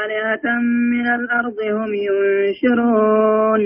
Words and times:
آلهة 0.00 0.46
من 0.94 1.06
الأرض 1.18 1.58
هم 1.78 1.90
ينشرون. 2.08 3.62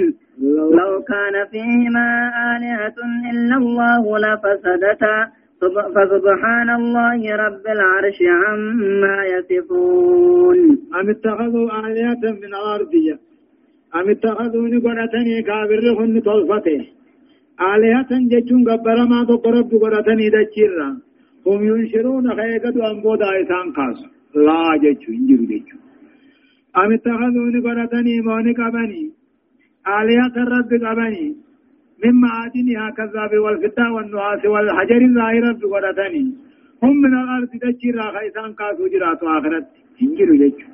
لو 0.78 0.92
كان 1.12 1.36
فيهما 1.52 2.08
آلهة 2.52 2.98
إلا 3.30 3.56
الله 3.62 4.18
لفسدتا. 4.24 5.16
فسبحان 5.94 6.68
الله 6.80 7.20
رب 7.44 7.64
العرش 7.76 8.18
عما 8.42 9.16
يصفون. 9.34 10.58
أم 10.98 11.06
اتخذوا 11.10 11.66
آلهة 11.86 12.22
من 12.42 12.52
الأرض؟ 12.54 12.94
أم 13.98 14.10
اتخذوا 14.10 14.68
نقرتني 14.68 15.42
كابر 15.42 15.82
هن 15.98 16.20
طلفته 16.20 16.82
آلهة 17.74 18.10
جتون 18.32 18.60
قبر 18.68 18.98
ما 19.12 19.20
تقرب 19.24 19.70
قرتني 19.82 20.28
دجيرا 20.34 20.88
هم 21.46 21.60
ينشرون 21.70 22.26
خيقة 22.38 22.76
أنبودا 22.90 23.28
إسان 23.40 23.66
قاس 23.76 23.98
لا 24.46 24.62
جتو 24.82 25.12
انجر 25.12 25.40
جتو 25.50 25.81
أم 26.80 26.92
اتخذوا 26.92 27.50
نقرتني 27.54 28.20
موني 28.26 28.52
قبني 28.60 29.02
آلهة 29.98 30.34
الرب 30.44 30.70
قبني 30.84 31.26
من 32.04 32.14
معادنها 32.24 32.90
كالذهب 32.96 33.32
والفضة 33.44 33.86
والنحاس 33.94 34.42
والحجر 34.52 35.00
الظاهرة 35.08 35.52
بقرتني 35.62 36.24
هم 36.82 36.96
من 37.02 37.12
الأرض 37.22 37.48
تجير 37.62 37.96
خيسان 38.14 38.52
قاسو 38.58 38.84
جرات 38.92 39.22
آخرت. 39.22 39.66
انجر 40.02 40.30
جيجو 40.40 40.66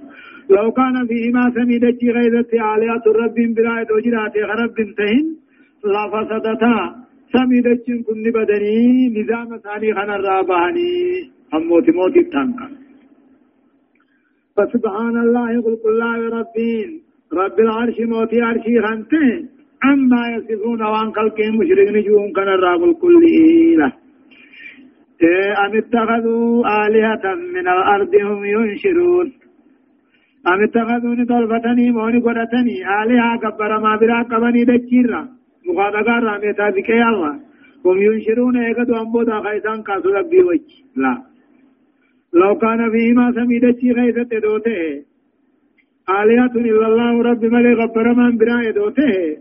لو 0.50 0.66
كان 0.78 1.06
فيهما 1.08 1.44
سمي 1.56 1.78
دجي 1.84 2.10
غيظت 2.16 2.52
آلهة 2.54 3.04
رب 3.22 3.36
براية 3.56 3.88
وجرات 3.96 4.34
رب 4.60 4.76
تهن 4.98 5.26
لفسدتا 5.92 6.76
سمي 7.32 7.60
دجي 7.66 7.92
كن 8.06 8.22
بدني 8.36 8.78
نظام 9.16 9.50
ثاني 9.64 9.88
خنا 9.96 10.16
الراباني 10.16 10.92
هم 11.52 11.62
موت 11.68 11.88
موت 11.98 12.16
التنقى 12.16 12.68
فسبحان 14.58 15.16
الله 15.24 15.62
قل 15.64 15.76
قل 15.82 15.90
الله 15.90 16.18
ربين. 16.38 16.90
رب 17.32 17.60
العرش 17.60 18.00
موتي 18.00 18.40
عرشي 18.40 18.80
خنته 18.82 19.44
عما 19.82 20.22
يصفون 20.34 20.82
وان 20.82 21.12
خلق 21.16 21.38
مشرك 21.58 21.88
نجوم 21.96 22.32
كان 22.32 22.48
الراب 22.48 22.84
الكل 22.84 23.24
له 23.80 23.92
أم 25.64 25.76
اتخذوا 25.76 26.64
آلهة 26.86 27.34
من 27.54 27.66
الأرض 27.68 28.14
هم 28.14 28.44
ينشرون؟ 28.44 29.32
أم 30.48 30.62
اتخذوا 30.62 31.14
نطلفتني 31.14 31.90
موني 31.90 32.18
قرتني 32.26 32.76
آلهة 33.02 33.36
كبر 33.42 33.80
ما 33.84 33.96
برا 34.00 34.22
قبني 34.22 34.64
دجيرا. 34.64 35.28
مخاطقا 35.66 36.18
راميتا 36.18 36.70
بكي 36.70 37.02
الله. 37.02 37.34
هم 37.86 37.98
ينشرون 38.02 38.56
ايقظوا 38.56 39.00
أنبودا 39.02 39.40
خيسان 39.44 39.82
كاسو 39.82 40.08
ربي 40.10 40.42
وجه. 40.42 40.74
لا. 40.96 41.27
لو 42.32 42.58
كان 42.58 42.90
فيما 42.90 43.32
سميدتي 43.32 43.94
خيسة 43.94 44.38
دوته. 44.44 45.02
آلهة 46.10 46.54
إلا 46.56 46.86
الله 46.86 47.22
رب 47.22 47.44
ملي 47.44 47.72
غبر 47.74 48.14
من 48.14 48.38
برا 48.38 48.70
دوته. 48.70 49.36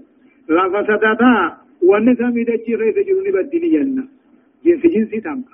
لفسدتا 0.50 1.58
وان 1.84 2.16
سميدتي 2.16 2.78
خيسة 2.78 3.02
جروني 3.08 3.32
بدني 3.32 3.70
جنة. 3.74 4.04
جنس 4.66 4.84
جنسي 4.94 5.20
تامك 5.20 5.50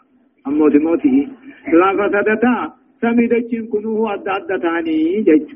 أموت 0.47 0.75
موته 0.75 1.27
لفسدتا 1.79 2.55
سميدتي 3.01 3.61
كنوه 3.71 4.13
أدى 4.13 4.31
أدى 4.37 4.57
تاني 4.63 5.21
جج. 5.27 5.47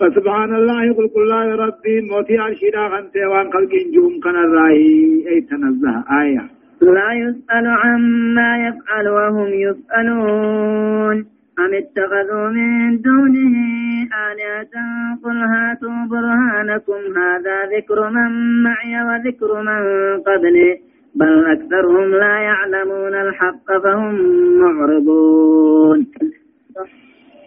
فسبحان 0.00 0.54
الله 0.54 0.92
قل 0.96 1.08
قل 1.08 1.22
الله 1.22 1.46
ربي. 1.64 2.00
موتي 2.00 2.38
عرشدا 2.38 2.88
خنتي 2.88 3.24
وان 3.24 3.46
خلق 3.52 3.72
جوم 3.94 4.20
كان 4.24 4.36
الرأي. 4.36 5.24
أي 5.28 5.40
تنزه. 5.40 6.04
آية. 6.22 6.44
لا 6.80 7.12
يسأل 7.12 7.66
عما 7.66 8.50
يفعل 8.68 9.08
وهم 9.08 9.48
يسألون. 9.66 10.99
أم 11.64 11.72
اتخذوا 11.82 12.48
من 12.56 13.00
دونه 13.06 13.54
آلهة 14.28 14.74
قل 15.24 15.38
هاتوا 15.52 15.98
برهانكم. 16.10 17.00
هذا 17.22 17.56
ذكر 17.76 18.10
من 18.10 18.30
معي 18.62 18.94
وذكر 19.08 19.50
من 19.68 19.80
قبلي. 20.26 20.70
بل 21.14 21.46
أكثرهم 21.54 22.10
لا 22.22 22.34
يعلمون 22.48 23.14
الحق 23.14 23.66
فهم 23.84 24.14
معرضون. 24.60 26.06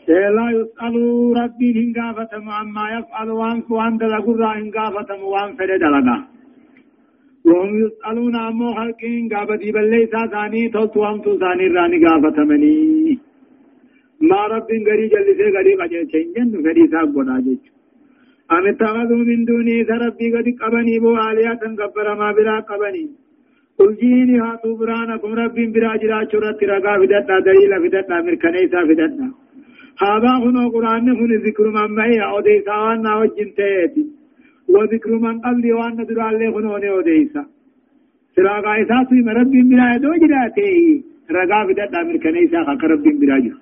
لا 0.08 0.48
يسأل 0.52 0.96
ربي 1.38 1.70
هنقافة 1.80 2.34
عما 2.58 2.86
يفعل 2.98 3.30
وان 3.30 3.64
وان 3.70 3.98
دلقوا 3.98 4.46
هنقافة 4.46 5.24
وان 5.24 5.50
فد 5.58 5.72
دلقا 5.84 6.18
وهم 7.46 7.86
يسألون 7.86 8.36
عمو 8.36 8.74
خلقين 8.74 9.30
قابتي 9.34 9.72
بل 9.72 9.90
ليس 9.90 10.10
ثاني 10.32 10.70
توتوهم 10.70 11.22
ثاني 11.22 11.68
راني 11.68 11.98
قافة 12.06 12.44
مني 12.44 13.20
ما 14.30 14.42
رب 14.54 14.70
غري 14.88 15.06
جلسه 15.14 15.46
غري 15.56 15.74
قجل 15.82 16.04
چنجن 16.12 16.48
غري 16.66 16.84
صاحب 16.92 17.14
بنا 17.14 17.38
جچ 17.46 17.64
ام 18.52 18.66
اتخذوا 18.68 19.24
من 19.30 19.46
دوني 19.46 19.82
ربي 20.04 20.28
قد 20.36 20.48
قبني 20.62 21.00
بو 21.04 21.12
آلية 21.28 21.64
قبر 21.80 22.08
ما 22.20 22.32
بلا 22.38 22.60
قبني. 22.70 23.06
قل 23.80 23.96
جيني 24.00 24.40
هاتوا 24.40 24.78
برانكم 24.80 25.34
رب 25.42 25.58
برا 25.74 25.96
جرا 26.02 26.24
چرت 26.32 26.64
رقا 26.72 26.94
فدتنا 27.00 27.40
دليل 27.48 27.72
فدتنا 27.84 28.22
مركنيسا 28.26 28.80
فدتنا. 28.88 29.28
هذا 30.04 30.34
هنا 30.44 30.64
قرآن 30.74 31.10
هنا 31.20 31.36
ذكر 31.46 31.66
من 31.76 31.92
معي 31.98 32.22
أوديسا 32.32 32.76
وأنا 32.84 33.12
وجن 33.20 33.50
تيتي 33.58 34.04
وذكر 34.74 35.12
من 35.26 35.36
قبل 35.46 35.74
وأنا 35.74 36.04
درا 36.10 36.30
اللي 36.32 36.48
هنا 36.56 36.90
أوديسا 36.96 37.44
سراغا 38.36 38.74
إساسي 38.82 39.20
مرب 39.28 39.54
بلا 39.70 39.86
يدو 39.96 40.12
جراتي 40.22 40.72
رقا 41.36 41.60
فدتنا 41.68 42.00
مركنيسا 42.08 42.60
خاك 42.68 42.84
رب 42.92 43.06
برا 43.22 43.38
جرا. 43.44 43.58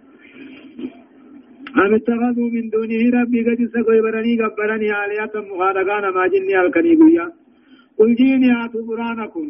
أم 1.78 1.94
اتخذوا 1.94 2.50
من 2.56 2.70
دونه 2.70 3.02
ربي 3.18 3.40
قد 3.48 3.60
سقوا 3.74 4.02
برني 4.06 4.34
قبرني 4.42 4.90
آلية 5.04 5.34
مخالقان 5.50 6.06
ما 6.16 6.28
جني 6.28 6.56
الكني 6.62 6.96
قويا 7.00 7.26
قل 7.98 8.16
جيني 8.16 8.50
آتوا 8.66 8.88
برانكم 8.88 9.48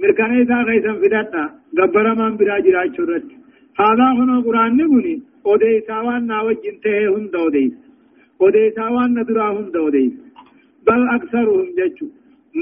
مركاني 0.00 0.42
إذا 0.42 0.58
غيثا 0.68 0.92
فدتنا 1.00 1.44
قبر 1.78 2.06
من 2.18 2.36
براجر 2.36 2.76
عشرت 2.76 3.26
هذا 3.80 4.08
هنا 4.18 4.36
قرآن 4.46 4.72
نبني 4.76 5.14
أوديسا 5.46 5.96
وأنا 6.06 6.42
وجنته 6.46 6.98
هند 7.14 7.34
أوديس 7.42 7.74
أوديسا 8.40 8.84
وأنا 8.94 9.22
درا 9.28 9.48
هند 9.56 9.76
أوديس 9.76 10.12
بل 10.86 11.02
أكثرهم 11.16 11.66
ججو 11.78 12.06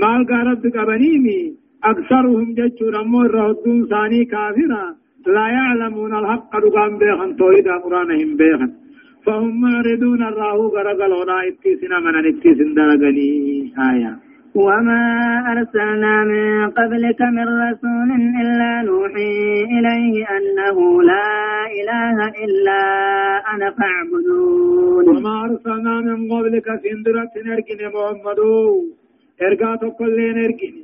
مال 0.01 0.21
قارب 0.31 0.63
قبنيمي 0.77 1.41
أكثرهم 1.93 2.49
ججو 2.59 2.87
رمو 2.97 3.21
الرهدون 3.27 3.79
ثاني 3.93 4.25
كافرا 4.33 4.85
لا 5.37 5.47
يعلمون 5.57 6.13
الحق 6.21 6.57
رقام 6.65 6.93
بيخن 6.99 7.31
توحيدا 7.37 7.75
قرآنهم 7.85 8.31
بيخن 8.41 8.71
فهم 9.27 9.61
معرضون 9.61 10.23
الراهو 10.23 10.67
غرقلونا 10.77 11.37
اتسنا 11.49 11.99
من 12.01 12.15
اتسن 12.31 12.75
درقني 12.75 13.31
آية 13.91 14.13
وما 14.55 15.03
أرسلنا 15.53 16.25
من 16.25 16.71
قبلك 16.79 17.21
من 17.37 17.47
رسول 17.67 18.11
إلا 18.43 18.83
نوحي 18.83 19.65
إليه 19.77 20.15
أنه 20.37 21.03
لا 21.03 21.31
إله 21.81 22.17
إلا 22.45 22.81
أنا 23.55 23.69
فاعبدون 23.79 25.05
وما 25.09 25.45
أرسلنا 25.45 25.95
من 26.01 26.33
قبلك 26.33 26.67
سندرة 26.83 27.33
نركن 27.47 27.81
محمد 27.95 28.41
إرقا 29.43 29.89
كل 29.99 30.19
نركن 30.39 30.75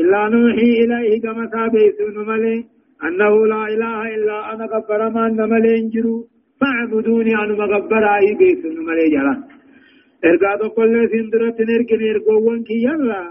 إلا 0.00 0.28
نوحي 0.28 0.70
إليه 0.84 1.20
كما 1.22 1.44
سابيسون 1.52 2.16
ملي 2.28 2.64
أنه 3.06 3.46
لا 3.46 3.62
إله 3.74 4.14
إلا 4.14 4.36
أنا 4.52 4.66
قبر 4.66 5.00
ما 5.14 5.28
نملي 5.28 5.78
انجرو 5.80 6.16
فاعبدوني 6.62 7.34
أنا 7.42 7.54
مغبر 7.60 8.04
أي 8.16 8.34
بيسون 8.40 8.76
ملي 8.88 9.06
جلا 9.14 9.34
إرقا 10.24 10.68
كل 10.76 10.94
سندرة 11.12 11.58
نركن 11.68 12.00
إرقوان 12.10 12.62
كي 12.68 12.76
يلا. 12.86 13.22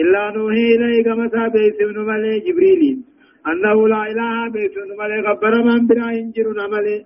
إلا 0.00 0.22
نوحي 0.34 0.64
إليه 0.74 1.04
كما 1.06 1.26
سابيسون 1.34 1.96
ملي 2.08 2.34
جبريل. 2.46 2.82
أنه 3.50 3.78
لا 3.92 4.00
إله 4.10 4.48
بيسون 4.54 4.90
ملي 5.00 5.18
غبر 5.26 5.54
من 5.66 5.86
برا 5.88 6.08
انجرو 6.20 6.52
نملي 6.60 6.96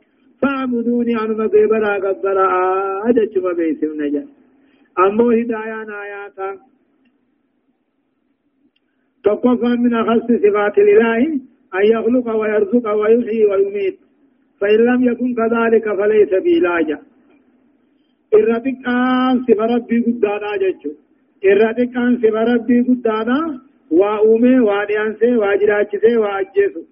فاعبدوني 0.40 1.14
أنا 1.22 1.34
مغبر 1.40 1.84
غبر 2.04 2.38
أجج 3.08 3.34
ما 3.44 3.52
بيسون 3.58 3.96
نجا. 4.02 4.24
أمو 5.04 5.30
هدايان 5.30 5.90
آياتا 6.04 6.50
تقفى 9.24 9.72
من 9.82 9.94
خص 10.08 10.28
صفات 10.44 10.76
الإله 10.78 11.22
أن 11.76 11.84
يخلق 11.94 12.26
ويرزق 12.40 12.86
ويحيي 13.00 13.44
ويميت. 13.50 14.07
فإن 14.60 14.80
لم 14.90 15.00
يكن 15.10 15.34
كذلك 15.34 15.86
فليس 15.98 16.30
بإلاجة 16.44 16.98
إرتك 18.34 18.78
آن 18.88 19.34
صف 19.46 19.60
ربي 19.74 19.98
قدانا 20.06 20.52
جتشو 20.62 20.92
إرتك 21.50 21.96
آن 21.96 22.12
صف 22.22 22.36
ربي 22.50 22.80
قدانا 22.88 23.38
وأومي 23.90 24.60
وانيانسي 24.60 25.36
واجراتشسي 25.36 26.16
وأجيسو 26.22 26.82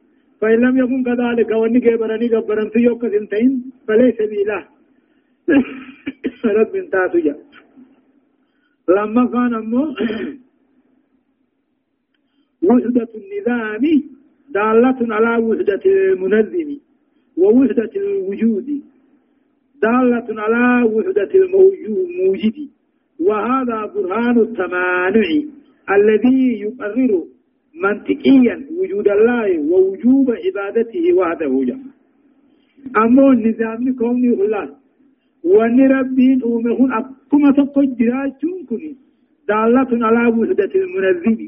فإن 0.40 0.58
لم 0.64 0.74
يكن 0.82 1.00
كذلك 1.08 1.50
واني 1.50 1.80
كبرني 1.80 2.28
قبرن 2.34 2.68
في 2.72 2.78
يوكا 2.78 3.08
سنتين 3.12 3.50
فليس 3.88 4.18
بإله 4.30 4.62
رب 6.58 6.74
انتاسو 6.82 7.18
جا 7.18 7.34
لما 8.88 9.24
كان 9.34 9.54
أمو 9.54 9.82
وحدة 12.68 13.08
النظام 13.20 13.84
دالة 14.54 14.98
على 15.14 15.42
وحدة 15.44 15.84
المنظم. 15.86 16.70
ووحدة 17.36 17.90
الوجود 17.96 18.68
دالة 19.82 20.28
على 20.42 20.64
وحدة 20.94 21.30
الموجود 21.34 22.56
وهذا 23.20 23.78
برهان 23.94 24.38
التمانع 24.38 25.28
الذي 25.96 26.60
يقرر 26.60 27.24
منطقيا 27.84 28.56
وجود 28.78 29.08
الله 29.08 29.48
ووجوب 29.70 30.26
عبادته 30.44 31.04
وحده. 31.18 31.52
جل 31.68 31.80
أمو 32.96 33.32
النظام 33.32 33.94
كوني 33.98 34.28
الله 34.28 34.68
وأن 35.44 35.78
ربي 35.96 36.30
أمهن 36.46 36.92
أكما 36.92 37.50
تقج 37.58 37.88
جراجون 38.00 38.58
كني 38.68 38.96
دالة 39.48 39.90
على 40.06 40.22
وحدة 40.38 40.72
المنظم 40.74 41.38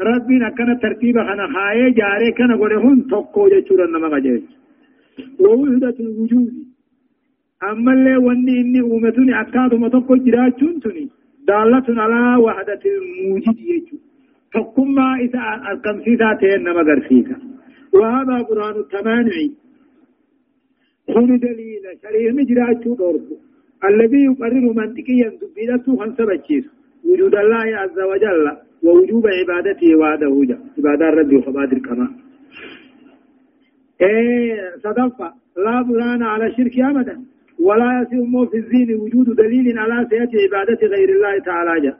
ربي 0.00 0.46
أكنا 0.46 0.74
ترتيب 0.82 1.16
خنا 1.28 1.46
خاية 1.54 1.88
جاري 1.98 2.32
كنا 2.38 2.56
قولهن 2.56 3.06
تقو 3.10 3.48
جيشورا 3.48 3.86
نما 3.86 4.08
قجيش 4.08 4.42
ووحدة 5.40 5.96
الوجود 6.00 6.52
أما 7.70 7.92
اللي 7.92 8.16
واني 8.16 8.60
إني 8.60 8.80
أمتني 8.80 9.40
أكاد 9.40 9.74
ما 9.74 9.88
تقو 9.88 10.16
جراجون 10.16 10.80
تني 10.80 11.08
دالة 11.48 11.86
على 12.02 12.42
وحدة 12.44 12.80
الموجود 12.86 13.58
يجو 13.60 13.96
فكما 14.52 15.08
إذا 15.24 15.40
القمسيسة 15.72 16.34
تين 16.40 16.60
نما 16.64 16.82
قرسيسة 16.88 17.36
وهذا 17.92 18.36
قرآن 18.48 18.76
التمانعي 18.80 19.50
كن 21.14 21.38
دليل 21.38 21.84
شريع 22.02 22.32
مجراجو 22.32 22.94
دوركو 22.94 23.36
الذي 23.88 24.20
يقرر 24.24 24.64
منطقيا 24.78 25.28
دبيلته 25.40 25.96
خنسبتشيس 25.96 26.64
وجود 27.04 27.34
الله 27.34 27.66
عز 27.82 27.98
وجل 28.10 28.46
ووجوب 28.84 29.24
عبادته 29.26 29.96
وحده 30.00 30.44
جل 30.48 30.58
عبادة 30.78 31.06
ربي 31.18 31.36
وخبادر 31.36 31.78
كما. 31.78 32.08
إيه 34.00 34.76
صدفة. 34.84 35.28
لا 35.64 35.82
برهان 35.82 36.22
على 36.22 36.46
الشرك 36.46 36.78
أبدا. 36.78 37.16
ولا 37.66 37.90
يسير 38.02 38.46
في 38.50 38.56
الزين 38.56 38.94
وجود 39.00 39.36
دليل 39.36 39.78
على 39.78 40.06
سيئة 40.10 40.32
عبادة 40.44 40.86
غير 40.86 41.08
الله 41.16 41.38
تعالى 41.38 41.80
جل 41.84 41.94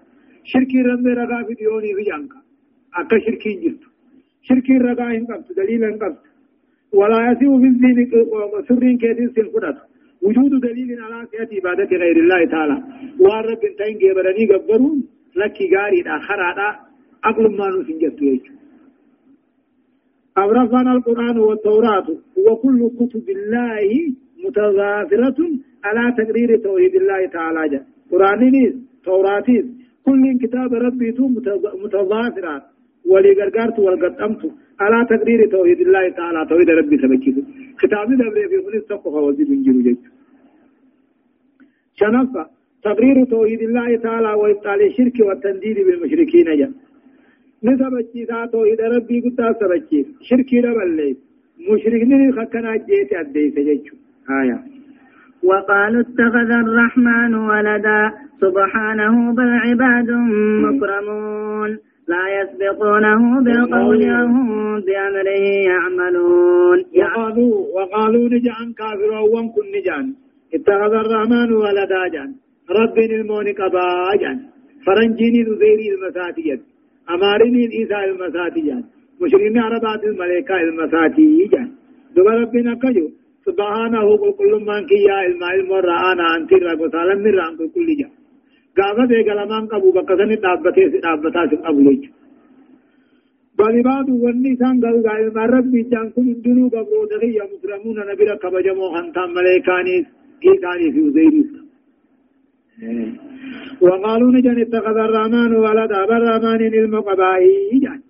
شرك 0.45 0.73
ربي 0.91 1.13
رقا 1.21 1.43
في 1.47 1.55
ديوني 1.55 1.95
في 1.97 2.03
جانكا. 2.11 2.39
أكا 2.95 3.19
شركين 3.19 3.61
جلت 3.63 3.83
شرك 4.43 4.71
رقا 4.71 5.05
هنقبت 5.13 5.49
دليل 5.57 5.85
هنقبت 5.85 6.19
ولا 6.93 7.33
يسيء 7.33 7.61
في 7.61 7.67
الدين 7.67 8.11
سر 8.69 8.85
كيدين 9.03 9.29
سلفدت 9.37 9.79
وجود 10.23 10.53
دليل 10.61 11.01
على 11.05 11.27
سيئة 11.31 11.51
عبادة 11.59 11.97
غير 11.97 12.17
الله 12.17 12.41
تعالى. 12.55 12.77
وارب 13.21 13.61
انتين 13.69 13.99
جبرني 14.03 14.45
قبرون. 14.53 14.99
لكي 15.37 15.77
غاري 15.77 16.01
آخر 16.07 16.41
هذا 16.49 16.69
أقل 17.25 17.57
ما 17.57 17.69
نسنجت 17.69 18.23
يجو 18.23 18.53
أورثنا 20.39 20.93
القرآن 20.93 21.39
والتوراة 21.39 22.09
وكل 22.47 22.91
كتب 22.99 23.27
الله 23.37 23.89
متظاهرة 24.45 25.39
على 25.85 26.05
تقرير 26.19 26.57
توحيد 26.57 26.95
الله 26.95 27.27
تعالى 27.27 27.69
جا 27.73 27.81
قرآن 28.11 28.43
توراة 29.05 29.49
كل 30.07 30.23
كتاب 30.43 30.71
ربي 30.87 31.15
متظاهرات 31.85 32.65
ولي 33.11 33.33
غرغرت 33.39 33.79
والقدمت 33.79 34.43
على 34.81 34.99
تقرير 35.13 35.41
توحيد 35.51 35.81
الله 35.87 36.09
تعالى 36.19 36.47
توحيد 36.51 36.71
ربي 36.71 36.97
سبكيت 37.03 37.37
كتاب 37.83 38.09
دبر 38.21 38.49
في 38.51 38.59
كل 38.65 38.81
تقوى 38.89 39.21
وزي 39.27 39.45
من 39.45 39.63
جرو 39.63 39.81
جيت 39.87 40.03
شنفة 42.01 42.60
تقرير 42.85 43.25
توحيد 43.25 43.61
الله 43.63 43.97
تعالى 43.97 44.33
وإبطال 44.33 44.83
الشرك 44.87 45.17
والتنديد 45.27 45.77
بالمشركين 45.87 46.45
جا 46.59 46.69
نسبكي 47.65 48.25
ذا 48.25 48.47
توحيد 48.53 48.81
ربي 48.81 49.21
قد 49.21 49.57
سبكي 49.61 50.07
شركي 50.29 50.61
ربالي. 50.61 51.17
مشركين 51.71 52.33
خكنا 52.33 52.77
جيت 52.77 53.13
أديت 53.13 53.59
جيتشو. 53.59 53.97
آية. 54.43 54.59
وقالوا 55.43 56.01
اتخذ 56.01 56.51
الرحمن 56.65 57.35
ولدا. 57.35 58.13
سبحانه 58.41 59.35
بل 59.35 59.51
عباد 59.65 60.11
مكرمون. 60.65 61.71
لا 62.09 62.25
يسبقونه 62.39 63.21
بالقول 63.45 64.03
وهم 64.11 64.81
بأمره 64.87 65.45
يعملون. 65.71 66.79
وقالوا 66.99 67.55
وقالوا 67.77 68.29
نجعن 68.29 68.73
كافر 68.79 69.11
وهم 69.33 69.47
كن 69.55 69.67
نجعن 69.77 70.07
اتخذ 70.55 70.93
الرحمن 71.05 71.53
ولدا 71.53 72.09
جان. 72.13 72.31
رب 72.79 72.99
المون 72.99 73.47
قبا 73.61 73.87
جان 74.21 74.39
فرنجين 74.87 75.35
نزيري 75.49 75.87
المساتية 75.95 76.61
أمارين 77.15 77.55
إيسا 77.79 77.99
المساتي 78.05 78.61
جان 78.69 78.83
مشرين 79.21 79.59
عربات 79.59 80.05
الملائكة 80.05 80.57
المساتي 80.69 81.49
جان 81.53 81.69
دب 82.17 82.27
ربنا 82.43 82.75
كجو 82.83 83.07
سبحانه 83.47 84.07
كل 84.39 84.53
من 84.69 84.81
كيا 84.91 85.17
الماء 85.29 85.55
المرآنا 85.61 86.27
أنتر 86.37 86.63
وسالم 86.83 87.19
من 87.25 87.35
ران 87.39 87.55
كل 87.75 87.89
جان 88.01 88.13
gaafa 88.79 89.05
beekalamaan 89.11 89.65
qabu 89.73 89.89
bakka 89.97 90.15
sani 90.19 90.37
dhaabbatee 90.45 90.89
si 90.93 90.99
dhaabbataa 91.05 91.47
si 91.51 91.57
qabu 91.65 91.81
jechuudha. 91.87 92.19
Balibaadu 93.59 94.13
wanni 94.25 94.51
isaan 94.57 94.77
galgaa 94.85 95.17
ilmaan 95.23 95.51
rabbii 95.57 95.85
jaan 95.93 96.09
kun 96.15 96.27
hundinuu 96.31 96.69
gabroota 96.75 97.17
kiyya 97.23 97.45
muslimuuna 97.53 98.03
na 98.09 98.15
bira 98.21 98.35
kabajamoo 98.45 98.91
kan 98.95 99.07
وقالوا 103.81 104.33
نجن 104.35 104.59
اتخذ 104.65 104.97
الرحمن 105.07 105.53
ولدا 105.65 106.01
بالرحمن 106.09 106.61
المقبائي 106.83 107.79
جان 107.85 108.01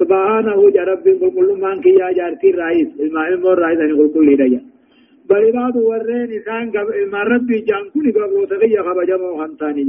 سبحانه 0.00 0.58
يا 0.78 0.84
رب 0.90 1.06
كل 1.36 1.48
من 1.62 1.76
كي 1.84 1.94
يا 2.02 2.08
جارتي 2.18 2.48
الرئيس 2.54 2.88
الماء 3.04 3.28
المر 3.34 3.58
رئيس 3.64 3.80
كل 3.98 4.08
كل 4.14 4.28
جان 4.52 4.64
بل 5.30 5.44
بعض 5.58 5.74
ورين 5.90 6.28
إنسان 6.36 6.64
ما 7.12 7.20
ربي 7.32 7.58
جان 7.68 7.84
كل 7.94 8.06
قبل 8.16 8.46
تغيى 8.50 8.80
خبجمه 8.86 9.28
خنتاني 9.40 9.84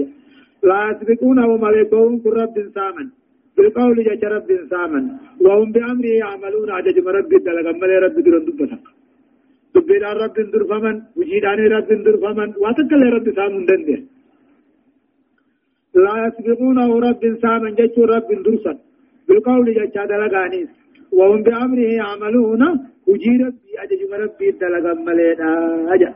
لا 0.70 0.80
يسبقونه 0.90 1.50
ملكهم 1.66 2.14
كل 2.24 2.34
رب 2.42 2.58
سامن 2.76 3.08
بالقول 3.56 3.98
جاء 4.08 4.24
رب 4.36 4.50
سامن 4.72 5.04
وهم 5.46 5.68
بأمره 5.76 6.14
يعملون 6.24 6.70
عجج 6.78 6.98
ربي 7.18 7.38
دلق 7.46 7.68
ملي 7.82 7.98
رب 8.06 8.18
درن 8.26 8.44
دبتك 8.48 8.84
دبير 9.76 10.04
رب 10.24 10.38
درفمن 10.54 10.96
وجيدان 11.18 11.60
رب 11.76 11.90
درفمن 12.06 12.50
واتكل 12.64 13.02
رب 13.16 13.28
سامن 13.38 13.66
دنده 13.70 14.00
لا 15.96 16.28
يسبقونه 16.28 17.00
رب 17.00 17.38
سامن 17.42 17.76
جاء 17.76 18.06
رب 18.06 18.44
درسن. 18.46 18.78
بالقول 19.28 19.74
جاء 19.74 20.06
دلقانيس. 20.06 20.70
وهم 21.12 21.44
بأمره 21.44 21.80
يعملون. 21.80 22.62
وجي 23.08 23.44
ربي 23.44 23.74
أجج 23.80 24.02
ربي 24.24 24.52
دلق 24.52 24.86
ملينا 25.08 25.50
أجا 25.94 26.14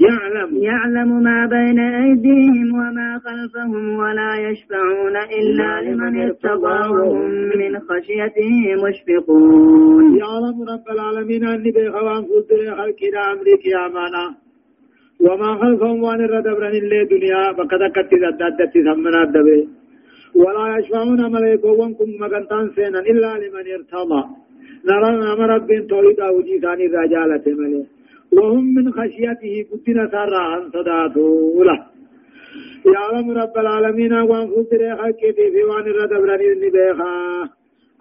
يعلم. 0.00 0.56
يعلم 0.56 1.22
ما 1.22 1.46
بين 1.46 1.78
أيديهم 1.78 2.68
وما 2.74 3.20
خلفهم 3.24 3.96
ولا 3.96 4.50
يشفعون 4.50 5.16
إلا 5.16 5.90
لمن 5.90 6.20
ارتضى 6.22 6.88
وهم 6.88 7.30
من 7.30 7.78
خشيته 7.78 8.54
مشفقون. 8.84 10.16
يعلم 10.16 10.56
رب 10.72 10.86
العالمين 10.90 11.44
أني 11.44 11.70
بخوان 11.70 12.22
قدر 12.24 12.76
خلق 12.76 13.00
أمريك 13.32 13.66
يا 13.66 13.88
مانا. 13.88 14.51
وما 15.26 15.50
خلفهم 15.60 16.02
وان 16.02 16.20
الردبرن 16.24 16.74
اللي 16.82 17.04
دنيا 17.04 17.52
فقد 17.58 17.82
كتز 17.94 18.22
الدادة 18.32 18.72
ثمنا 18.86 19.22
الدبي 19.22 19.68
ولا 20.42 20.64
يشفعون 20.78 21.20
ملائكة 21.32 21.76
كم 21.98 22.10
مقنطان 22.22 22.70
سينا 22.74 23.00
إلا 23.10 23.30
لمن 23.42 23.66
ارتضى. 23.76 24.22
نرى 24.88 25.10
أمر 25.32 25.48
رب 25.54 25.70
توحيد 25.90 26.20
أوجي 26.20 26.56
ثاني 26.64 26.86
رجالة 26.86 27.44
ملي 27.58 27.82
وهم 28.36 28.64
من 28.74 28.92
خشيته 28.96 29.54
قدنا 29.70 30.04
سرا 30.12 30.42
عن 30.52 30.62
صداته 30.74 31.64
له 31.68 31.78
يعلم 32.94 33.30
رب 33.40 33.54
العالمين 33.64 34.12
وان 34.12 34.46
فسر 34.54 34.82
حقيتي 35.00 35.46
في 35.52 35.62
وان 35.70 35.86
الرد 35.92 36.12
براني 36.22 36.70
بيخا. 36.74 37.12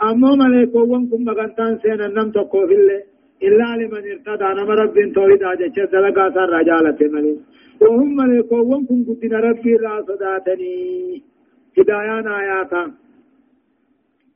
أما 0.10 0.30
ملك 0.42 0.76
وان 0.76 1.04
كم 1.10 1.22
مغنطان 1.30 1.78
سينا 1.84 2.08
نم 2.08 2.32
تقو 2.32 2.68
في 2.68 2.76
الله 2.80 3.11
إلا 3.48 3.70
لمن 3.80 4.04
ارتدى 4.14 4.50
نما 4.58 4.74
رب 4.82 4.96
توحيد 5.16 5.44
أجج 5.44 5.78
دلقا 5.94 6.26
سر 6.36 6.50
رجالة 6.58 7.00
ملي. 7.14 7.34
وهم 7.82 8.10
ملك 8.16 8.52
وان 8.52 8.82
كم 8.88 9.00
قدنا 9.08 9.40
ربي 9.48 9.74
لا 9.84 9.94
صداتني. 10.08 11.32
هدايان 11.78 12.28
آياتا 12.28 12.84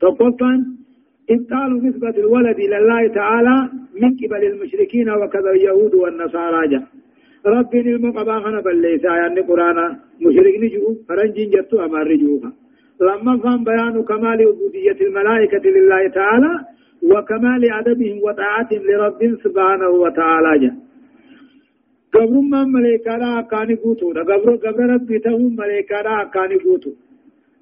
تقفان 0.01 0.59
إبطال 1.29 1.69
نسبة 1.87 2.15
الولد 2.23 2.57
إلى 2.65 2.77
الله 2.77 3.07
تعالى 3.07 3.69
من 4.01 4.11
قبل 4.19 4.43
المشركين 4.51 5.09
وكذا 5.09 5.51
اليهود 5.51 5.93
والنصارى 5.95 6.67
جاء 6.67 6.83
رب 7.45 7.75
المقبا 7.75 8.39
خنا 8.39 8.59
بليس 8.61 9.03
يعني 9.03 9.41
قرآن 9.49 9.79
مشرك 10.21 10.55
نجو 10.63 10.95
فرنجين 11.07 11.49
جتو 11.53 11.85
أمار 11.85 12.07
رجوها. 12.11 12.51
لما 13.01 13.37
فهم 13.43 13.63
بيان 13.63 14.03
كمال 14.03 14.39
عبودية 14.49 14.99
الملائكة 15.07 15.65
لله 15.75 16.07
تعالى 16.07 16.51
وكمال 17.11 17.63
أدبهم 17.79 18.17
وطاعتهم 18.25 18.83
لرب 18.89 19.21
سبحانه 19.43 19.89
وتعالى. 19.89 20.51
جاء 20.61 20.75
قبر 22.15 22.41
ما 22.51 22.63
ملائكة 22.63 23.17
لا 23.17 23.39
أكاني 23.39 23.75
قوتو 23.75 24.07
قبر 24.09 24.55
قبر 24.65 24.85
ربي 24.93 25.19
تهم 25.19 25.55
ملائكة 25.55 26.01
لا 26.01 26.21
أكاني 26.21 26.55
قوتو 26.63 26.91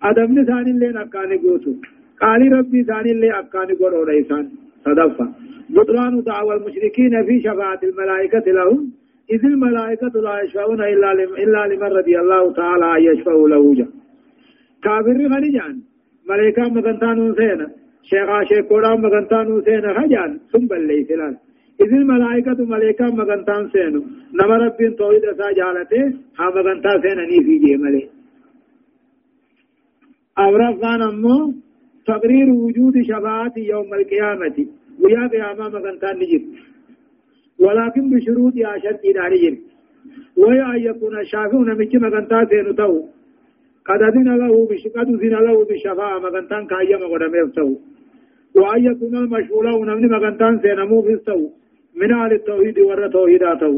أدب 0.03 0.31
نسان 0.38 0.67
اللين 0.73 0.97
أكاني 0.97 1.38
قوتو 1.43 1.73
قال 2.21 2.41
ربي 2.57 2.83
ثاني 2.83 3.12
اللي 3.12 3.29
أكاني 3.39 3.73
قولوا 3.73 4.05
ريسان 4.05 4.45
صدفة. 4.85 5.25
بطلان 5.69 6.21
دعوى 6.21 6.55
المشركين 6.55 7.13
في 7.27 7.39
شفاعة 7.45 7.79
الملائكة 7.83 8.51
لهم. 8.57 8.91
إذ 9.33 9.45
الملائكة 9.45 10.13
لا 10.25 10.41
يشفعون 10.41 10.81
إلا 10.81 11.12
إلا 11.43 11.62
لمن 11.67 11.89
رضي 12.00 12.19
الله 12.19 12.53
تعالى 12.53 12.85
أن 13.12 13.50
له. 13.50 13.75
جا. 13.75 13.88
كافر 14.83 15.17
غنيان 15.33 15.75
ملائكة 16.29 16.63
مغنتان 16.75 17.35
سينا. 17.38 17.82
شيخا 18.10 18.43
شيخورا 18.50 18.95
مغنتان 18.95 19.48
سينا 19.65 19.93
خجان 19.98 20.31
ثم 20.51 20.65
بلي 20.72 21.03
فلان 21.10 21.36
إذ 21.81 21.91
الملائكة 22.01 22.60
ملائكة 22.74 23.05
مغنتان 23.19 23.63
سينا 23.74 24.01
نما 24.38 24.55
ربين 24.63 24.95
توحيد 24.95 25.25
أسا 25.25 25.48
جالته 25.60 26.03
ها 26.39 26.45
مغنتان 26.55 27.01
سينا 27.03 27.24
ني 27.29 27.38
في 27.45 27.55
جي 27.63 27.77
ملي 27.83 28.03
أورفان 30.39 31.01
أمو 31.01 31.53
تقرير 32.12 32.48
وجود 32.50 32.95
شفاعة 33.10 33.53
يوم 33.57 33.93
القيامة 33.93 34.57
ويا 35.01 35.24
قيامة 35.33 35.69
مغنتان 35.75 36.15
نجيب 36.22 36.43
ولكن 37.63 38.03
بشروط 38.12 38.53
أشد 38.75 39.00
إلى 39.10 39.24
نجيب 39.33 39.55
وهي 40.38 40.62
أن 40.74 40.79
يكون 40.89 41.19
الشافع 41.19 41.57
نمجي 41.69 41.98
مغنتان 41.98 42.45
سينا 42.51 42.72
تو 42.79 42.93
قد 43.88 44.01
أذن 44.10 44.29
له 44.41 44.67
بش 44.69 44.83
قد 44.95 45.07
أذن 45.15 45.36
له 45.48 45.65
بالشفاعة 45.65 46.19
مغنتان 46.19 46.67
كايما 46.72 47.05
قدمه 47.13 47.51
تو 47.55 47.69
وأن 48.55 48.86
يكون 48.86 49.15
المشغول 49.24 49.65
نمني 49.88 50.07
مغنتان 50.07 50.60
سينا 50.62 50.86
مو 50.86 51.01
في 51.01 51.13
التو 51.13 51.41
من 52.00 52.12
أهل 52.13 52.31
التوحيد 52.33 52.79
ور 52.79 53.07
توحيداته 53.07 53.74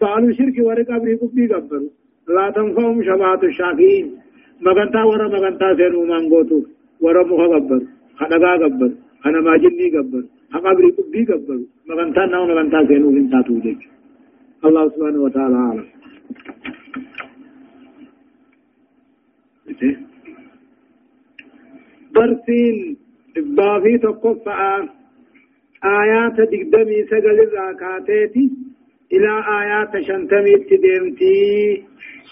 فعلوا 0.00 0.32
شرك 0.38 0.56
ور 0.66 0.78
قبر 0.88 1.08
قبي 1.22 1.46
قبروا 1.52 1.90
لا 2.36 2.50
تنفعهم 2.56 3.02
شفاعة 3.02 3.42
الشافعين. 3.50 4.06
مغنتا 4.66 5.02
ور 5.10 5.22
مغنتا 5.34 5.68
سينو 5.78 6.04
مانغوتو. 6.10 6.58
ور 7.04 7.16
مخ 7.28 7.40
قبر. 7.54 7.80
خدغا 8.18 8.52
قبر. 8.62 8.90
أنا 9.26 9.40
ما 9.40 9.56
جني 9.56 9.88
قبر 9.96 10.22
قبر 10.52 10.84
قبي 10.96 11.24
قبر 11.30 11.58
مغنتا 11.88 12.24
نو 12.32 12.46
مغنتا 12.50 12.86
سينو 12.88 13.08
انتا 13.18 13.40
توجج 13.46 13.80
الله 14.66 14.84
سبحانه 14.88 15.20
وتعالى 15.26 15.56
عالم 15.66 15.86
برسين 22.14 23.03
بافي 23.36 23.98
تقفع 23.98 24.82
آيات 25.84 26.36
دقدمي 26.40 27.02
سقل 27.10 27.38
الراكاتيتي 27.46 28.50
إلى 29.12 29.32
آيات 29.60 29.92
شنتمي 30.06 30.54
تدمتي 30.70 31.82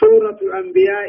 سورة 0.00 0.38
الأنبياء 0.42 1.08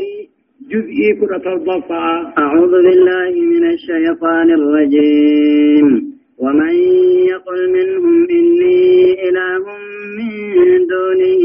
جزئي 0.71 1.13
كرة 1.19 1.53
الضفا 1.55 2.33
أعوذ 2.37 2.71
بالله 2.71 3.31
من 3.41 3.63
الشيطان 3.73 4.51
الرجيم. 4.51 6.13
ومن 6.37 6.73
يقل 7.33 7.69
منهم 7.77 8.27
إني 8.31 9.13
إله 9.29 9.63
من 10.17 10.87
دونه 10.93 11.43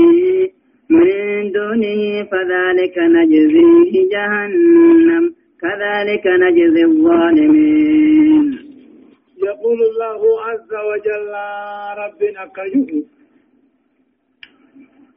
من 0.91 1.53
دونه 1.53 2.01
فذلك 2.31 2.97
نجزيه 2.99 3.93
جهنم. 4.13 5.25
كذلك 5.63 6.25
نجزي 6.27 6.85
الظالمين. 6.85 8.59
يقول 9.47 9.79
الله 9.91 10.21
عز 10.47 10.73
وجل 10.91 11.33
ربنا 12.03 12.43
كجه 12.57 13.03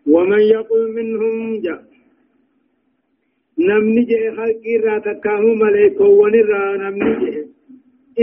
ومن 0.08 0.40
يقل 0.40 0.84
منهم 0.96 1.62
جاء 1.62 1.82
نمني 3.60 4.04
جه 4.10 4.36
خلقي 4.38 5.00
تكاه 5.06 5.44
ملائكة 5.64 6.06
ونرى 6.06 6.78
نمني 6.84 7.14
جه 7.22 7.46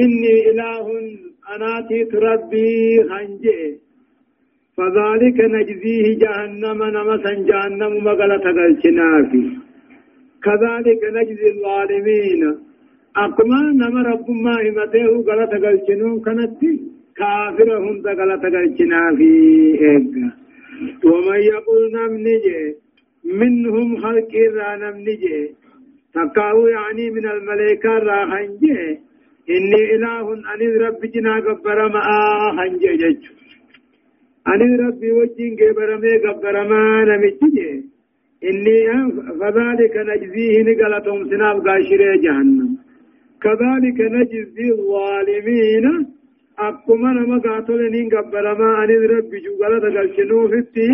إني 0.03 0.35
إله 0.51 0.87
أناتي 1.55 2.03
ربي 2.15 3.03
خنجه 3.09 3.79
فذلك 4.77 5.39
نجزيه 5.55 6.19
جهنم 6.23 6.81
نمسا 6.97 7.33
جهنم 7.49 7.93
مغلة 8.05 8.45
قلشنافي 8.59 9.68
كذلك 10.45 11.03
نجزي 11.17 11.49
الظالمين. 11.55 12.43
أقما 13.17 13.63
نما 13.81 14.03
رب 14.11 14.31
ما 14.31 14.55
همته 14.65 15.07
غلط 15.29 15.53
قلشنون 15.65 16.21
كانت 16.21 16.61
كافر 17.17 17.69
هند 17.87 18.07
غلط 18.07 18.43
قلشنافي 18.55 19.35
إيقا. 19.83 20.27
ومن 21.05 21.41
يقول 21.55 21.83
نمني 21.95 22.37
جه 22.45 22.75
منهم 23.41 23.97
خلق 24.03 24.33
رانا 24.57 24.91
نجي. 24.91 25.39
تقاو 26.15 26.67
يعني 26.67 27.11
من 27.11 27.27
الملائكة 27.35 27.99
را 28.09 28.27
خنجي. 28.31 28.99
إني 29.55 29.83
إله 29.95 30.27
أن 30.53 30.61
رب 30.85 31.01
جنا 31.15 31.35
قبر 31.47 31.79
ما 31.95 32.03
خنجي 32.57 32.97
جج. 33.03 33.23
أن 34.49 34.61
ربي 34.87 35.13
وجين 35.13 35.57
قبر 35.61 35.91
ما 36.03 36.13
قبر 36.25 36.55
ما 36.71 36.83
نمجي 37.09 37.98
إني 38.45 38.87
فذلك 39.41 39.95
نجزيه 40.11 40.63
نقلتهم 40.63 41.29
سناب 41.31 41.57
قاشر 41.67 42.17
جهنم. 42.25 42.71
كذلك 43.43 43.99
نجزي 44.01 44.69
الظالمين. 44.71 46.07
أقوم 46.59 47.07
أنا 47.07 47.21
ما 47.21 47.39
قاتل 47.39 47.91
نين 47.91 48.09
قبر 48.09 48.47
ما 48.59 48.85
أن 48.85 48.91
ربي 49.13 49.39
جو 49.45 49.53
قلت 49.65 49.85
قلشنو 49.97 50.49
في 50.49 50.87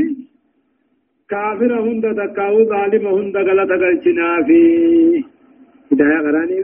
كافر 1.31 1.73
هند 1.87 2.05
تكاو 2.19 2.65
ظالم 2.73 3.07
هند 3.07 3.37
غلط 3.37 3.71
غلچنا 3.83 4.29
في 4.47 4.61
هداية 5.93 6.19
قراني 6.25 6.59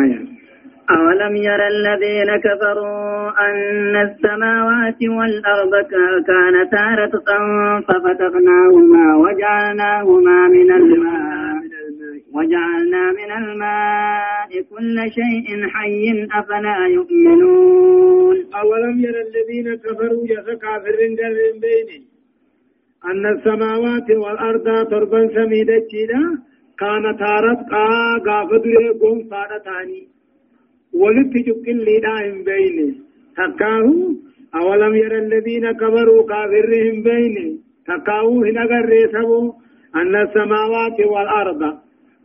آية 0.00 0.35
أولم 0.90 1.36
ير 1.36 1.66
الذين 1.66 2.36
كفروا 2.36 3.30
أن 3.48 3.96
السماوات 3.96 4.96
والأرض 5.02 5.72
كانتا 6.26 6.84
رتقا 6.98 7.38
ففتقناهما 7.88 9.16
وجعلناهما 9.16 10.48
من 10.48 10.72
الماء 10.72 11.56
وجعلنا 12.32 13.12
من 13.12 13.30
الماء 13.32 14.50
كل 14.70 14.96
شيء 15.10 15.68
حي 15.68 16.28
أفلا 16.38 16.86
يؤمنون 16.86 18.36
أولم 18.54 19.00
ير 19.00 19.14
الذين 19.26 19.74
كفروا 19.74 20.24
يسكى 20.24 20.72
في 20.82 20.90
الرندل 20.90 21.36
بينهم 21.60 22.04
أن 23.04 23.26
السماوات 23.26 24.10
والأرض 24.10 24.88
تربا 24.90 25.28
سميدة 25.34 25.86
جيدا 25.90 26.22
كانت 26.78 27.22
رتقا 27.22 27.88
غافد 28.26 28.64
قوم 29.00 29.28
فادتاني 29.30 30.15
ولت 31.02 31.32
جبكن 31.46 31.76
ليداهم 31.86 32.36
بيني. 32.48 32.88
تكاهو 33.36 33.96
أولم 34.54 34.94
يرى 35.02 35.18
الذين 35.18 35.72
كبروا 35.80 36.22
كافرهم 36.30 36.96
بيني. 37.08 37.48
تكاهو 37.86 38.44
هنا 38.44 38.64
غريسبو 38.72 39.52
أن 40.00 40.14
السماوات 40.24 40.98
والأرض. 41.12 41.62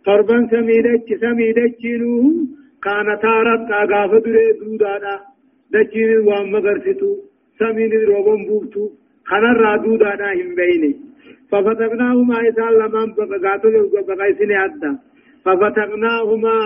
تربا 0.05 0.37
سميدة 0.51 1.05
سميدة 1.23 1.65
جينو 1.81 2.15
كانت 2.83 3.23
رتقا 3.47 3.79
غافد 3.91 4.25
دودا 4.61 5.15
دجين 5.73 6.11
وام 6.27 6.45
مغرفتو 6.51 7.11
سمين 7.59 7.91
روبن 8.09 8.41
بوفتو 8.47 8.83
خنا 9.29 9.51
رادو 9.61 9.95
دانا 10.01 10.29
هم 10.39 10.49
بيني. 10.59 10.91
ففتقناهما 11.51 12.37
إسان 12.49 12.73
لمن 12.79 13.07
بقاتل 13.17 13.73
بقايسين 14.07 14.51
أدى. 14.65 14.91
ففتقناهما 15.45 16.57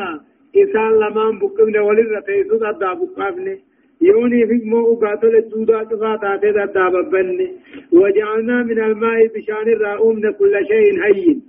إسان 0.63 0.91
لمن 1.01 1.39
بقمنا 1.39 1.81
ولد 1.81 2.11
تيسود 2.27 2.63
أدى 2.63 2.91
بقافني 2.99 3.55
يوني 4.01 4.47
في 4.47 4.57
مو 4.69 4.95
قاتل 5.01 5.35
السودا 5.35 5.83
تفاتا 5.83 6.31
تدى 6.41 6.85
ببني 6.93 7.47
وجعلنا 7.99 8.63
من 8.63 8.79
الماء 8.89 9.19
بشان 9.35 9.67
الرؤوم 9.75 10.21
كل 10.39 10.53
شيء 10.71 10.87
هين 11.05 11.41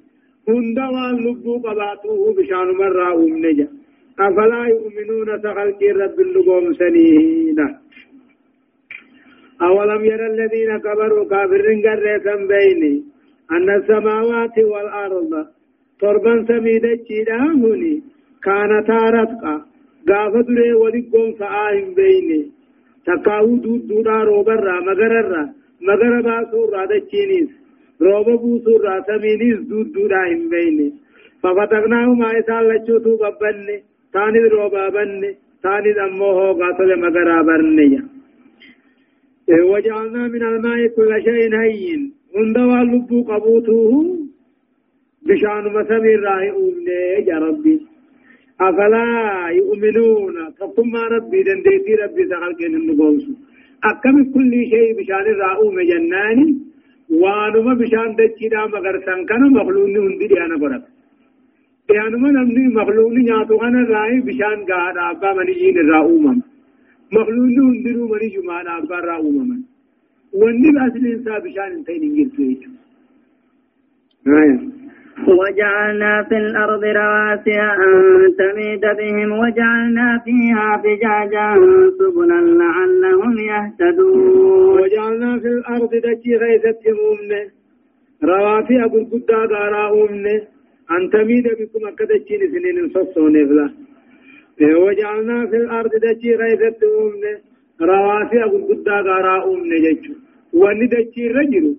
هندوا 0.49 1.07
لبو 1.25 1.55
قباتوه 1.65 2.35
بشان 2.37 2.69
من 2.79 2.91
رؤوم 3.03 3.33
نجا 3.47 3.69
أفلا 4.21 4.63
يؤمنون 4.75 5.29
سخلق 5.43 5.81
رب 6.03 6.21
اللقوم 6.21 6.73
سنينه 6.81 7.69
أولم 9.63 10.05
يرى 10.05 10.27
الذين 10.27 10.71
كبروا 10.79 11.29
كافرين 11.31 11.79
قريتا 11.87 12.35
بيني 12.53 12.95
أن 13.53 13.69
السماوات 13.79 14.57
والأرض 14.59 15.33
تربا 16.01 16.45
سميدة 16.49 16.95
جيدامني 17.09 18.03
كانتا 18.45 19.01
رتقا 19.17 19.57
قافت 20.09 20.49
لي 20.57 20.73
ولقون 20.73 21.33
فآهم 21.39 21.95
بيني 21.95 22.43
تقاو 23.07 23.57
دود 23.57 23.87
دودا 23.89 24.17
روبرا 24.31 24.81
مغررا 24.89 25.43
مغربا 25.89 26.37
سورا 26.51 26.83
دچينيس 26.91 27.51
روبا 28.01 28.35
بوسورا 28.43 28.95
سمينيس 29.07 29.59
دود 29.71 29.93
دودا 29.93 30.23
هم 30.33 30.49
بيني 30.49 30.89
ففتقناهما 31.43 32.29
إسان 32.39 32.63
لچوتو 32.69 33.13
ببني 33.23 33.77
تاني 34.13 34.39
روبا 34.55 34.89
بني 34.89 35.31
تاني 35.63 35.93
دموه 35.99 36.53
قاتل 36.61 36.91
مغرا 37.05 37.43
برنيا 37.43 38.03
وجعلنا 39.71 40.29
من 40.29 40.43
الماء 40.43 40.87
كل 40.97 41.23
شيء 41.25 41.55
هين 41.61 42.13
هندوا 42.37 42.79
لبو 42.91 43.23
قبوته 43.23 43.83
بشان 45.27 45.65
مسمير 45.77 46.21
راهي 46.21 46.51
أمني 46.51 47.29
يا 47.29 47.39
ربي 47.39 47.96
أفلا 48.61 49.49
يؤمنون؟ 49.61 50.37
فقم 50.59 50.97
ربي 50.97 51.43
دنديتي 51.43 51.95
ربي 51.95 52.23
سخلقين 52.31 52.75
النقوص 52.75 53.25
أكم 53.85 54.17
كل 54.35 54.53
شيء 54.73 54.89
بشان 54.99 55.27
الرأوم 55.35 55.77
جناني 55.91 56.47
وانما 57.11 57.75
بشان 57.75 58.17
دچيدا 58.19 58.67
مگر 58.75 58.97
سن 59.07 59.27
كان 59.27 59.43
مخلوقني 59.53 59.99
هندي 59.99 60.27
دي 60.27 60.41
أنا 60.45 60.57
قرب 60.63 60.83
ديانما 61.89 62.31
نمني 62.31 62.69
مخلوقني 62.69 63.23
نياتو 63.23 63.63
أنا 63.63 63.81
راي 63.93 64.21
بشان 64.21 64.59
غاد 64.71 64.97
آبا 65.09 65.33
مني 65.37 65.53
جين 65.61 65.77
راومم 65.91 66.39
مخلوقني 67.13 67.59
هندي 67.69 67.93
رو 67.97 68.09
مني 68.13 68.29
جمان 68.35 68.67
آبا 68.77 68.99
راومم 69.09 69.51
وني 70.41 70.69
الاصل 70.75 71.07
انسان 71.07 71.39
بشان 71.45 71.71
انتين 71.77 72.03
انجلتو 72.03 72.43
يجو 72.43 72.71
آية 74.39 74.59
وجعلنا 75.25 76.23
في 76.29 76.37
الأرض 76.37 76.85
رواسي 76.85 77.61
أن 77.61 77.93
تميد 78.39 78.81
بهم 78.81 79.33
وجعلنا 79.33 80.21
فيها 80.25 80.83
فجاجا 80.83 81.49
سبلا 81.99 82.41
لعلهم 82.61 83.39
يهتدون. 83.39 84.81
وجعلنا 84.81 85.39
في 85.39 85.49
الأرض 85.49 85.91
دجي 85.91 86.37
غيثة 86.37 86.83
أمنا 86.91 87.43
رواسي 88.25 88.85
أبو 88.85 88.99
القدا 88.99 89.37
غارا 89.37 89.85
أمنا 90.05 90.37
أن 90.91 91.11
تميد 91.11 91.45
بكم 91.45 91.87
أكدتشين 91.89 92.41
سنين 92.53 92.89
صصون 92.95 93.35
فلا 93.49 93.69
وجعلنا 94.85 95.47
في 95.47 95.57
الأرض 95.57 95.91
دجي 95.91 96.35
غيثة 96.35 96.81
أمنا 97.01 97.33
رواسي 97.81 98.45
أبو 98.45 98.57
القدا 98.57 98.97
غارا 99.07 99.45
أمنا 99.45 99.77
جيشو 99.85 100.13
وان 100.53 100.89
دجي 100.89 101.29
رجلو 101.29 101.75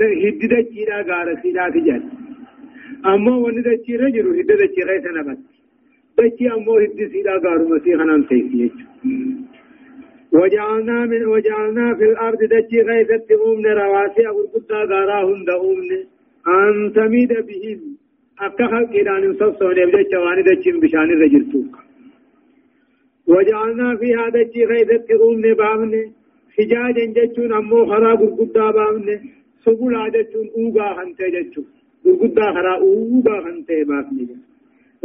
هدي 0.00 0.46
دجي 0.52 0.84
غارا 1.08 1.34
سيدا 1.42 1.68
تجاري. 1.74 2.27
أما 3.06 3.36
وني 3.36 3.62
دچي 3.62 3.96
رجلو 3.96 4.30
هدى 4.32 4.54
دچي 4.62 4.82
غيث 4.88 5.06
نبت 5.16 5.38
دچي 6.18 6.52
أمو 6.54 6.78
هدى 6.78 7.08
سيدا 7.08 7.38
قارو 7.38 7.68
مسيح 7.68 8.00
نان 8.08 8.26
تيسيج 8.28 8.72
وجعلنا 10.32 11.06
من 11.06 11.26
وجعلنا 11.26 11.94
في 11.94 12.04
الأرض 12.04 12.38
دچي 12.54 12.80
غيث 12.88 13.10
تمومن 13.28 13.66
رواسي 13.66 14.28
أقول 14.28 14.46
قدا 14.54 14.80
قاراهن 14.90 15.44
دعومن 15.44 15.90
أن 16.48 16.92
تميد 16.96 17.32
بهم 17.48 17.80
أكا 18.40 18.66
خلق 18.66 18.90
إلان 18.90 19.34
صفصون 19.40 19.78
يبدأ 19.78 20.02
چواني 20.10 20.42
دچي 20.48 20.70
بشان 20.82 21.10
رجلتوك 21.22 21.72
وجعلنا 23.26 23.96
فيها 23.96 24.28
دچي 24.28 24.64
غيث 24.64 24.90
تمومن 25.08 25.54
بامن 25.54 25.92
حجاجا 26.56 27.04
جچون 27.16 27.52
أمو 27.52 27.86
خراب 27.86 28.20
قدا 28.38 28.70
بامن 28.70 29.08
سبول 29.64 29.94
عدچون 29.94 30.46
أوغا 30.56 30.88
هنته 30.98 31.28
جچون 31.28 31.77
gurguddaa 32.04 32.52
karaa 32.58 32.78
uubaa 32.90 33.40
kan 33.46 33.58
ta'e 33.68 33.84
baafni 33.90 34.28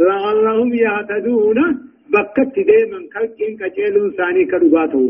la'allahum 0.08 0.70
yaataduuna 0.84 1.64
bakkatti 2.12 2.66
deeman 2.70 3.08
kalqiin 3.14 3.58
qaceeluun 3.62 4.12
isaanii 4.12 4.46
ka 4.52 4.62
dhugaa 4.64 4.86
ta'u 4.94 5.08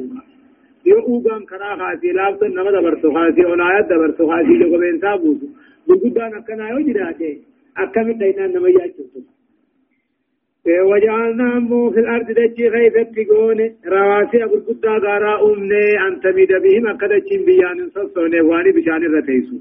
yoo 0.90 1.02
uugaan 1.12 1.44
karaa 1.52 1.76
kaasii 1.82 2.16
laaftan 2.20 2.54
nama 2.58 2.74
dabarsu 2.76 3.12
kaasii 3.18 3.50
onaayat 3.54 3.88
dabarsu 3.92 4.32
kaasii 4.32 4.58
jogobeensaa 4.64 5.18
buusu 5.22 5.46
gurguddaan 5.86 6.36
akkanaa 6.40 6.72
yoo 6.74 6.82
jiraate 6.90 7.30
akkamitti 7.86 8.20
dhaynaan 8.24 8.52
nama 8.58 8.76
yaachiftu 8.78 9.26
وجعلنا 10.90 11.56
أمو 11.56 11.90
في 11.90 12.00
الأرض 12.00 12.26
دجي 12.30 12.68
غيثة 12.68 13.02
تقون 13.02 13.60
رواسي 13.86 14.44
أقول 14.44 14.78
غارا 15.04 15.34
أمني 15.46 15.86
أن 16.06 16.20
تميد 16.20 16.52
بهم 16.64 16.86
بيان 17.46 17.90
صصوني 17.94 18.40
واني 18.40 18.70
بشان 18.72 19.02
الرتيسو 19.08 19.56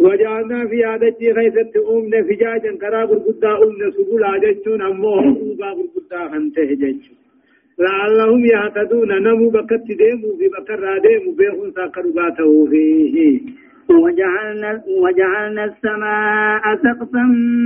وجعلنا 0.00 0.66
في 0.68 0.84
عادتي 0.84 1.30
غيثة 1.36 1.74
أمنا 1.92 2.22
فجاجا 2.22 2.72
كرا 2.80 3.04
برقدا 3.04 3.52
أمنا 3.64 3.90
سبول 3.96 4.24
عججون 4.24 4.82
أمو 4.82 5.14
أوبا 5.20 5.70
برقدا 5.76 6.28
خنته 6.30 6.64
ججون 6.64 7.20
لعلهم 7.78 8.44
يهتدون. 8.44 9.10
نمو 9.22 9.50
بكت 9.50 9.86
ديمو 10.00 10.36
في 10.38 10.48
بكر 10.48 10.98
ديمو 11.06 11.32
بيخون 11.38 11.70
ساكرباته 11.76 12.66
فيه. 12.70 13.40
وجعلنا 14.04 14.82
وجعلنا 15.04 15.64
السماء 15.64 16.62
سقفا 16.84 17.24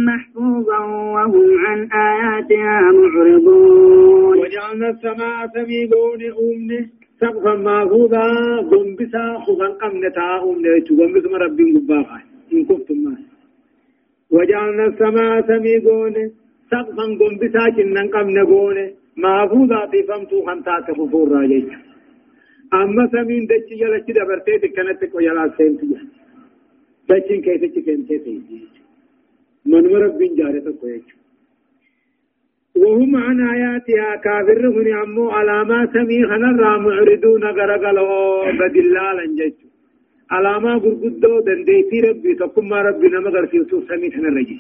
محفوظا 0.08 0.78
وهم 1.14 1.48
عن 1.66 1.88
آياتها 1.92 2.80
معرضون. 2.98 4.38
وجعلنا 4.38 4.88
السماء 4.90 5.46
سميقون 5.54 6.20
أمنه 6.44 6.86
سقفا 7.20 7.54
محفوظا 7.66 8.26
غنبسا 8.70 9.24
خفا 9.46 9.68
قمنتا 9.82 10.28
أمنه 10.44 10.88
غنبس 10.98 11.24
مربين 11.32 11.76
قباقا 11.76 12.18
إن 12.52 12.64
كفتم 12.68 12.98
ما 13.04 13.14
وجعلنا 14.30 14.84
السماء 14.86 15.46
سميقون 15.48 16.16
سقفا 16.70 17.04
غنبسا 17.20 17.64
جنن 17.76 18.08
قمن 18.14 18.38
قونه 18.50 18.86
محفوظا 19.16 19.80
تفمتو 19.92 20.44
خنتا 20.46 20.80
تففور 20.86 21.28
راجيك 21.32 21.70
أما 22.74 23.04
سمين 23.12 23.46
دچي 23.50 23.74
جلچي 23.80 24.12
دبرتي 24.12 24.58
تكنت 24.62 25.04
کو 25.12 25.20
يلا 25.20 25.48
سنتي 25.58 25.86
دچين 27.08 27.40
تكنتي 27.74 28.18
تيجي 28.24 28.60
من 29.66 29.84
مربين 29.92 30.34
جارته 30.34 30.72
كويچ 30.80 31.23
وهم 32.82 33.16
عن 33.16 33.38
آياتها 33.54 34.16
كافر 34.24 34.62
من 34.76 34.86
عمو 35.00 35.30
علامات 35.30 35.92
سمي 35.92 36.26
خنرا 36.30 36.72
معرضون 36.86 37.44
غرقلوا 37.58 38.52
بدلالا 38.60 39.26
جج 39.38 39.58
علامة 40.30 40.72
غرقدو 40.84 41.40
دنديتي 41.46 42.00
ربي 42.06 42.34
تقم 42.40 42.72
ربي 42.86 43.08
نما 43.14 43.30
غرسيسو 43.34 43.80
سمي 43.88 44.08
خنرجي 44.14 44.58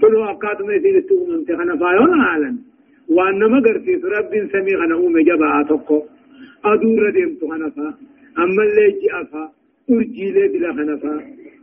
كلوا 0.00 0.30
أقاد 0.30 0.58
ما 0.66 0.74
يصير 0.74 1.00
تقوم 1.08 1.30
امتحان 1.38 1.70
فايون 1.80 2.12
عالم. 2.20 2.56
وأن 3.08 3.34
نما 3.38 3.58
غرسيس 3.66 4.02
ربي 4.04 4.38
سمي 4.52 4.72
خنا 4.80 4.94
أوم 4.94 5.16
جبا 5.28 5.62
تقو. 5.68 5.98
أدور 6.64 7.10
ديم 7.16 7.30
تخنفا 7.40 7.88
أما 8.42 8.62
اللي 8.66 8.86
جي 9.00 9.08
أفا 9.20 9.44
أرجي 9.90 10.28
لي 10.34 10.44
بلا 10.52 10.70
خنفا 10.76 11.14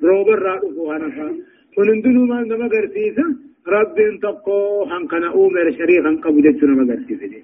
روبر 0.03 0.39
رادو 0.45 0.69
خنفا. 0.89 1.27
ونندنو 1.77 2.25
ما 2.25 2.37
نما 2.49 2.67
غرسيسا 2.73 3.25
ربين 3.67 4.19
تقو 4.19 4.83
هم 4.83 5.07
كان 5.07 5.23
أومر 5.23 5.71
شريفا 5.71 6.11
قبل 6.23 6.41
جتنا 6.41 6.75
مغرسي 6.75 7.15
في 7.15 7.43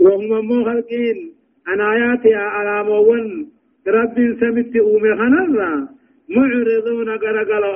وهم 0.00 0.46
مو 0.48 0.64
خلقين. 0.64 1.32
أن 1.68 1.80
آياتي 1.80 2.34
على 2.34 2.88
مون 2.88 3.46
رب 3.88 4.16
سمت 4.40 4.76
أومر 4.76 5.16
خنرا 5.16 5.88
معرضون 6.28 7.08
قرقلا 7.22 7.72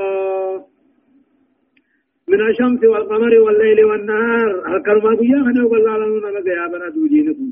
من 2.28 2.40
الشمس 2.48 2.84
والقمر 2.84 3.32
والليل 3.44 3.84
والنهار. 3.84 4.76
الكلمة 4.76 5.16
بيا 5.20 5.38
خنا 5.44 5.64
والله 5.64 5.96
لنا 5.96 6.38
لقى 6.38 6.50
يا 6.50 6.66
بنا 6.72 6.88
دوجينكم. 6.88 7.50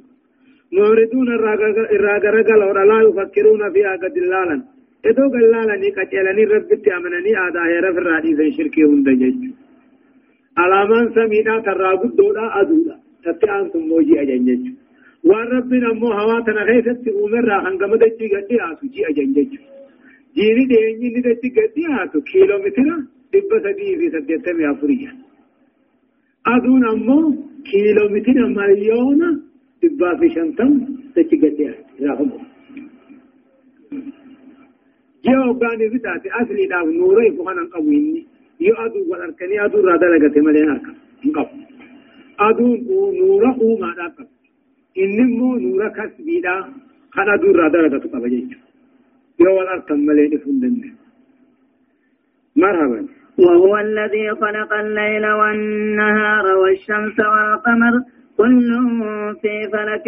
معرضون 0.73 1.29
الراغرقل 1.93 2.63
ولا 2.69 2.99
يفكرون 3.09 3.73
فيها 3.73 3.97
قد 4.03 4.17
اللالا 4.17 4.63
إذا 5.07 5.25
قلالا 5.35 5.77
ني 5.77 5.91
كتلني 5.97 6.45
ربتي 6.45 6.91
أمنني 6.97 7.33
آداء 7.47 7.71
رفر 7.85 8.03
رادي 8.03 8.37
في 8.37 8.53
شركي 8.57 8.83
هندجج. 8.85 9.37
alamaan 9.39 9.68
aduudha 12.61 12.95
tatti 13.25 13.47
aansun 13.57 13.85
moojii 13.91 14.19
ajanjechu 14.25 14.73
waan 15.31 15.49
rabbiin 15.57 15.85
ammoo 15.91 16.13
hawaa 16.21 16.41
tana 16.49 16.65
keessatti 16.69 17.11
uumerraa 17.21 17.61
hangama 17.67 17.97
dachii 18.03 18.29
gad 18.35 18.45
dhiyaatu 18.51 18.91
ji'a 18.95 19.11
janjechu 19.19 19.61
jiini 20.37 20.65
dhiyeenyi 20.71 21.07
inni 21.11 21.23
dachi 21.29 21.51
gad 21.59 21.71
dhiyaatu 21.77 22.23
kiiloomitira 22.31 22.97
dhibba 23.33 23.57
sadii 23.67 23.95
fi 24.01 24.11
saddeettamii 24.15 24.69
afuriya 24.73 25.11
aduun 26.55 26.85
ammoo 26.93 27.25
kiiloomitira 27.71 28.49
miliyoona 28.59 29.29
dhibbaa 29.83 30.15
fi 30.21 30.31
shantam 30.37 30.73
dachi 31.17 31.37
gad 31.45 31.55
dhiyaatu 31.59 32.07
raafamu 32.07 32.39
ji'a 35.25 35.41
hoggaanii 35.49 35.89
bitaate 35.95 36.29
asliidhaaf 36.41 36.89
nuura 36.99 37.27
ifu 37.31 37.45
kanan 37.49 37.69
qabu 37.75 37.93
inni 38.01 38.23
يو 38.61 38.75
أدو 38.85 39.01
والأركني 39.11 39.65
أدو 39.65 39.81
رادا 39.81 40.07
لغت 40.07 40.39
ملين 40.39 40.71
أركب 40.71 40.95
انقف 41.27 41.49
أدو 42.41 42.67
نورا 43.21 43.51
أوما 43.63 43.95
داقب 43.99 44.29
إنمو 44.99 45.57
نورا 45.57 45.89
كسبيدا 45.89 46.57
خان 47.15 47.29
أدو 47.35 47.51
رادا 47.61 47.79
لغت 47.79 48.05
قبجيج 48.13 48.51
يو 49.41 49.51
والأركن 49.57 50.07
ملين 50.07 50.39
فندن 50.39 50.75
مرحبا 52.57 53.01
وهو 53.39 53.79
الذي 53.79 54.31
خلق 54.31 54.73
الليل 54.73 55.25
والنهار 55.27 56.47
والشمس 56.57 57.19
والقمر 57.21 57.95
كل 58.39 58.71
في 59.43 59.55
فلك 59.73 60.07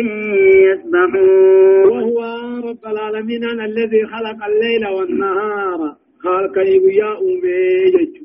يسبحون. 0.69 1.91
وهو 1.91 2.21
رب 2.69 2.85
العالمين 2.93 3.45
الذي 3.45 4.07
خلق 4.07 4.45
الليل 4.45 4.87
والنهار. 4.87 5.97
خلق 6.23 6.59
يا 7.01 7.13
أمي 7.19 8.20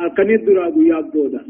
أكنت 0.00 0.44
درا 0.46 0.66
يا 0.76 1.00
بودا. 1.00 1.42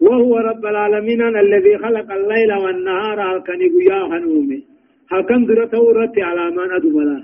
وهو 0.00 0.38
رب 0.38 0.66
العالمين 0.66 1.36
الذي 1.36 1.78
خلق 1.78 2.12
الليل 2.12 2.52
والنهار 2.52 3.36
أكني 3.36 3.70
يا 3.90 4.00
هنومي. 4.10 4.64
هكذا 5.10 5.46
درا 5.48 5.66
تورت 5.66 6.18
على 6.18 6.56
ما 6.56 6.76
أدملا 6.76 7.18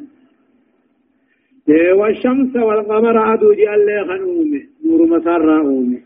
والشمس 1.98 2.56
والقمر 2.56 3.34
أدو 3.34 3.52
جل 3.52 3.88
هنومي. 4.10 4.62
نور 4.84 5.06
مسار 5.06 5.60
أومي 5.60 6.00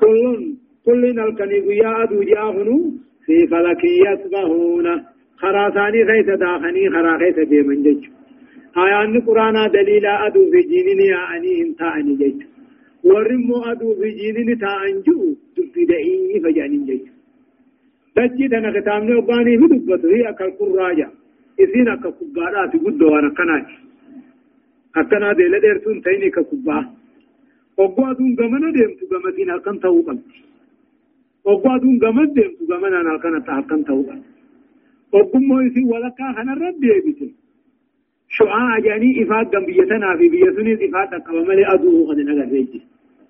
كل 0.00 0.54
كل 0.86 1.04
الكني 1.20 1.76
يا 1.76 2.02
أدو 2.02 2.22
جاهنو 2.22 2.78
في 3.26 3.46
فلك 3.50 3.82
يسبحون. 3.84 4.86
خراساني 5.42 6.04
خيس 6.08 6.26
داخني 6.26 6.90
خرا 6.90 7.18
خيس 7.18 7.48
في 7.48 7.62
منجج 7.68 8.00
آيان 8.76 9.20
قرانا 9.20 9.66
دليلا 9.68 10.26
أدو 10.26 10.50
في 10.50 10.60
جينين 10.70 11.00
يا 11.00 12.51
ورمو 13.04 13.56
أدو 13.70 13.94
في 14.00 14.10
جينين 14.18 14.58
تا 14.58 14.70
أنجو 14.86 15.34
دفي 15.56 15.84
دعي 15.90 16.40
فجاني 16.44 16.78
جيت 16.86 17.06
دجي 18.16 18.46
دنا 18.52 18.70
كتامني 18.80 19.14
وباني 19.14 19.58
في 19.60 19.66
دبتو 19.72 20.08
هي 20.14 20.28
أكل 20.30 20.50
قراجة 20.58 21.08
إذين 21.62 21.88
أكل 21.88 22.10
قبارات 22.18 22.72
قدو 22.84 23.06
وأنا 23.12 23.30
كناج 23.38 23.66
أكنا 24.96 25.32
ديلا 25.38 25.58
ديرتون 25.64 26.02
تيني 26.04 26.30
كقبا 26.30 26.78
وقوا 27.78 28.12
دون 28.18 28.30
غمنا 28.40 28.70
ديمتو 28.76 29.04
غمتين 29.12 29.50
هلكن 29.50 29.80
تاو 29.80 30.00
قبتي 30.06 30.40
وقوا 31.44 31.78
دون 31.82 31.94
غمت 32.02 32.30
ديمتو 32.36 32.64
غمنا 32.70 32.98
هلكن 33.14 33.84
تاو 33.86 34.02
قبتي 34.08 34.32
وقمو 35.12 35.60
يسي 35.60 35.84
ولكا 35.92 36.26
خنا 36.36 36.54
رد 36.60 36.80
ديبتي 36.80 37.28
شعاع 38.36 38.78
جاني 38.78 39.22
إفاد 39.22 39.50
دم 39.50 39.64
بيتنا 39.66 40.16
في 40.18 40.28
بيتني 40.32 40.72
إفاد 40.88 41.10
تقوى 41.22 41.44
ملي 41.48 41.64
أدوه 41.74 42.14
نقل 42.14 42.50
ريجي 42.52 42.80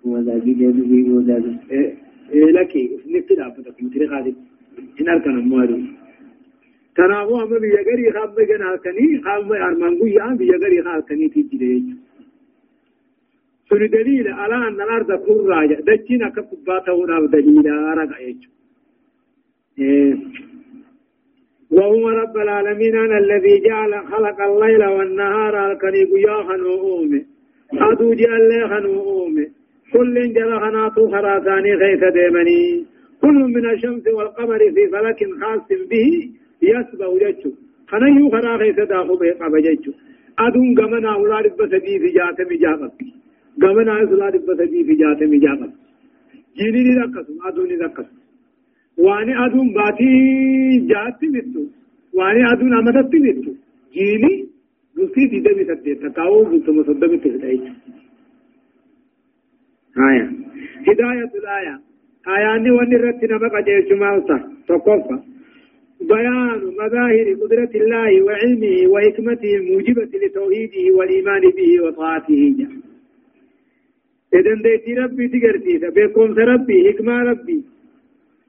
وذاكي 0.04 0.52
جاذبي 0.54 1.10
وذاكي. 1.10 1.56
إيه 2.32 2.44
لكي 2.50 2.90
نفتي 3.06 3.34
دافتك 3.34 3.82
متري 3.82 4.08
خالد 4.08 4.36
إن 5.00 5.08
أركن 5.08 5.38
أموالي 5.38 5.84
تناغو 6.96 7.42
أما 7.42 7.58
بيجري 7.58 8.12
خاب 8.12 8.34
بجن 8.34 8.62
هالكني 8.62 9.22
خاب 9.24 9.52
أرمانغو 9.52 10.06
يا 10.06 10.34
بيجري 10.34 10.78
هالكني 10.80 11.28
في 11.28 11.42
جريج 11.42 11.84
سن 13.70 13.88
دليل 13.88 14.28
على 14.28 14.54
أن 14.68 14.80
الأرض 14.80 15.10
راجع 15.48 15.80
دجنا 15.80 16.28
كفباته 16.28 16.92
وناب 16.92 17.30
دليل 17.30 17.66
رجع 17.98 18.18
يجو 18.20 18.48
إيه. 19.78 20.16
وهو 21.70 22.08
رب 22.08 22.36
العالمين 22.36 22.96
أنا 22.96 23.18
الذي 23.18 23.60
جعل 23.60 24.06
خلق 24.06 24.40
الليل 24.40 24.84
والنهار 24.84 25.72
الكني 25.72 26.04
قياها 26.04 26.56
نؤومي 26.56 27.26
أدو 27.72 28.14
جعل 28.14 28.48
لها 28.48 28.80
نؤومي 28.80 29.46
كل 29.92 30.14
جرى 30.36 30.56
خناتو 30.62 31.02
خراساني 31.12 31.72
غيث 31.82 32.02
ديمني. 32.16 32.62
كل 33.22 33.38
من 33.56 33.64
الشمس 33.70 34.06
والقمر 34.16 34.60
في 34.74 34.84
فلك 34.92 35.20
خاص 35.40 35.68
به 35.90 36.08
يسبح 36.70 37.10
جتشو 37.22 37.50
خنيو 37.90 38.30
خرا 38.34 38.52
غيث 38.62 38.78
داخو 38.90 39.14
بيقب 39.20 39.54
جتشو 39.66 39.92
أدون 40.44 40.68
قمنا 40.78 41.10
أولاد 41.18 41.46
بسدي 41.58 41.94
في 42.02 42.08
جاتم 42.16 42.50
جابت 42.62 42.92
قمنا 43.62 43.92
أولاد 44.00 44.34
بسدي 44.46 44.80
في 44.86 44.94
جاتم 45.02 45.32
جابت 45.44 45.72
جيني 46.58 46.82
ركسم 47.00 47.36
أدوني 47.46 47.76
ركسم 47.84 48.16
واني 49.04 49.32
أدون 49.44 49.68
باتي 49.76 50.12
جاتي 50.92 51.26
متو 51.34 51.62
واني 52.16 52.42
أدون 52.52 52.72
أمدتي 52.78 53.18
متو 53.26 53.52
جيني 53.96 54.32
دوسي 54.96 55.22
تيدا 55.30 55.52
بسدي 55.58 55.94
تكاو 56.02 56.44
بسم 56.50 56.76
صدق 56.88 57.12
تسدعيش 57.22 57.64
آية 60.08 60.26
هداية 60.88 61.30
الآية 61.40 61.74
آياني 62.36 62.70
واني 62.70 62.96
رتنا 62.96 63.36
بقى 63.42 63.62
جيش 63.66 63.92
مالتا 64.02 64.38
تقفى 64.68 65.18
بيان 66.10 66.60
مظاهر 66.80 67.26
قدرة 67.42 67.72
الله 67.82 68.10
وعلمه 68.26 68.76
وحكمته 68.92 69.52
موجبة 69.70 70.12
لتوحيده 70.22 70.84
والإيمان 70.96 71.42
به 71.56 71.70
وطاعته 71.84 72.42
إذن 74.34 74.62
ديتي 74.62 74.94
ربي 74.94 75.28
تقرتيسا 75.28 75.88
بكم 75.96 76.32
ربي 76.52 76.76
حكمة 76.92 77.16
ربي 77.30 77.58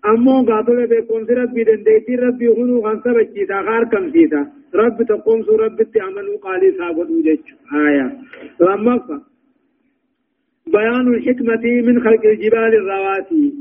أمو 0.06 0.36
قاتل 0.50 0.80
بكم 0.92 1.22
ربي 1.42 1.64
دنديتي 1.64 2.16
ربي 2.16 2.48
هنو 2.48 2.82
خانسا 2.82 3.12
بچيسا 3.18 3.58
غار 3.68 3.84
كم 3.92 4.12
سيسا 4.12 4.42
رب 4.76 4.98
تقوم 5.10 5.44
سو 5.44 5.56
رب 5.56 5.78
تعملوا 5.94 6.38
قالي 6.46 6.72
سابد 6.78 7.10
وجج 7.12 7.40
آية 7.88 8.08
لما 8.62 8.96
بيان 10.68 11.08
الحكمة 11.14 11.64
من 11.88 12.04
خلق 12.04 12.26
الجبال 12.26 12.74
الرواسي 12.82 13.54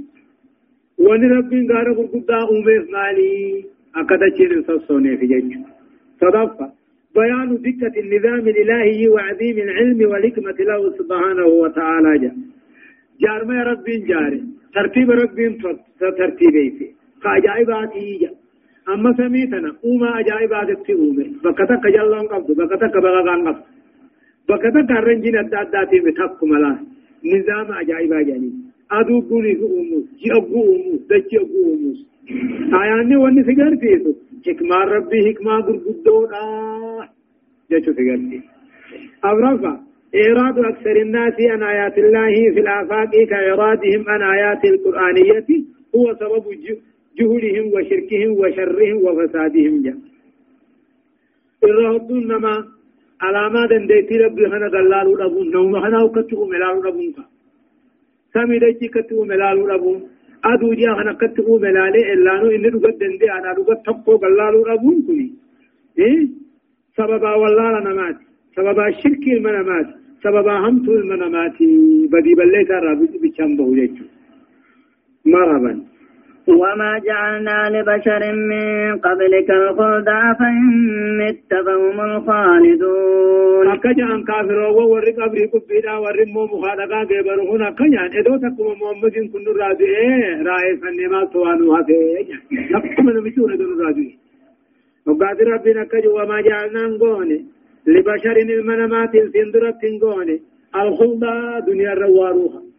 ربي 1.37 1.69
غار 1.73 1.93
قرقدا 1.93 2.39
أميس 2.51 2.91
مالي 2.91 3.65
أكدا 3.97 4.29
چين 4.37 4.63
سسوني 4.63 5.17
في 5.17 5.27
جج 5.27 5.53
صدفة 6.21 6.73
بيان 7.15 7.49
دقة 7.67 8.01
النظام 8.01 8.49
الإلهي 8.49 9.09
وعظيم 9.09 9.59
العلم 9.59 10.11
والحكمة 10.11 10.59
له 10.61 10.93
سبحانه 10.99 11.47
وتعالى. 11.47 12.19
جا 12.19 12.33
جارما 13.21 13.63
ربي 13.63 13.97
جاري 13.99 14.43
ترتيب 14.75 15.11
ربي 15.11 15.59
ترتيبي 16.01 16.71
في 16.79 16.87
فأجائبات 17.23 17.93
إيجا. 17.93 18.31
أما 18.89 19.13
سميتنا. 19.19 19.73
أوما 19.85 20.21
أجائبات 20.21 20.69
التئومي 20.71 21.27
بكتك 21.45 21.85
جلون 21.97 22.27
قبض. 22.33 22.51
بكتك 22.61 22.95
بغغان 23.05 23.49
قبض. 23.49 23.63
بكتك 24.49 24.91
الرنجين 24.91 25.39
الداداتي 25.39 26.01
بتحكم 26.01 26.51
الله 26.57 26.77
نظام 27.35 27.69
أجائبا 27.81 28.23
جاني 28.29 28.51
أدو 28.93 29.21
في 29.21 29.35
أموس 29.81 30.05
جي 30.21 30.29
أبو 30.39 30.61
أموس 30.77 31.01
دجي 31.11 31.37
أبو 31.45 31.59
أموس 31.75 31.99
آياني 32.83 33.17
واني 33.17 33.43
سيغر 33.45 33.77
فيسو 33.83 34.13
حكمة 34.47 34.77
ربي 34.77 35.19
حكمة 35.29 35.53
قرقدون 35.67 36.35
آه 36.35 37.09
جيشو 37.71 37.93
سيغر 37.93 38.19
فيسو 38.31 38.49
أبرفا 39.25 39.73
إيراد 40.15 40.59
أكثر 40.59 40.97
الناس 41.03 41.35
عن 41.53 41.63
آيات 41.63 41.99
الله 41.99 42.35
في 42.55 42.61
الآفاق 42.61 43.11
كإيرادهم 43.31 44.03
عن 44.09 44.23
آيات 44.23 44.65
القرآنية 44.65 45.47
هو 45.97 46.15
سبب 46.21 46.45
جهلهم 47.19 47.67
وشركهم 47.75 48.31
وشرهم 48.41 48.97
وفسادهم 49.05 49.83
جاء 49.83 49.97
إرهدون 51.65 52.29
علامات 53.27 53.71
دنديتي 53.71 54.17
ربي 54.25 54.45
خنا 54.53 54.69
دلالو 54.75 55.13
ربون 55.23 55.47
نوم 55.55 55.75
خنا 55.85 55.99
وكتو 56.05 56.45
ملالو 56.53 56.81
ربون 56.89 57.09
کا 57.17 57.25
سامي 58.35 58.59
دجي 58.63 58.89
كتو 58.95 59.25
ملالو 59.31 59.67
ربون 59.73 59.99
أدو 60.51 60.69
جا 60.81 60.95
خنا 60.99 61.13
كتو 61.21 61.59
ملالي 61.65 62.03
إلا 62.13 62.33
نو 62.41 62.47
إن 62.57 62.65
رغت 62.75 62.97
دندي 63.01 63.27
أنا 63.37 63.51
رغت 63.59 63.81
تقو 63.87 64.17
دلالو 64.23 64.63
ربون 64.71 64.97
كني 65.07 65.29
إيه 65.99 66.21
سببا 66.97 67.33
والله 67.43 67.71
نمات 67.87 68.19
سببا 68.57 68.91
شرك 69.01 69.25
المنامات 69.37 69.89
سببا 70.25 70.55
همت 70.65 70.89
المنامات 70.89 71.59
بدي 72.13 72.33
بليتا 72.41 72.79
رابط 72.87 73.13
بچامبه 73.23 73.67
يجو 73.79 74.05
مرحبا 75.33 75.73
وما 76.49 76.99
جعلنا 76.99 77.71
لبشر 77.75 78.33
من 78.33 78.99
قبلك 78.99 79.51
الخلد 79.51 80.09
أفإن 80.09 80.59
مت 81.19 81.51
فهم 81.67 82.01
الخالدون 82.01 83.69
أكجا 83.69 84.05
أن 84.05 84.25
كافر 84.25 84.59
وور 84.59 85.05
قبري 85.19 85.45
قبيدا 85.47 85.93
ور 85.97 86.17
مو 86.27 86.45
مخالقا 86.45 87.01
قبر 87.05 87.39
هنا 87.51 87.71
كنيا 87.71 88.07
إدو 88.21 88.37
تكم 88.37 88.67
محمد 88.81 89.15
كن 89.33 89.45
راجي 89.61 89.95
رأي 90.49 90.77
فنما 90.77 91.25
توانو 91.33 91.75
هذه 91.77 92.27
تكم 92.73 93.11
نمشون 93.11 93.57
دون 93.59 93.81
راجي 93.87 94.19
وقادر 95.07 95.47
ربنا 95.55 95.85
كجو 95.85 96.11
وما 96.19 96.41
جعلنا 96.41 96.83
نقوني 96.87 97.39
لبشر 97.87 98.37
المنامات 98.37 99.15
السندرة 99.15 99.71
تنقوني 99.83 100.41
الخلد 100.77 101.25
دنيا 101.67 101.95
رواروها 101.95 102.72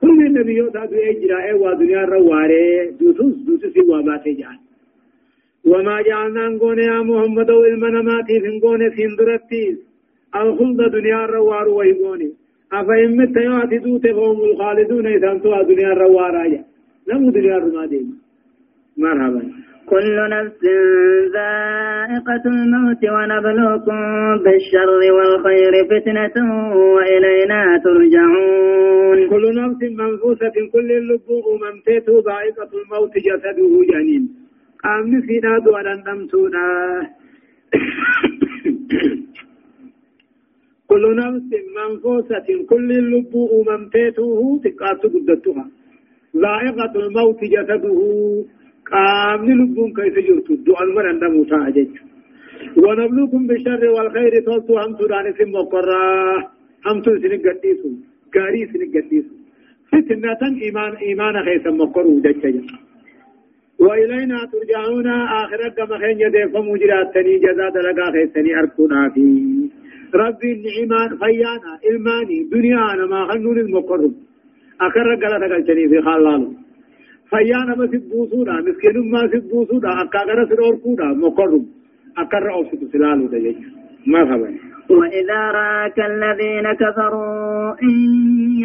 كل 0.00 0.26
النبي 0.26 0.54
يوتا 0.56 0.84
دو 0.90 0.96
اجرا 1.10 1.38
ايوا 1.44 1.74
دنيا 1.74 2.04
رواري 2.04 2.90
دوسوس 3.00 3.34
دوسوس 3.46 3.76
واباتي 3.88 4.32
جان 4.40 4.58
وما 5.70 5.96
جعلنا 6.02 6.48
نقول 6.48 6.78
يا 6.78 6.98
محمد 7.02 7.50
والمناماتي 7.50 8.40
فنقول 8.40 8.80
سندرتيس 8.96 9.78
الخلد 10.40 10.80
دنيا 10.96 11.20
روار 11.36 11.68
ويقوني 11.68 12.30
أفإن 12.72 13.16
مت 13.16 13.36
يأتي 13.36 13.78
دوت 13.78 14.06
فهم 14.16 14.40
الخالدون 14.50 15.06
إذا 15.06 15.32
أنتوا 15.32 15.62
دنيا 15.62 15.92
روارا 16.02 16.44
نمو 17.08 17.30
دنيا 17.30 17.56
رمادي 17.58 18.00
مرحبا 18.96 19.42
كل 19.90 20.16
نفس 20.36 20.62
ذائقة 21.36 22.44
الموت 22.46 23.02
ونبلوكم 23.14 23.98
بالشر 24.44 25.00
والخير 25.16 25.72
فتنة 25.90 26.36
وإلينا 26.94 27.60
ترجعون. 27.84 29.18
كل 29.30 29.44
نفس 29.62 29.80
منفوسة 30.00 30.56
كل 30.72 30.88
اللبوء 30.92 31.44
ممتيت 31.62 32.06
ذائقة 32.10 32.70
الموت 32.80 33.12
جسده 33.26 33.70
جنين. 33.92 34.24
قام 34.84 35.20
فينا 35.26 35.52
دون 35.58 35.86
نمتونا. 36.06 36.66
كل 40.90 41.04
نفس 41.16 41.50
منفوسة 41.78 42.48
كل 42.70 42.88
اللبوء 42.92 43.50
ممتيته 43.70 44.60
تقاط 44.64 45.02
قدتها 45.14 45.64
ذائقة 46.36 46.92
الموت 47.06 47.40
جسده. 47.54 47.98
قامني 48.92 49.54
لبون 49.54 49.90
كيف 49.96 50.16
جرت 50.26 50.48
دعاء 50.66 50.88
من 50.96 51.06
عند 51.10 51.24
موسى 51.34 51.56
أجج. 51.68 51.92
ونبلوكم 52.82 53.46
بالشر 53.46 53.82
والخير. 53.96 54.32
توتو 54.46 54.78
هم 54.78 54.92
تدان 54.98 55.26
سم 55.38 55.54
وقرا 55.54 56.04
هم 56.86 56.98
تسن 57.04 57.34
قديسو 57.44 57.90
غاري 58.34 58.62
سن 58.70 58.82
قديسو 58.94 59.34
فتنة 59.90 60.42
إيمان 60.64 60.92
إيمان 61.06 61.34
خيس 61.46 61.66
مقرو 61.66 62.18
دجج 62.24 62.56
وإلينا 63.84 64.38
ترجعون. 64.52 65.08
آخرة 65.42 65.68
كما 65.76 65.98
خين 65.98 66.20
يدفع 66.20 66.60
مجرات 66.60 67.14
تني 67.14 67.34
جزاء 67.44 67.70
دلقا 67.74 68.06
خيسني 68.14 68.58
أركونا 68.60 69.08
في. 69.14 69.24
ربي 70.14 70.52
النعمان 70.52 71.10
فيانا 71.18 71.72
إلماني 71.90 72.38
دنيانا 72.52 73.06
ما 73.06 73.20
خنون 73.28 73.58
المقرب 73.58 74.14
أكرر 74.80 75.14
قلت 75.14 75.52
قلتني 75.52 75.88
في 75.88 76.02
خلالو 76.02 76.65
فيانا 77.30 77.74
ما 77.78 77.86
سبوسودا 77.86 78.52
مسكين 78.52 79.10
ما 79.12 79.28
سبوسودا 79.32 79.88
أكاغر 80.02 80.38
سروركودا 80.50 81.04
مقرب 81.04 81.64
أكرر 82.18 82.52
أوسط 82.54 82.80
سلالو 82.92 83.26
دجاج 83.26 83.56
ما 84.06 84.20
خبر 84.30 84.50
وإذا 84.90 85.40
راك 85.58 85.98
الذين 86.00 86.66
كفروا 86.72 87.74
إن 87.82 87.96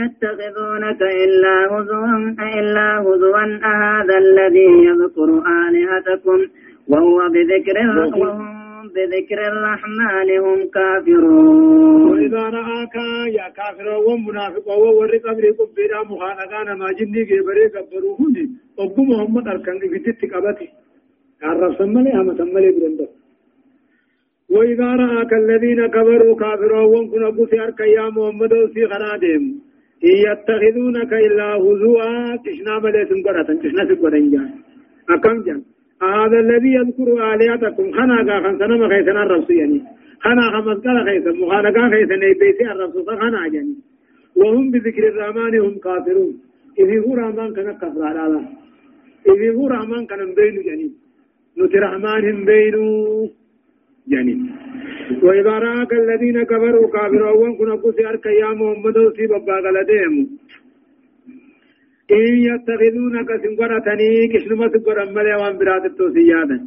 يتخذونك 0.01 1.01
إلا 1.01 1.55
هزوا 1.71 2.17
إلا 2.59 2.99
هزوا 3.05 3.43
أهذا 3.71 4.17
الذي 4.17 4.69
يذكر 4.89 5.29
آلهتكم 5.67 6.39
وهو 6.87 7.17
بذكر 7.33 7.77
وهم 7.97 8.60
بذكر 8.95 9.39
الرحمن 9.51 10.29
هم 10.45 10.59
كافرون. 10.75 12.11
وإذا 12.11 12.43
رآك 12.57 12.95
يا 13.39 13.47
كافر 13.57 13.87
ومنافق 14.07 14.67
ووري 14.67 15.17
قبل 15.17 15.43
قبيرا 15.59 15.99
مخانقان 16.11 16.67
ما 16.79 16.87
جني 16.99 17.21
كبري 17.29 17.65
قبروهن 17.75 18.35
وقم 18.77 19.03
محمد 19.09 19.47
أركان 19.47 19.79
في 19.79 19.99
تتكبتي 20.05 20.67
عرف 21.43 21.77
سمالي 21.77 22.11
هم 22.17 22.37
سمالي 22.37 22.71
برندو 22.75 23.07
وإذا 24.55 24.89
رآك 25.03 25.31
الذين 25.33 25.87
كفروا 25.95 26.35
كافرون 26.41 26.95
وكن 26.95 27.23
أبوسي 27.25 27.59
أرك 27.65 27.79
يا 27.79 28.05
محمد 28.15 28.53
وسي 28.53 28.83
خرادهم 28.91 29.43
إن 30.09 30.15
يتخذونك 30.27 31.11
إلا 31.27 31.47
هزوا 31.65 32.35
تشنا 32.45 32.73
مليتم 32.83 33.19
قرأة 33.25 33.49
تشنا 33.61 33.83
سبقرن 33.89 34.25
جان 34.31 34.49
أكم 35.09 35.37
جان؟ 35.45 35.61
هذا 36.01 36.39
الذي 36.39 36.73
يذكر 36.73 37.33
آلهتكم. 37.33 37.91
خنا 37.91 38.41
خان 38.43 38.59
سنما 38.59 38.87
خيسنا 38.89 39.23
الرسول 39.23 39.55
يعني 39.55 39.81
خنا 40.23 40.41
خمس 40.51 40.77
قال 40.85 41.05
خيسا 41.05 41.31
مخانقا 41.31 41.89
خيسنا 41.89 42.27
بيتي 42.39 42.71
الرسول 42.71 43.05
خنا 43.21 43.45
يعني 43.53 43.75
وهم 44.35 44.71
بذكر 44.71 45.07
الرحمن 45.07 45.59
هم 45.59 45.75
كافرون 45.83 46.33
إذا 46.79 46.99
هو 46.99 47.15
رحمن 47.15 47.53
كان 47.53 47.71
كفر 47.81 48.03
على 48.03 48.25
الله 48.25 48.43
إذا 49.29 49.53
هو 49.55 49.67
رحمن 49.67 50.05
كان 50.05 50.33
بينه 50.35 50.61
يعني 50.69 50.91
نتي 51.57 51.77
رحمن 51.77 52.21
هم 52.29 52.45
بينه 52.45 52.85
يعني 54.07 54.35
وإذا 55.23 55.49
رآك 55.49 55.93
الذين 55.93 56.43
كفروا 56.43 56.91
كافرون 56.95 57.55
كنا 57.57 57.75
قصي 57.75 58.07
أرك 58.07 58.25
يا 58.25 58.49
محمد 58.59 58.97
وسي 58.97 59.27
بابا 59.27 59.53
غلدهم 59.65 60.29
إن 62.11 62.35
يتخذونك 62.49 63.29
سنقرتني 63.43 64.27
كشنما 64.33 64.67
سنقر 64.73 64.97
ملي 65.15 65.35
وان 65.35 65.57
برات 65.57 65.85
التوسيادا 65.85 66.59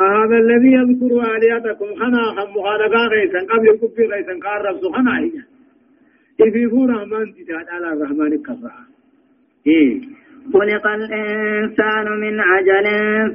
هذا 0.00 0.36
الذي 0.44 0.72
يذكر 0.72 1.36
آلياتكم 1.36 1.86
خنا 2.00 2.22
خم 2.36 2.50
مخالقا 2.56 3.06
غيثا 3.06 3.40
قبل 3.50 3.66
كفي 3.80 4.02
غيثا 4.12 4.34
قارب 4.44 4.76
سخنا 4.82 5.18
هي. 5.18 5.30
إذ 6.46 6.72
هو 6.72 6.84
رحمن 6.84 7.34
تجاد 7.34 7.66
على 7.68 7.92
الرحمن 7.92 8.42
كفر 8.42 8.70
إيه. 9.66 10.00
خلق 10.52 10.86
الإنسان 10.86 12.06
من 12.20 12.40
عجل 12.40 12.86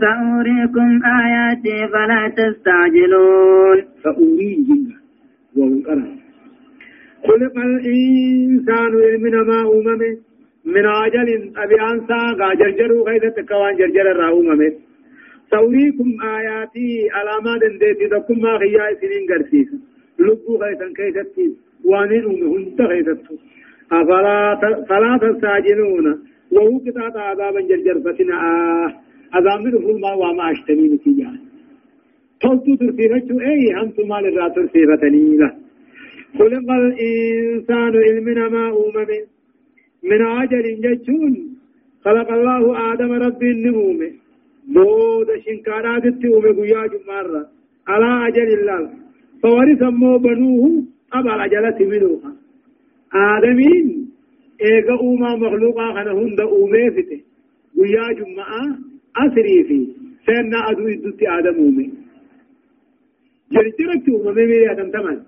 فأريكم 0.01 0.89
آياتي 1.06 1.88
فلا 1.93 2.34
تستعجلون. 2.38 3.77
فأريهم 4.03 4.93
وانقرا 5.56 6.15
خلق 7.27 7.58
الإنسان 7.58 8.91
من 9.23 9.32
ما 9.32 9.62
أممه 9.62 10.17
من 10.65 10.86
عجل 10.86 11.30
أبي 11.58 11.76
أنسى 11.91 12.19
جرجروا 12.60 13.10
غيث 13.10 13.23
تكوان 13.38 13.76
جرجر 13.76 14.12
الرأومة 14.12 14.73
سوريكم 15.52 16.10
آياتي 16.36 17.10
علامات 17.12 17.62
ديتي 17.80 18.08
تكم 18.08 18.41
ما 18.41 18.54
غيا 18.62 18.86
سنين 19.02 19.23
قرسيس. 19.30 19.69
لبو 20.19 20.58
غيثا 20.62 20.88
كيستي. 20.97 21.47
وانين 21.86 22.26
أمهن 22.26 22.76
تغيثتو 22.78 23.36
أفلا 23.91 24.60
فلا 24.89 25.12
تستعجلون. 25.21 26.06
وهو 26.52 26.80
كتاب 26.86 27.17
عذابا 27.17 27.62
جرجر 27.69 27.97
فتنا. 28.06 28.36
عذاب 29.34 29.62
من 29.62 30.02
ما 30.02 30.13
وما 30.13 30.52
أشتمي 30.52 30.88
نتيجة 30.93 31.32
قلت 32.43 32.65
ترسيفتو. 32.80 33.36
أي 33.49 33.82
أنتم 33.82 34.08
مال 34.08 34.26
الراتر 34.32 34.65
سيفتني 34.73 35.38
له 35.41 35.52
خلق 36.39 36.67
الإنسان 36.82 37.93
علمنا 38.06 38.49
ما 38.49 38.65
من 38.95 39.33
عجل 40.11 40.81
جتون 40.81 41.33
خلق 42.05 42.31
الله 42.31 42.93
آدم 42.93 43.11
رب 43.11 43.43
النموم 43.43 43.99
بود 44.75 45.27
شنكارات 45.45 46.05
التوم 46.05 46.43
قيا 46.59 46.87
جمارة 46.93 47.47
على 47.87 48.27
أجل 48.27 48.49
الله 48.59 48.89
فورث 49.41 49.81
مو 49.81 50.17
بنوه 50.17 50.83
أبا 51.13 51.35
الأجلة 51.35 51.77
منوها 51.91 52.31
آدمين 53.13 54.09
إيغا 54.61 54.95
أوما 54.97 55.35
مخلوقا 55.35 55.93
خنا 55.93 56.11
هند 56.11 56.39
أومي 56.39 56.91
فته 56.95 57.19
قيا 57.77 58.05
جمعة 58.19 58.63
أسري 59.23 59.63
في 59.67 59.79
سينا 60.25 60.59
أدو 60.69 60.87
إدوت 60.87 61.23
آدم 61.37 61.55
أومي 61.63 61.89
جرجرة 63.51 64.05
أومي 64.15 64.45
ميري 64.49 64.71
أدم 64.71 64.89
تمان 64.91 65.19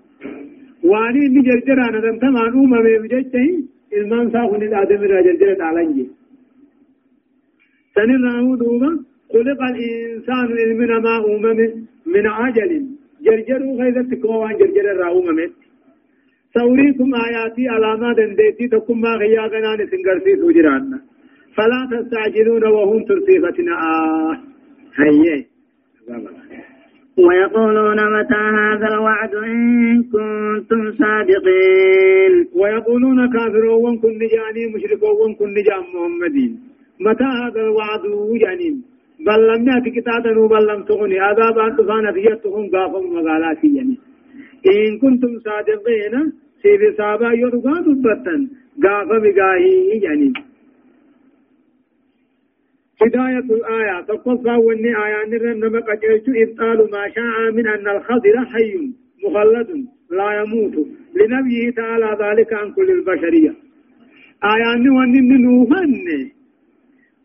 واني 0.84 1.24
نجرجرة 1.34 1.84
أدم 1.98 2.18
تمان 2.18 2.52
أومي 2.58 2.98
بججتين 3.02 3.54
ilmaan 3.56 3.75
isaa 3.92 4.46
kun 4.50 4.62
aadam 4.80 5.04
irraa 5.06 5.26
jarjara 5.28 5.54
dhaalan 5.62 5.90
je 5.96 6.06
سنرى 7.96 8.56
دوبا 8.60 8.90
خلق 9.32 9.60
الإنسان 9.72 10.48
من 10.80 10.90
ما 11.04 11.14
أمم 11.32 11.60
من 12.14 12.26
عجل. 12.26 12.72
جرجروا 13.24 13.72
غيظ 13.80 13.96
تكوان 14.10 14.54
جرجر 14.60 14.86
الرأومم 14.94 15.40
سوريكم 16.54 17.10
آياتي 17.26 17.68
علامات 17.68 18.16
دنديتي 18.16 18.68
تكم 18.68 19.00
ما 19.00 19.12
غياغنا 19.22 19.70
نسنگرسي 19.80 20.32
سوجرانا 20.40 20.98
فلا 21.56 21.80
تستعجلون 21.90 22.64
وهم 22.64 23.00
ترسيفتنا. 23.04 23.74
آه. 23.88 24.34
هيا. 24.98 25.44
ويقولون 27.18 27.98
متى 28.18 28.42
هذا 28.60 28.88
الوعد 28.94 29.34
إن 29.34 30.02
كنتم 30.02 30.92
صادقين؟ 30.92 32.48
ويقولون 32.54 33.32
كافرون 33.32 33.98
كن 33.98 34.08
نجاني 34.08 34.66
مشركون 34.74 35.34
كن 35.34 35.48
نجام 35.58 35.84
محمدين 35.94 36.60
متى 37.00 37.24
هذا 37.24 37.60
الوعد 37.60 38.04
يعني 38.44 38.80
بل 39.26 39.40
لم 39.48 39.68
يأتي 39.68 39.90
كتابا 39.90 40.46
بل 40.46 40.66
لم 40.66 40.82
تغني. 40.82 41.18
عذاب 41.18 41.58
أن 41.58 41.76
تفانا 41.76 42.12
فيتهم 42.12 42.70
غافم 42.74 43.04
مغالاتي 43.14 43.68
يعني. 43.76 43.96
إن 44.66 44.98
كنتم 44.98 45.38
صادقين 45.38 46.32
سيف 46.62 46.96
سابا 46.96 47.32
يرغى 47.32 47.76
دبتا 47.86 48.36
غافم 48.84 49.24
غاهي 49.38 50.00
يعني. 50.02 50.32
هداية 53.02 53.38
الآية 53.38 54.00
تقصى 54.00 54.54
وني 54.66 54.88
آية 55.04 55.28
نرن 55.28 55.60
نما 55.60 55.80
قجلت 55.80 56.26
إبطال 56.28 56.78
ما 56.90 57.08
شاء 57.14 57.52
من 57.52 57.66
أن 57.66 57.96
الخضر 57.96 58.44
حي 58.52 58.90
مخلد 59.24 59.86
لا 60.10 60.28
يموت. 60.40 60.74
لنبيه 61.14 61.70
تعالى 61.70 62.10
ذلك 62.22 62.52
عن 62.52 62.72
كل 62.72 62.90
البشرية. 62.90 63.54
آية 64.44 64.90
وني 64.98 65.20
نوفن. 65.20 66.30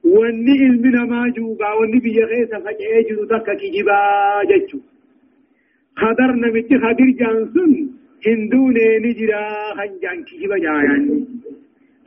وني 0.03 0.53
إلمنا 0.67 1.05
ما 1.05 1.29
جوبا 1.37 1.73
وني 1.73 1.99
بيغيث 1.99 2.49
فجأة 2.49 3.01
جلو 3.09 3.25
تكا 3.25 3.53
كجبا 3.53 3.99
جتشو 4.49 4.79
خضر 5.95 6.31
نمت 6.35 6.69
خضر 6.83 7.09
جانسون 7.19 7.71
هندون 8.27 8.75
نجرا 9.05 9.43
خنجان 9.77 10.23
كجبا 10.23 10.57
جايان. 10.57 11.25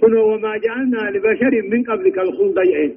كنو 0.00 0.34
وما 0.34 0.56
جعلنا 0.56 1.10
لبشر 1.14 1.52
من 1.70 1.82
قبلك 1.82 2.18
الخلد 2.18 2.58
يئن 2.66 2.92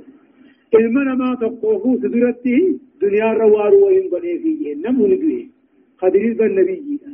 namaa 1.10 1.36
tokkoofu 1.44 1.90
duratti 2.02 2.56
duniyaa 3.02 3.34
irra 3.36 3.48
waaruu 3.56 3.86
wayin 3.86 4.10
godhee 4.10 4.38
fiiyye 4.44 4.76
namni 4.76 5.16
du'e 5.22 5.44
khadiris 6.00 6.38
ban 6.38 6.52
nabiyyiidha 6.60 7.12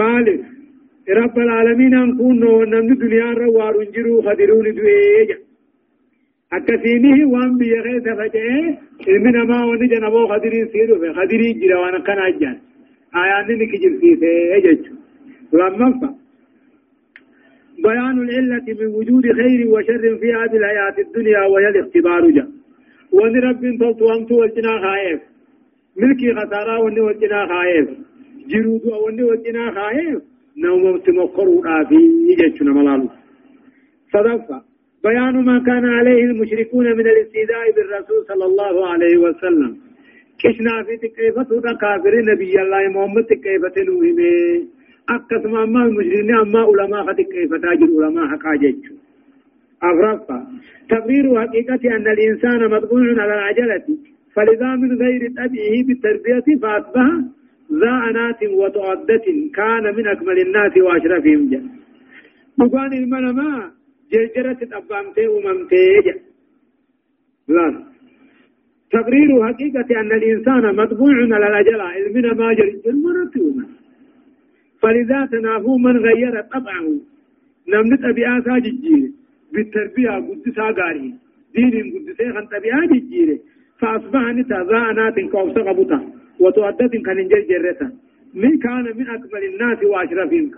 maalif 0.00 0.40
رب 1.08 1.38
العالمين 1.38 1.94
أن 1.94 2.16
كون 2.16 2.40
نمن 2.70 2.94
دنيا 2.98 3.32
را 3.32 3.46
وارون 3.50 3.86
جرو 3.94 4.22
خدرون 4.22 4.74
دويجا 4.74 5.38
أكسينه 6.52 7.28
وان 7.32 7.58
بيغي 7.58 8.00
تفجئ 8.00 8.48
من 9.24 9.36
ما 9.50 9.64
وني 9.64 9.86
جنبو 9.86 10.26
خدرين 10.28 10.66
سيرو 10.72 10.98
في 11.00 11.12
خدرين 11.18 11.60
جرا 11.60 11.76
وأنا 11.78 11.98
كان 11.98 12.18
أجان. 12.18 12.56
آيان 13.14 13.58
نكجر 13.60 13.92
فيه 14.00 14.16
اجج 14.56 14.86
لما 15.52 15.88
فا 16.00 16.08
بيان 17.84 18.16
العلة 18.24 18.66
من 18.80 18.86
وجود 18.86 19.24
خير 19.32 19.68
وشر 19.68 20.16
في 20.20 20.34
هذه 20.34 20.56
الحياة 20.56 20.94
الدنيا 20.98 21.40
وهي 21.40 21.68
الاختبار 21.68 22.30
جاء 22.30 22.48
وان 23.12 23.36
رب 23.36 23.60
تلت 23.60 24.02
وانت 24.02 24.32
والجنا 24.32 24.80
خائف. 24.84 25.20
ملكي 25.96 26.34
خسارة 26.34 26.78
وان 26.80 27.00
والجنا 27.00 27.46
خائف. 27.46 27.88
جرود 28.48 28.86
وان 28.86 29.22
والجنا 29.22 29.70
خائف. 29.70 30.22
نوم 30.64 30.98
تمكروا 30.98 31.84
في 31.88 31.98
يجتنا 32.30 32.72
ملالو 32.72 33.08
صدفة. 34.12 34.62
بيان 35.04 35.44
ما 35.44 35.58
كان 35.58 35.84
عليه 35.84 36.24
المشركون 36.24 36.86
من 36.98 37.06
الاستهزاء 37.06 37.64
بالرسول 37.76 38.20
صلى 38.28 38.44
الله 38.44 38.86
عليه 38.88 39.16
وسلم. 39.16 39.76
كشنا 40.38 40.82
في 40.86 40.96
تكيفة 40.96 41.72
كافر 41.82 42.14
نبي 42.30 42.54
الله 42.62 42.88
محمد 42.88 43.24
تكيفة 43.24 43.76
نوهمه. 43.86 44.75
أكثر 45.08 45.66
ما 45.66 45.82
المجرمين 45.86 46.34
أما 46.34 46.58
علماء 46.60 47.12
تكيفة 47.12 47.58
تاجر 47.58 47.88
علماء 48.04 48.26
حقاجج 48.26 48.76
أفرقا 49.82 50.46
تقرير 50.90 51.40
حقيقة 51.46 51.96
أن 51.96 52.06
الإنسان 52.08 52.70
مطبوع 52.70 53.00
على 53.22 53.34
العجلة. 53.34 53.86
فلذا 54.34 54.76
من 54.76 54.90
غير 55.02 55.28
تبعه 55.28 55.74
بالتربية 55.86 56.56
فأصبح 56.62 57.08
ذا 57.72 57.94
أنات 58.10 58.42
وتعدة 58.42 59.26
كان 59.54 59.94
من 59.96 60.06
أكمل 60.06 60.38
الناس 60.46 60.76
وأشرفهم 60.76 61.50
جل 61.50 61.68
بقان 62.58 62.92
المنما 62.92 63.70
جرجرة 64.12 64.58
أبامته 64.78 65.28
وممته 65.28 66.14
لا. 67.48 67.82
تقرير 68.90 69.28
حقيقة 69.48 70.00
أن 70.00 70.12
الإنسان 70.12 70.76
مطبوع 70.76 71.14
على 71.34 71.46
الأجلة 71.46 71.82
علمنا 71.82 72.34
ما 72.34 72.52
جرجر 72.54 72.92
مرتوما 72.92 73.66
فلذا 74.86 75.26
تنافو 75.32 75.76
من 75.78 75.96
غير 75.96 76.40
طبعه. 76.40 76.86
نمت 77.68 78.04
أبيعات 78.04 78.48
ججير 78.48 79.10
بالتربية 79.52 80.10
قدسها 80.10 80.70
قاري 80.70 81.14
دين 81.54 81.92
قدسها 81.94 82.32
خان 82.32 82.46
طبيعة 82.46 82.92
فأصبح 83.80 84.22
نتذانات 84.38 85.20
كوفت 85.20 85.58
قبطة 85.58 86.00
وتؤدت 86.40 86.92
كان 87.06 87.28
جرجرة 87.28 87.92
من 88.34 88.58
كان 88.58 88.84
من 88.96 89.06
أكمل 89.08 89.44
الناس 89.44 89.78
وأشرفهم 89.84 90.50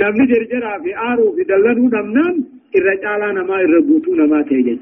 نمني 0.00 0.26
جرجرا 0.26 0.78
في 0.82 0.96
آرو 0.96 1.32
في 1.36 1.42
دلنو 1.44 1.88
نمنام. 1.88 2.44
الرجالا 2.76 3.32
نما 3.32 3.60
الربوتو 3.60 4.14
نما 4.14 4.42
تيجج 4.42 4.78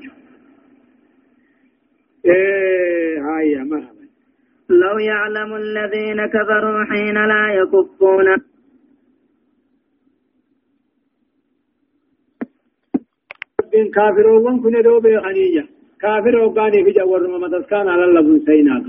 إيه 2.27 3.20
هاي 3.27 3.64
مرحبا. 3.64 4.07
لو 4.68 4.99
يعلم 4.99 5.55
الذين 5.57 6.27
كفروا 6.27 6.85
حين 6.85 7.14
لا 7.14 7.55
يكفون. 7.55 8.56
بين 13.77 13.91
كافرون 13.97 14.57
كن 14.62 14.77
دو 14.87 14.97
بخنية 15.05 15.65
كافر 16.03 16.35
وقاني 16.45 16.85
في 16.85 16.91
جوار 16.97 17.23
ما 17.43 17.49
تسكان 17.55 17.89
على 17.89 18.05
الله 18.05 18.39
سيناك 18.47 18.87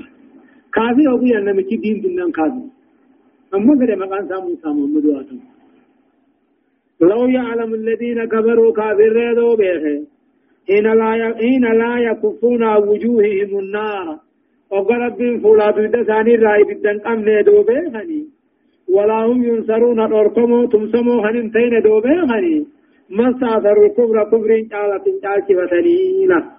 كافر 0.75 1.05
وقي 1.13 1.31
أن 1.37 1.47
مكي 1.57 1.75
دين 1.83 1.97
دنان 2.01 2.31
كافر 2.37 2.65
أما 3.55 3.73
كده 3.79 3.95
مقان 4.01 4.23
سامو 4.29 4.55
سامو 4.63 4.83
مدواتهم 4.93 5.39
لو 7.01 7.21
يعلم 7.37 7.71
الذين 7.73 8.19
كفروا 8.33 8.71
كافر 8.79 9.15
دو 9.39 9.49
بخه 9.59 9.97
حين 10.67 10.87
لا 10.99 11.11
حين 11.39 11.65
لا 11.81 11.91
يكفون 12.07 12.63
وجوههم 12.87 13.51
النار 13.63 14.07
وقرب 14.71 15.19
فولا 15.43 15.71
بيد 15.75 15.95
ثاني 16.09 16.35
راي 16.35 16.63
بدن 16.69 16.97
قمن 17.05 17.27
دو 17.47 17.57
بخني 17.67 18.21
ولا 18.95 19.19
هم 19.25 19.43
ينصرون 19.49 19.99
أركموا 19.99 20.65
تمسموا 20.71 21.19
هننتين 21.25 21.73
دو 21.85 21.95
بخني 22.05 22.76
ما 23.09 23.33
سافر 23.39 23.85
الكبرى 23.85 24.25
كبر 24.31 24.51
جالة 24.71 25.05
جالة 25.23 26.57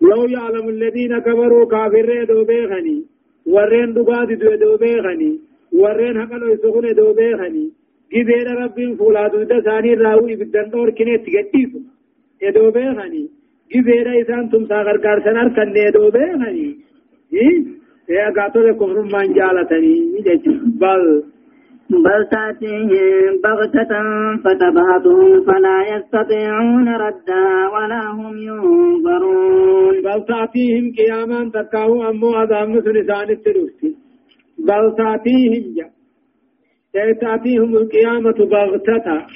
لو 0.00 0.24
يعلم 0.24 0.68
الذين 0.68 1.18
كفروا 1.18 1.66
كافر 1.72 2.24
دو 2.24 2.44
بيغني 2.44 2.98
ورين 3.46 3.94
دباد 3.94 4.28
دو 4.42 4.54
دو 4.62 4.76
بيغني 4.76 5.32
ورين 5.72 6.20
حقلو 6.20 6.52
يسخون 6.52 6.94
دو 6.94 7.12
بيغني 7.12 7.66
جبير 8.12 8.48
رب 8.62 8.78
فولا 8.98 9.28
دو 9.28 9.42
دساني 9.42 9.94
راوي 9.94 10.36
بدن 10.40 10.68
دور 10.72 10.90
كنت 10.90 11.26
تغتيف 11.26 11.70
دو 12.56 12.70
بيغني 12.70 13.24
جبير 13.72 14.06
إسان 14.20 14.50
تم 14.50 14.66
ساغر 14.66 14.96
كارسنار 15.04 15.48
كن 15.56 15.72
دو 15.94 16.10
بيغني 16.10 16.68
إيه 17.32 17.58
يا 18.08 18.30
قاتل 18.36 18.72
كفر 18.72 18.98
من 19.12 19.28
جالتني 19.36 19.94
بل 20.80 21.02
بل 21.90 22.20
تأتيهم 22.30 23.40
بغتة 23.44 23.92
فتبهتهم 24.44 25.44
فلا 25.46 25.78
يستطيعون 25.96 26.88
ردا 26.88 27.46
ولا 27.74 28.02
هم 28.10 28.36
ينظرون. 28.38 30.02
بل 30.04 30.24
تأتيهم 30.28 30.92
قياما 30.98 31.50
تكاو 31.54 32.10
أمو 32.10 32.34
أدام 32.42 32.72
نسان 32.76 33.30
التلوثي 33.30 33.96
بل 34.58 34.84
تأتيهم 34.98 35.64
جا. 35.76 35.86
تأتيهم 37.20 37.76
القيامة 37.76 38.38
بغتة. 38.52 39.26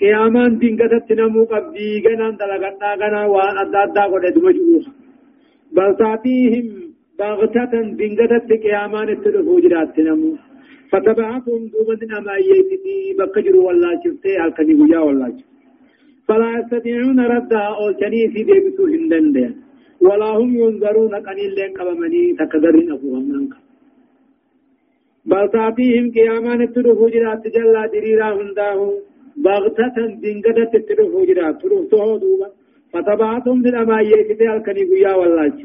قياما 0.00 0.48
دينكتت 0.48 1.12
نمو 1.18 1.44
قبدي 1.44 2.02
غنان 2.04 2.36
دلغتا 2.40 2.90
غنا 3.00 3.26
وان 3.26 3.56
أدى 3.62 4.04
قد 4.12 4.24
دمجوها 4.34 4.92
بل 5.76 5.90
تأتيهم 6.02 6.66
بغتة 7.18 7.72
دينكتت 8.00 8.48
قياما 8.64 9.02
التلوثي 9.02 9.68
جرات 9.68 9.88
فتبعتهم 10.90 11.62
دوبا 11.72 12.18
أما 12.18 12.36
يتي 12.50 12.96
بكجر 13.18 13.56
والله 13.56 13.90
شفته 14.04 14.44
الكني 14.44 14.74
ويا 14.80 14.98
والله 14.98 15.32
فلا 16.28 16.50
يستطيعون 16.58 17.20
ردها 17.20 17.68
أو 17.80 17.86
في 18.32 18.40
ديبتو 18.48 18.84
هندن 18.86 19.54
ولا 20.06 20.30
هم 20.38 20.50
ينظرون 20.62 21.14
قنيل 21.26 21.54
لين 21.56 21.72
قبمني 21.78 22.22
تكدرين 22.40 22.92
أبوهم 22.92 23.24
منك 23.32 23.54
بل 25.30 25.44
تأتيهم 25.54 26.06
قياما 26.14 26.54
نتلو 26.60 27.08
جرات 27.14 27.44
جلا 27.54 27.82
دريرا 27.92 28.28
هنداه 28.38 28.80
بغتة 29.44 29.96
دنگدت 30.22 30.74
تلو 30.88 31.24
جرات 31.28 31.56
تلو 31.62 32.16
دوبا. 32.22 32.48
فتبعتهم 32.92 33.58
أما 33.80 34.00
يتي 34.00 34.46
الكني 34.54 34.84
ويا 34.90 35.14
والله 35.20 35.56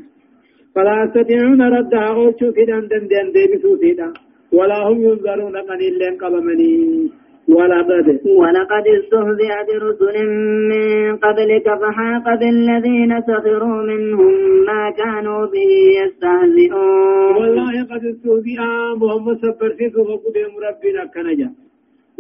فلا 0.75 0.95
يستطيعون 1.03 1.62
ردها 1.75 2.08
أو 2.08 2.32
في 2.32 2.65
دندن 2.69 3.03
دين 3.12 3.27
ديبتو 3.34 3.77
سيدا. 3.82 4.08
ولا 4.52 4.80
هم 4.88 5.02
ينظرون 5.04 5.58
قد 5.58 5.82
إلا 5.82 6.10
قبمني 6.22 7.10
ولقد 7.50 8.08
ولقد 8.26 8.86
استهزئ 9.00 9.52
برسل 9.68 10.16
من 10.72 11.16
قبلك 11.24 11.66
فحاق 11.82 12.26
بالذين 12.40 13.22
سخروا 13.22 13.82
منهم 13.92 14.34
ما 14.70 14.92
كانوا 14.98 15.46
به 15.46 15.72
يستهزئون. 16.02 17.36
والله 17.38 17.74
قد 17.92 18.06
استهزئ 18.06 18.60
محمد 19.02 19.38
سبر 19.38 19.70
في 19.78 19.90
سوق 19.90 20.24
ربنا 20.68 21.06
كنجا. 21.14 21.50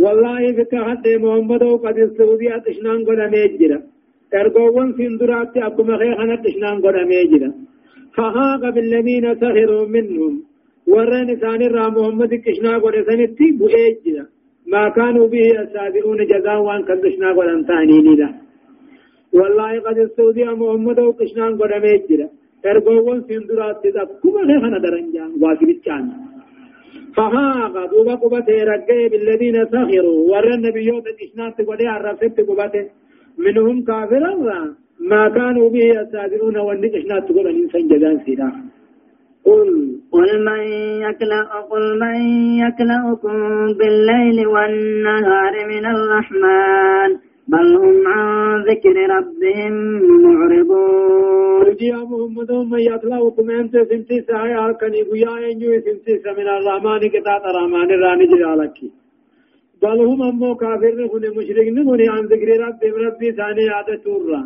والله 0.03 0.41
بك 0.57 0.73
حد 0.75 1.07
محمد 1.23 1.63
قد 1.85 1.97
استهزئ 1.99 2.51
تشنان 2.65 2.99
قد 3.07 3.19
ميجرا. 3.33 3.79
ارغوون 4.33 4.93
سندرات 4.97 5.57
أكما 5.57 5.97
خيخنا 5.97 6.35
تشنان 6.45 6.77
قد 6.85 6.95
ميجرا. 7.11 7.49
فحاق 8.15 8.63
بالذين 8.75 9.25
سخروا 9.41 9.85
منهم 9.87 10.48
ورن 10.93 11.29
ثاني 11.41 11.67
را 11.67 11.85
محمد 11.95 12.33
كشنا 12.45 12.73
قد 12.83 12.95
سنتي 13.07 13.47
بؤيجنا 13.59 14.23
ما 14.73 14.83
كانوا 14.97 15.27
به 15.33 15.45
السابقون 15.63 16.19
جزاء 16.31 16.59
وان 16.67 16.81
كدشنا 16.87 17.29
قد 17.37 17.47
انتاني 17.57 17.97
لا 18.19 18.29
والله 19.37 19.71
قد 19.85 19.97
استودي 20.05 20.45
محمد 20.61 20.99
وكشنا 21.07 21.45
قد 21.59 21.71
ميجنا 21.85 22.27
ارغوون 22.69 23.19
سندرات 23.27 23.75
تدكما 23.83 24.41
لخنا 24.49 24.79
درنجا 24.85 25.25
واجب 25.41 25.69
الچان 25.75 26.05
فها 27.15 27.47
قدوبا 27.75 28.15
قبته 28.23 28.57
رجع 28.71 28.97
بالذين 29.11 29.57
سخروا 29.73 30.19
ورن 30.31 30.53
النبيوت 30.57 31.05
كشنا 31.19 31.45
قد 31.69 31.81
عرفت 31.93 32.37
قبته 32.49 32.85
منهم 33.45 33.77
كافرا 33.89 34.33
ما 35.11 35.23
كانوا 35.37 35.67
به 35.73 35.87
السابقون 36.03 36.57
وان 36.67 36.83
كشنا 36.93 37.17
قد 37.27 37.47
انسان 37.61 37.83
جزاء 37.91 38.15
سيدا 38.25 38.49
قل 39.45 39.69
قل 40.11 40.29
من 40.45 40.61
يكلأ 41.05 41.43
قل 41.71 41.99
من 41.99 42.17
يكلأكم 42.63 43.37
بالليل 43.79 44.47
والنهار 44.47 45.53
من 45.71 45.85
الرحمن. 45.85 47.09
بل 47.47 47.67
هم 47.75 48.07
عن 48.07 48.63
ذكر 48.69 48.95
ربهم 49.15 49.73
معرضون. 50.23 50.99
يا 51.81 51.97
محمد 52.11 52.51
من 52.71 52.79
يطلعكم 52.79 53.49
أنت 53.49 53.73
سمتي 53.89 54.21
سايا 54.27 54.71
كني 54.79 55.01
بيا 55.11 55.33
إنجو 55.51 55.71
سمتي 55.85 56.13
من 56.37 56.47
الرحمن 56.57 57.01
كتاب 57.15 57.41
الرحمن 57.49 57.89
راني 58.03 58.25
جلالك 58.31 58.77
بل 59.81 59.99
هم 60.09 60.21
أمو 60.29 60.55
كافر 60.55 60.93
نكون 60.99 61.23
مشرك 61.37 61.67
نكون 61.77 62.01
عن 62.09 62.23
ذكر 62.31 62.49
ربهم 62.65 62.95
ربي 63.05 63.31
ثاني 63.31 63.69
عادة 63.69 63.95
تورا 64.03 64.41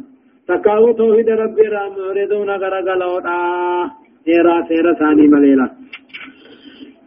تكاو 0.47 0.91
توحيد 0.91 1.29
ربي 1.29 1.65
رام 1.73 1.91
معرضون 1.97 2.49
غرغلوتا 2.61 3.39
سيرا 4.25 4.55
سيرا 4.67 4.93
ثاني 4.99 5.27
مليلا 5.33 5.67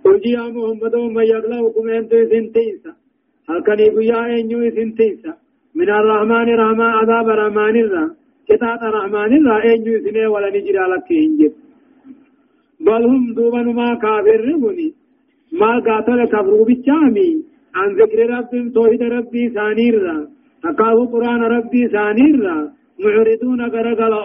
قل 0.05 0.21
يا 0.37 0.45
محمد 0.57 0.95
وما 0.95 1.23
يغلوكم 1.33 1.89
أنت 1.99 2.13
سنتيسا 2.31 2.93
هل 3.49 3.59
كان 3.67 3.79
يقيا 3.87 4.21
أنيو 4.41 4.61
سنتيسا 4.77 5.33
من 5.79 5.89
الرحمن 6.01 6.49
رحمة 6.63 6.87
عذاب 6.99 7.27
الرحمن 7.35 7.77
الرا 7.85 8.05
كتاب 8.49 8.81
الرحمن 8.89 9.31
الرا 9.39 9.57
أنيو 9.73 9.95
سنة 10.05 10.29
ولا 10.35 10.49
نجري 10.55 10.81
لك 10.93 11.09
إنجب 11.25 11.53
بل 12.87 13.03
هم 13.11 13.25
دوبان 13.37 13.69
ما 13.81 13.89
كافر 14.05 14.41
ربني 14.49 14.89
ما 15.61 15.73
قاتل 15.87 16.21
كفروا 16.33 16.65
بالجامي 16.69 17.31
عن 17.79 17.89
ذكر 18.01 18.19
ربهم 18.37 18.67
توحيد 18.77 19.03
ربي 19.17 19.43
ثاني 19.57 19.87
الرا 19.93 20.19
تقاو 20.63 21.05
قرآن 21.13 21.43
ربي 21.57 21.83
ثاني 21.95 22.27
الرا 22.35 22.59
معرضون 23.05 23.61
غرغلا 23.75 24.23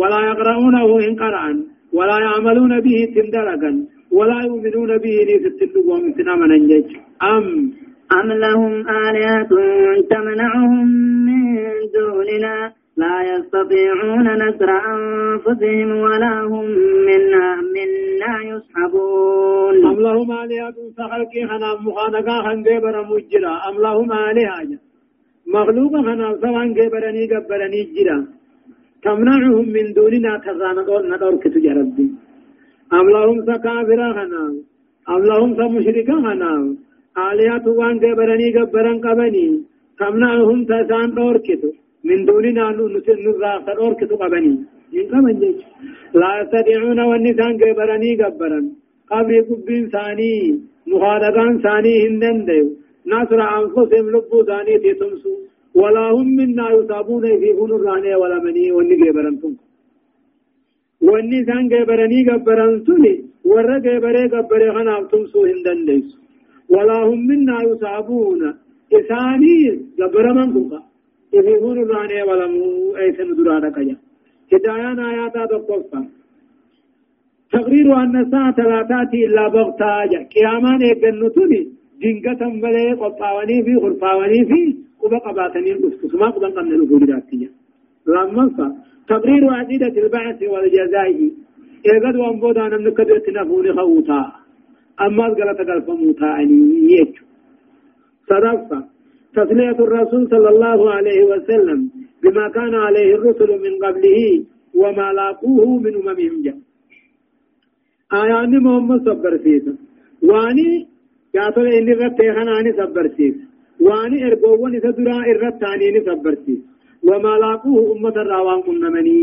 ولا 0.00 0.20
يقرؤونه 0.30 0.88
إن 1.08 1.14
قرأن 1.22 1.58
ولا 1.92 2.18
يعملون 2.18 2.80
به 2.80 3.08
تندرقا 3.14 3.86
ولا 4.12 4.40
يؤمنون 4.42 4.98
به 4.98 5.16
نفتنوا 5.44 5.98
من 5.98 6.60
من 6.60 6.84
أم؟ 7.22 7.72
أم 8.12 8.32
لهم 8.32 8.88
آلهة 8.88 9.48
تمنعهم 10.10 10.86
من 11.26 11.42
دوننا؟ 11.94 12.72
لا 12.96 13.16
يستطيعون 13.32 14.26
نصر 14.44 14.70
أنفسهم 14.70 15.90
ولا 16.00 16.40
هم 16.40 16.64
منا 17.08 17.56
منا 17.74 18.34
يصحبون 18.42 19.86
أم 19.86 20.00
لهم 20.00 20.32
آلهة 20.32 20.74
سخلقي 20.96 21.46
خنا 21.48 21.74
مخانقا 21.80 22.42
خن 22.42 22.62
جبر 22.62 23.04
مجرا 23.10 23.54
أم 23.68 23.82
لهم 23.82 24.12
آلهة؟ 24.12 24.78
مخلوق 25.54 25.92
خنا 25.92 26.38
سوان 26.42 26.74
جبرني 26.74 27.26
جبرني 27.26 27.82
جرا 27.94 28.37
تمنعهم 29.04 29.66
من 29.76 29.86
دوننا 29.96 30.32
كذانا 30.44 30.82
دور 30.88 31.02
ندور 31.12 31.34
كتو 31.42 31.60
جربي 31.64 32.06
أم 32.92 33.06
لهم 33.14 33.38
سكافر 33.48 34.00
خنا 34.16 34.42
أم 35.12 35.22
لهم 35.30 35.50
سمشركا 35.58 36.16
خنا 36.26 36.52
آلهة 37.26 37.66
وان 37.78 37.96
جبرني 38.02 38.48
جبرن 38.56 38.98
قبني. 39.04 39.46
تمنعهم 39.98 40.58
تسان 40.70 41.08
دور 41.18 41.36
كتو. 41.46 41.70
من 42.08 42.20
دوننا 42.28 42.64
نرى 42.76 43.00
تدور 43.66 43.92
كتو 44.00 44.16
قبني. 44.22 44.52
إن 44.98 45.04
كمن 45.10 45.34
جيش. 45.40 45.58
لا 46.20 46.30
يستطيعون 46.40 47.00
والنسان 47.10 47.52
قبرني 47.62 48.10
قبرا 48.22 48.60
قبر 49.10 49.34
قبين 49.48 49.84
ثاني. 49.94 50.34
مخالقان 50.90 51.52
ثاني 51.64 51.94
هندن 52.04 52.38
ديو. 52.48 52.66
نصر 53.12 53.40
أنفسهم 53.58 54.06
لبو 54.14 54.38
ثاني 54.48 54.74
تتمسو 54.82 55.34
ولا 55.80 56.04
هم 56.16 56.28
منا 56.38 56.66
يصابون 56.76 57.24
في 57.40 57.50
هون 57.58 57.70
الراني 57.78 58.14
ولا 58.20 58.38
مني 58.44 58.72
وإني 58.72 58.94
قبرن 59.02 59.36
تنكو 59.40 59.64
والنسان 61.06 61.64
قبرني 61.72 62.18
قبرن 62.28 62.72
سني 62.86 63.14
ورى 63.50 63.76
قبري 63.86 64.24
قبري 64.34 64.68
خناف 64.76 65.02
تمسو 65.10 65.40
هندن 65.50 65.80
ديس 65.88 66.08
ولا 66.74 66.98
هم 67.08 67.20
منا 67.28 67.56
يصابون. 67.70 68.42
إساني 68.98 69.58
قبر 70.00 70.26
من 70.36 70.52
كوكا 70.52 70.80
يفيهون 71.36 71.78
الراني 71.84 72.22
ولمو 72.28 72.96
أيسن 72.96 73.30
درانا 73.36 73.70
كجا 73.76 73.96
هدايان 74.52 74.98
آيات 75.10 75.36
دقوفا 75.50 76.00
تقرير 77.52 77.86
أن 78.02 78.16
الساعة 78.24 78.58
لا 78.70 78.80
تأتي 78.90 79.18
إلا 79.26 79.48
بغتا 79.54 80.06
جا 80.10 80.20
قيامان 80.32 80.80
ايقنتوني 80.82 81.60
جنگة 82.02 82.42
ملي 82.62 82.92
قطاواني 83.00 83.62
في 83.64 83.74
خرفاواني 83.82 84.40
في. 84.50 84.87
قبا 85.00 85.18
قباتني 85.18 85.72
القسطس 85.72 86.14
ما 86.14 86.28
قبا 86.30 86.48
قمنا 86.48 86.76
نقول 86.76 87.02
ذاتي 87.10 87.50
لما 88.06 88.44
تقرير 89.08 89.42
عديدة 89.58 89.94
البعث 90.02 90.42
والجزاء 90.42 91.30
ايقد 91.88 92.16
وانبودا 92.16 92.68
نمنكدر 92.68 93.18
تنفوني 93.18 93.72
خوتا 93.72 94.32
أما 95.00 95.24
قلت 95.28 95.60
قلت 95.70 95.88
موتا 96.00 96.30
أني 96.40 96.92
يجو. 96.92 97.24
صدفة. 98.28 98.98
تسلية 99.34 99.78
الرسول 99.86 100.28
صلى 100.30 100.48
الله 100.48 100.90
عليه 100.90 101.24
وسلم 101.24 101.90
بما 102.22 102.48
كان 102.48 102.74
عليه 102.74 103.14
الرسل 103.14 103.50
من 103.64 103.72
قبله 103.84 104.44
وما 104.74 105.12
لاقوه 105.12 105.78
من 105.78 105.94
أممهم 105.96 106.42
جاء 106.44 106.58
آيان 108.12 108.62
محمد 108.64 109.00
صبر 109.08 109.36
سيسا 109.44 109.74
واني 110.22 110.86
قاتل 111.34 111.66
إني 111.78 111.92
رتيخان 111.92 112.48
آني 112.58 112.72
صبر 112.72 113.08
سيسا 113.16 113.47
وان 113.86 114.12
ارغوون 114.26 114.74
اذا 114.78 114.90
درا 114.90 115.18
ارتاني 115.30 115.88
نصبرتي 115.96 116.56
وما 117.08 117.34
لاقوه 117.42 117.96
امة 117.96 118.16
الراوان 118.22 118.60
كن 118.66 118.84
مني 118.94 119.18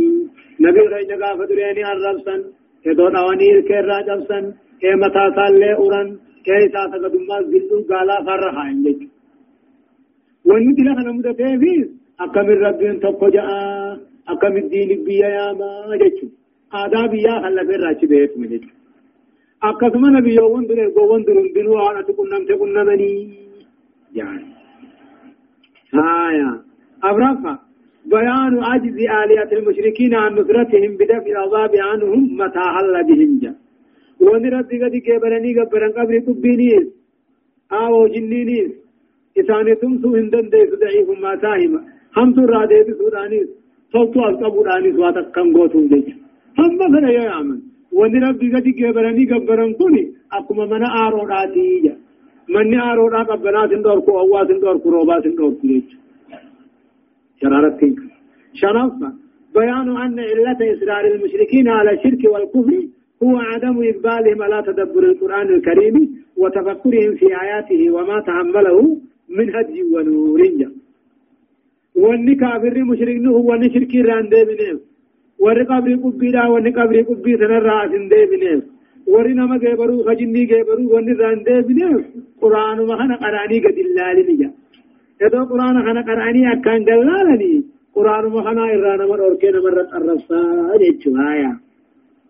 نبي 0.65 0.79
رجل 0.93 1.23
قافة 1.23 1.45
دريني 1.49 1.83
الرسن 1.91 2.41
كدو 2.83 3.07
نواني 3.15 3.47
الكير 3.55 3.85
راجبسن 3.91 4.45
اي 4.83 4.95
متا 5.01 5.23
سالي 5.35 5.71
اوران 5.79 6.07
كي 6.45 6.63
ساسا 6.73 6.97
قدما 7.03 7.37
زلو 7.51 7.77
قالا 7.89 8.17
فرحا 8.27 8.63
عندك 8.69 9.01
ونمت 10.47 10.79
لها 10.85 11.01
نمت 11.07 11.27
تيفيز 11.39 11.87
اقام 12.23 12.47
الربين 12.55 12.99
تبقى 13.03 13.27
جاء 13.35 13.47
اقام 14.31 14.55
الدين 14.63 14.89
بيا 15.05 15.29
يا 15.37 15.47
ما 15.59 15.97
جاتش 16.01 16.19
آداب 16.81 17.13
يا 17.25 17.33
خلا 17.43 17.61
الراج 17.61 18.01
بيت 18.11 18.33
ملك 18.41 18.65
اقام 19.69 20.03
نبي 20.15 20.31
يوان 20.35 20.65
دريني 20.69 20.91
قوان 20.95 21.21
دريني 21.27 21.49
بنوانا 21.55 22.01
تكون 22.07 22.27
نمت 22.33 22.51
مني 22.61 23.11
jaan. 24.17 24.41
هايا 25.93 26.51
أبرفا 27.03 27.53
بيان 28.05 28.53
عجز 28.69 28.97
آلهة 29.21 29.49
المشركين 29.57 30.13
عن 30.13 30.31
نصرتهم 30.33 30.91
بدفع 30.99 31.31
العذاب 31.35 31.73
عنهم 31.75 32.21
متى 32.41 32.65
حل 32.75 32.95
بهم 33.07 33.39
جا۔ 33.41 33.53
ونرد 34.21 34.71
قد 34.83 34.95
كبرني 35.07 35.51
قبرن 35.59 35.91
قبر 35.97 36.15
قبينيس 36.27 36.87
آو 37.71 38.07
جنينيس 38.07 38.71
إساني 39.39 39.75
تمسو 39.75 40.15
هندن 40.15 40.49
ديس 40.53 40.71
ضعيف 40.81 41.09
ما 41.23 41.35
تاهما 41.35 41.81
هم 42.17 42.29
ترى 42.35 42.67
ديس 42.71 42.87
سودانيس 42.99 43.47
صوتو 43.93 44.19
ألقبو 44.29 44.63
دانيس 44.63 44.95
واتك 44.95 45.27
كم 45.35 45.47
قوتو 45.57 45.79
ديش 45.91 46.07
هم 46.59 46.71
مثلا 46.81 47.09
يا 47.17 47.29
عمل 47.29 47.59
ربي 48.27 48.47
قد 48.55 48.67
قبرني 48.79 49.25
قبرن 49.31 49.73
كوني 49.73 50.03
أكما 50.33 50.65
من 50.65 50.83
آرو 51.03 51.21
راتي 51.33 51.95
من 52.49 52.79
آرو 52.79 53.07
را 53.07 53.23
قبنا 53.23 53.67
سندوركو 53.67 54.19
أوا 54.19 54.47
سندوركو 54.47 54.89
روبا 54.89 55.21
سندوركو 55.21 55.67
ديش 55.67 55.83
شرارتين 57.41 57.95
شرفا 58.53 59.09
بيان 59.55 59.89
أن 60.03 60.19
علة 60.19 60.59
إصرار 60.73 61.05
المشركين 61.13 61.67
على 61.67 61.91
الشرك 61.91 62.23
والكفر 62.33 62.81
هو 63.23 63.37
عدم 63.37 63.75
إقبالهم 63.89 64.41
على 64.41 64.63
تدبر 64.67 65.03
القرآن 65.11 65.47
الكريم 65.55 65.95
وتفكرهم 66.37 67.15
في 67.19 67.27
آياته 67.43 67.91
وما 67.95 68.19
تحمله 68.19 68.97
من 69.29 69.55
هدي 69.55 69.83
ونور 69.93 70.41
واني 71.95 72.35
كافر 72.35 72.77
مشرك 72.83 73.17
نهو 73.25 73.49
واني 73.49 73.73
شركي 73.73 74.01
ران 74.01 74.29
دي 74.29 74.43
بنيف 74.49 74.79
وري 75.39 75.63
قبري 75.69 75.95
قبي 76.03 76.31
دا 76.31 76.47
واني 76.47 76.69
قبري 76.77 77.01
قبي 77.01 77.37
سنرى 77.37 77.77
سن 77.91 78.07
دي 78.11 78.21
بنيف 78.31 78.63
وري 79.13 79.33
نما 79.33 79.57
جيبرو 79.63 80.03
خجني 80.07 80.45
جيبرو 80.51 80.83
واني 80.93 81.13
ران 81.21 81.43
دي 81.45 81.61
بنيف 81.67 82.05
قرآن 82.41 82.77
مخنا 82.89 83.15
قراني 83.23 83.57
قد 83.65 83.77
اللالي 83.85 84.23
نجا 84.29 84.49
يدو 85.21 85.41
قرآن 85.51 85.75
خنا 85.85 86.01
قراني 86.09 86.41
أكان 86.53 86.81
جلالني 86.89 87.53
قرآن 87.95 88.25
مخنا 88.35 88.63
إرانا 88.73 89.05
مر 89.09 89.21
أركينا 89.27 89.59
مرة 89.65 89.89
الرفا 89.97 90.41
جيتشو 90.81 91.11
هايا 91.19 91.51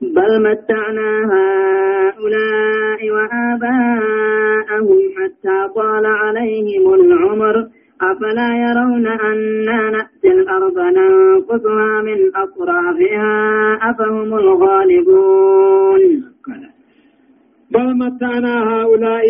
بل 0.02 0.32
متعنا 0.48 1.10
هؤلاء 1.34 3.00
وآباءهم 3.16 4.88
حتى 5.18 5.58
طال 5.76 6.06
عليهم 6.06 6.94
العمر 6.94 7.56
أفلا 8.02 8.50
يرون 8.66 9.08
أنا 9.08 9.90
نأتي 9.90 10.28
الأرض 10.28 10.80
ننقصها 10.80 12.02
من 12.02 12.20
أطرافها 12.36 13.30
أفهم 13.90 14.34
الغالبون. 14.38 16.02
بل 17.72 17.98
متعنا 17.98 18.54
هؤلاء. 18.72 19.28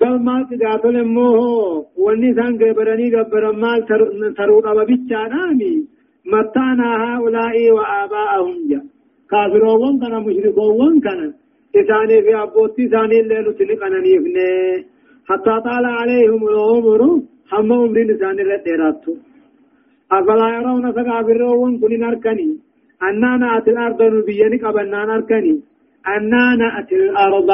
بل 0.00 0.18
ما 0.24 0.46
تقاتل 0.50 1.04
موه 1.04 1.86
والنسان 1.96 2.52
قبرني 2.58 3.14
قبر 3.14 3.52
مال 3.52 3.86
ترون 4.36 4.66
أبا 4.68 4.86
متعنا 6.32 6.88
هؤلاء 7.04 7.54
وآباءهم. 7.76 8.56
جاء 8.70 8.84
كافرون 9.30 9.94
كان 10.00 10.14
مشركون 10.26 11.00
كان. 11.00 11.20
إساني 11.76 12.22
في 12.22 12.32
أبوتي 12.42 12.86
إساني 12.86 13.20
الليل 13.20 13.46
تلقنا 13.58 13.98
نيفني 14.00 14.91
حتى 15.28 15.54
طال 15.66 15.84
عليهم 16.00 16.42
العمر 16.52 17.00
هم 17.52 17.72
عمر 17.72 17.96
إساني 18.14 18.42
رديراتو 18.50 19.12
أفلا 20.16 20.48
يرون 20.56 20.84
سكافرون 20.96 21.72
كن 21.80 21.92
نركني. 22.04 22.48
أننا 23.08 23.30
نأتي 23.42 23.70
الأرض 23.74 24.00
نبيني 24.16 24.56
قبلنا 24.64 25.00
نركني. 25.10 25.54
أننا 26.14 26.42
نأتي 26.62 26.94
الأرض 26.96 27.50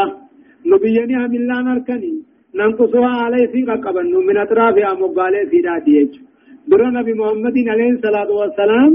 نبيني 0.72 1.14
هملا 1.22 1.58
نركني. 1.68 2.14
ننقصها 2.58 3.12
عليه 3.24 3.46
في 3.52 3.60
قبل 3.86 4.26
من 4.26 4.36
أطرافها 4.36 4.94
مقالة 4.94 5.44
في 5.50 5.58
داتيج 5.66 6.10
در 6.70 6.82
نبي 6.90 7.12
محمد 7.20 7.56
عليه 7.68 7.90
الصلاة 7.90 8.30
والسلام 8.40 8.92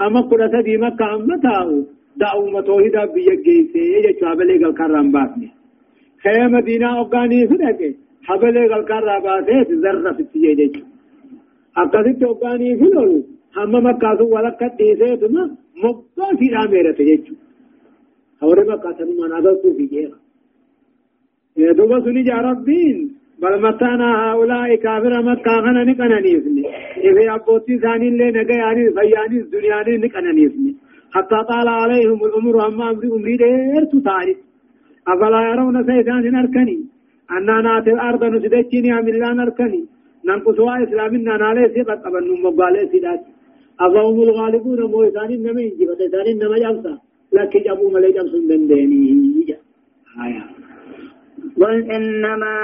أما 0.00 0.20
قرأت 0.20 0.64
دي 0.64 0.76
مكة 0.76 1.14
أمتاه 1.14 1.68
دعوة 2.16 2.60
توحيدا 2.60 3.04
بيجيسي 3.14 3.84
يجو 4.06 4.26
حبلي 4.28 4.64
قل 4.64 4.74
كرم 4.78 5.12
باسني 5.12 5.48
خيام 6.22 6.52
مدينة 6.52 7.02
أفغاني 7.02 7.48
فدك 7.48 7.80
حبلي 8.26 8.64
قل 8.72 8.84
كرم 8.88 9.22
باسي 9.46 9.74
ذرة 9.82 10.12
في 10.16 10.22
التيجي 10.22 10.84
أكاسي 11.76 12.24
أفغاني 12.30 12.76
فلول 12.80 13.22
هم 13.56 13.72
مكاسو 13.86 14.26
ولك 14.34 14.60
ديسي 14.78 15.16
ثم 15.22 15.36
مبقى 15.84 16.26
في 16.38 16.46
الأميرة 16.50 16.96
يجو 17.10 17.34
هوري 18.42 18.62
مكة 18.70 18.92
سنما 18.98 19.26
نظرتو 19.32 19.68
في 19.76 19.86
جيرا. 19.86 20.18
يدوبا 21.56 22.00
سني 22.04 22.22
جا 22.22 22.34
ربين. 22.34 22.98
بل 23.42 23.62
متانا 23.62 24.08
هؤلاء 24.32 24.74
كافر 24.74 25.22
مكة 25.22 25.60
خنا 25.64 25.84
نكنا 25.84 26.20
نيفني 26.20 26.64
إذا 27.08 27.34
أبوتي 27.34 27.78
ثاني 27.78 28.08
اللي 28.08 28.30
نقياني 28.30 28.84
فياني 28.96 29.38
الدنياني 29.40 29.96
نكنا 29.96 30.32
نيفني 30.32 30.76
حتى 31.14 31.38
طال 31.48 31.68
عليهم 31.68 32.24
الأمر 32.24 32.66
أما 32.66 32.90
أمر 32.90 33.04
أمري 33.16 33.36
دير 33.36 33.84
تتاري 33.92 34.36
أفلا 35.08 35.40
يرون 35.50 35.76
سيسان 35.86 36.36
أركني 36.36 36.78
أننا 37.30 37.60
ناتي 37.60 37.90
الأرض 37.96 38.24
نسدتشيني 38.24 38.92
عملان 38.92 39.40
أركني 39.40 39.82
ننقصوا 40.26 40.82
إسلامنا 40.84 41.36
نالي 41.42 41.68
سيقت 41.74 42.00
أبن 42.06 42.28
مبالي 42.44 42.88
سيدات 42.90 43.22
أفهم 43.80 44.22
الغالبون 44.22 44.80
مو 44.92 45.02
إنما 45.02 45.60
إنجي 45.66 45.84
فتسان 45.88 46.26
إنما 46.32 46.56
جمسا 46.64 46.94
لكن 47.32 47.60
جابوا 47.66 47.90
ملي 47.94 48.12
جمس 48.16 48.32
دنديني 48.48 49.22
آية. 50.24 50.44
قل 51.60 51.90
إنما 51.90 52.54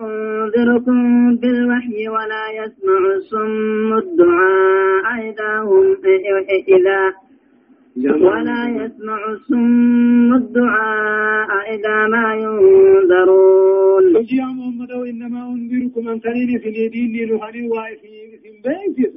أنذركم 0.00 1.00
بالوحي 1.36 2.08
ولا 2.08 2.44
يسمع 2.60 2.98
الصم 3.16 3.92
الدعاء 3.98 5.06
إذا 5.30 5.58
هم 5.68 5.96
إذا 6.68 7.12
ولا 7.96 8.60
يسمع 8.80 9.18
الصم 9.32 10.34
الدعاء 10.34 11.50
إذا 11.74 11.96
ما 12.14 12.34
ينذرون. 12.34 14.16
وجي 14.16 14.36
يا 14.36 14.44
محمد 14.44 14.90
إنما 15.10 15.40
أنذركم 15.52 16.08
أن 16.08 16.20
تنين 16.20 16.58
في 16.58 16.88
ديني 16.88 17.24
نحني 17.24 17.68
وفي 17.68 18.12
بيسس 18.64 19.14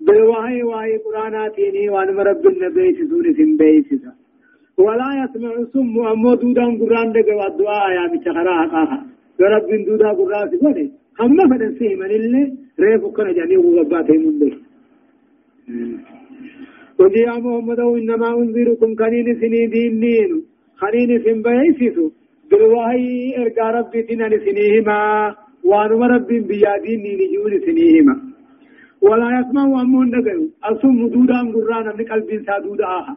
بالوحي 0.00 0.62
وحي 0.62 0.96
قرآناتيني 1.04 1.88
وأن 1.88 2.14
مرب 2.14 2.46
النبي 2.46 3.06
سورة 3.10 3.30
اسم 3.30 3.56
بيسس 3.56 4.04
ولا 4.78 5.08
يسمع 5.20 5.52
الصم 5.62 5.94
أمو 6.12 6.34
دودا 6.34 6.64
قرآن 6.80 7.12
دقوا 7.12 7.46
الدعاء 7.50 7.90
يا 7.96 8.04
متخرا 8.12 8.54
حقاها 8.62 8.98
رب 9.40 9.70
دودا 9.86 10.08
قرآن 10.18 10.50
سبني 10.50 10.86
هم 11.20 11.38
فدن 11.50 11.72
سيمن 11.78 12.10
اللي 12.18 12.42
ريفو 12.80 13.10
كان 13.16 13.34
جاني 13.34 13.56
وغباتي 13.56 14.16
من 14.22 14.38
بيه 14.38 14.56
قل 17.00 17.16
يا 17.16 17.34
محمد 17.44 17.80
إنما 17.80 18.28
أنذركم 18.40 18.90
كنين 19.00 19.28
سني 19.40 19.66
دينين 19.74 20.30
خنين 20.80 21.10
سن 21.24 21.38
بيسسو 21.44 22.06
بالوحي 22.50 23.06
إرقى 23.40 23.66
ربي 23.76 24.00
تنان 24.08 24.32
سنيهما 24.44 25.00
وأنما 25.64 26.06
ربي 26.14 26.40
بيا 26.48 26.72
ديني 26.84 27.12
نجول 27.20 27.52
سنيهما. 27.66 28.14
ولا 29.06 29.28
يسمع 29.38 29.64
أمون 29.82 30.10
دقيو. 30.14 30.44
أصم 30.68 30.98
دودا 31.12 31.40
قرآن 31.54 31.86
من 31.98 32.04
قلب 32.10 32.28
سادودا 32.46 32.86
آها 32.98 33.16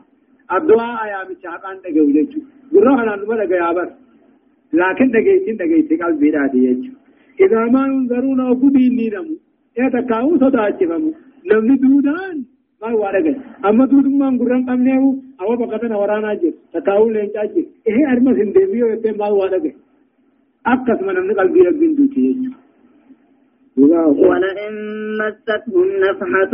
الدعاء 0.55 1.01
يا 1.13 1.19
مشاقان 1.29 1.75
دقيو 1.83 2.05
جيجو. 2.15 2.39
قرآن 2.73 3.07
أنما 3.13 3.35
دقيا 3.41 3.71
بس. 3.77 3.91
لكن 4.79 5.07
دقيتين 5.15 5.55
دقيتين 5.61 5.97
قلبي 6.03 6.29
راتي 6.35 6.59
جيجو 6.65 6.93
إذا 7.43 7.61
ما 7.73 7.83
ينظرون 7.91 8.39
أبدين 8.51 8.93
نينمو 8.99 9.35
يتكاو 9.79 10.29
صداجفمو. 10.41 11.11
نمني 11.49 11.75
دودان. 11.83 12.52
ما 12.83 12.89
هو 12.91 13.03
رجل 13.15 13.35
أما 13.65 13.85
دود 13.85 14.05
ما 14.19 14.29
نقرن 14.29 14.61
قمناه 14.69 15.03
أو 15.41 15.55
بقتنا 15.55 15.97
ورانا 15.97 16.33
جل 16.41 16.53
تكاول 16.73 17.13
لين 17.13 17.29
جل 17.35 17.65
إيه 17.87 18.01
أرمس 18.11 18.37
هندبيو 18.41 18.87
يتم 18.87 19.17
ما 19.19 19.25
هو 19.25 19.43
رجل 19.43 19.73
أكثر 20.73 20.97
من 21.07 21.17
أمن 21.17 21.33
قلبي 21.39 21.61
ربين 21.67 21.95
دوتي 21.95 22.27
ولئن 23.77 24.73
مستهم 25.21 25.87
نفحة 26.05 26.53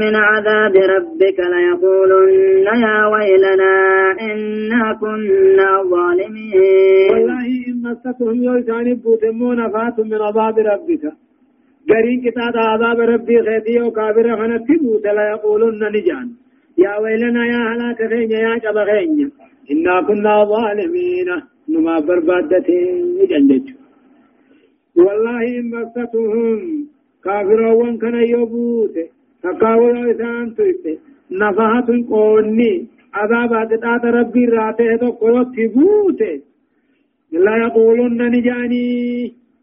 من 0.00 0.14
عذاب 0.16 0.74
ربك 0.76 1.38
ليقولن 1.54 2.66
يا 2.86 3.06
ويلنا 3.12 3.74
إنا 4.20 4.82
كنا 5.00 5.70
ظالمين 5.92 6.54
والله 7.10 7.46
إن 7.68 7.82
مستهم 7.86 8.42
يوسان 8.44 8.94
بوتمون 8.94 9.56
نفحة 9.56 9.96
من 9.98 10.14
عذاب 10.26 10.58
ربك 10.58 11.04
قرين 11.90 12.20
كتاب 12.24 12.56
عذاب 12.56 13.00
ربي 13.00 13.36
خيتي 13.46 13.80
وكابر 13.82 14.26
خنت 14.38 14.68
تبوت 14.68 15.04
لا 15.16 15.24
يقولون 15.34 15.82
نجان. 15.94 16.28
يا 16.78 16.92
ويلنا 17.02 17.42
يا 17.52 17.60
هلاك 17.70 18.00
خينيا 18.10 18.38
يا 18.46 18.54
جب 18.64 18.76
خينيا 18.90 19.28
إنا 19.72 19.94
كنا 20.08 20.34
ظالمين. 20.52 21.30
نما 21.68 22.00
بربادتين 22.06 23.18
جنجج 23.30 23.66
والله 24.96 25.40
إن 25.58 25.70
مستهم 25.74 26.60
كافرون 27.24 27.98
كان 27.98 28.16
يبوت. 28.34 28.96
تقاول 29.42 30.10
إسان 30.10 30.54
تيت. 30.56 30.84
نفحة 31.40 31.88
قوني 32.10 32.72
عذاب 33.14 33.52
عدد 33.54 34.04
ربي 34.04 34.44
راته 34.44 34.96
تقوى 34.96 35.44
تبوت. 35.56 36.20
لا 37.32 37.54
يقولون 37.64 38.22
نجاني. 38.34 38.90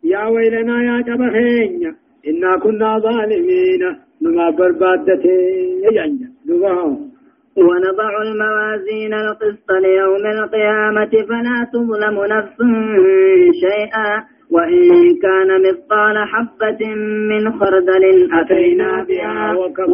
يا 0.04 0.26
ويلنا 0.34 0.76
يا 0.90 0.96
جب 1.08 1.22
خينيا 1.36 1.96
إنا 2.28 2.58
كنا 2.64 3.00
ظالمين. 3.00 3.84
نما 4.22 4.50
بربادته 4.50 5.38
يجنجا 5.86 6.30
دبها 6.46 6.84
ونضع 7.58 8.12
الموازين 8.22 9.14
القسط 9.14 9.70
ليوم 9.72 10.26
القيامة 10.26 11.14
فلا 11.30 11.58
تظلم 11.74 12.16
نفس 12.36 12.58
شيئا. 13.64 14.24
وإن 14.52 15.16
كان 15.22 15.50
مثقال 15.66 16.18
حبة 16.18 16.82
من 17.30 17.44
خردل 17.60 18.04
أتينا 18.40 19.04
بها 19.04 19.54
وكفى 19.60 19.92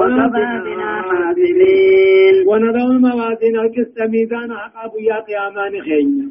بنا 0.65 1.01
حاسبين. 1.01 2.47
ونضع 2.47 2.83
الموازين 2.95 3.55
القسط 3.59 4.01
ميزان 4.09 4.51
عقاب 4.51 4.91
يا 5.09 5.19
قيامان 5.27 5.81
خينيا 5.81 6.29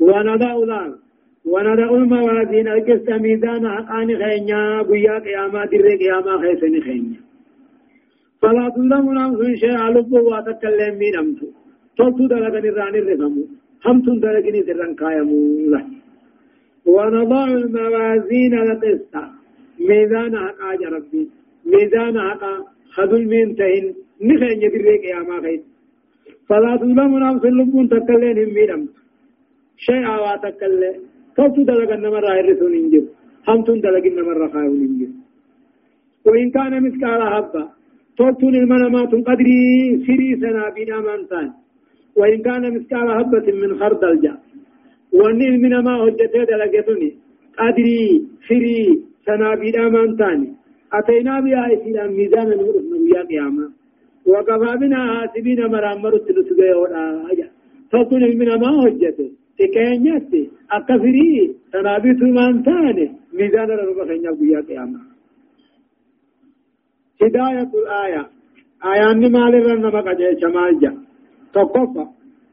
ونضع 0.00 0.52
ذلك 0.58 1.05
وندع 1.46 1.90
الموازين 1.90 2.68
القسط 2.68 3.08
ميزان 3.10 3.68
حقان 3.68 4.08
خينيا 4.22 4.82
بيا 4.82 5.18
قياما 5.26 5.64
در 5.72 5.86
قياما 6.02 6.34
خيسن 6.42 6.74
خينيا 6.86 7.20
فلا 8.42 8.68
تظلم 8.74 9.06
نفس 9.18 9.40
شيئا 9.62 9.90
لب 9.94 10.12
واتكلم 10.12 10.94
من 11.02 11.14
أمتو 11.22 11.46
تلتو 11.98 12.26
دلقن 12.32 12.64
الران 12.70 12.94
الرفمو 13.02 13.44
همتو 13.86 14.12
دلقن 14.24 14.56
الران 14.72 14.92
كايمو 15.00 15.40
له 15.72 15.84
ونضع 16.94 17.44
الموازين 17.60 18.54
القسط 18.64 19.14
ميزان 19.88 20.34
حقا 20.44 20.70
ربي 20.94 21.22
ميزان 21.72 22.16
حقا 22.28 22.54
خذل 22.94 23.22
من 23.32 23.48
تهن 23.58 23.84
نخين 24.28 24.60
در 24.72 24.86
قياما 25.04 25.36
خيس 25.44 25.62
فلا 26.48 26.72
تظلم 26.80 27.12
نفس 27.24 27.44
لب 27.58 27.74
تكلم 27.94 28.38
من 28.56 28.70
أمتو 28.76 29.00
شيئا 29.86 30.14
واتكلم 30.24 30.96
توتو 31.36 31.62
دلق 31.70 31.90
النمر 31.98 32.24
هرسون 32.38 32.72
انجب 32.80 33.04
همتون 33.48 33.78
دلق 33.86 34.04
النمر 34.12 34.38
خاون 34.52 34.80
انجب 34.88 35.10
وإن 36.26 36.48
كان 36.56 36.72
مثقال 36.86 37.20
حبة 37.34 37.62
توتو 38.18 38.46
المنامات 38.48 39.12
قدري 39.28 39.62
سري 40.06 40.28
سنا 40.42 40.64
بنا 40.76 40.98
مانتان 41.06 41.48
وإن 42.18 42.38
كان 42.46 42.62
مثقال 42.74 43.06
حبة 43.18 43.46
من 43.62 43.70
خردل 43.80 44.14
جاء 44.24 44.38
وأن 45.18 45.40
المنما 45.52 45.94
هجته 46.04 46.40
دلقتني 46.50 47.10
قدري 47.60 48.00
سري 48.48 48.78
سنا 49.26 49.50
بنا 49.62 49.84
مانتان 49.94 50.38
أتينا 50.98 51.34
بها 51.44 51.64
إسلام 51.74 52.10
ميزان 52.18 52.48
نور 52.60 52.74
يا 53.14 53.22
قيامة 53.30 53.66
وكفى 54.30 54.70
بنا 54.80 55.00
حاسبين 55.14 55.60
مرامر 55.74 56.12
التلسجة 56.20 56.78
ولا 56.80 57.02
حاجة 57.26 57.46
توتو 57.92 58.16
المنما 58.16 58.70
هجته 58.84 59.28
تكينيتي 59.58 60.50
أكفري 60.70 61.54
تنابيت 61.72 62.22
من 62.22 62.62
تاني 62.62 63.06
ميزان 63.38 63.70
رب 63.70 63.98
خينيا 64.08 64.30
بيا 64.40 64.60
قيامة 64.68 65.00
هداية 67.22 67.70
الآية 67.82 68.22
آية 68.92 69.12
نمال 69.22 69.54
رنا 69.66 69.88
مقجة 69.96 70.38
شمال 70.40 70.80
جا 70.80 70.92
تقفى 71.54 72.04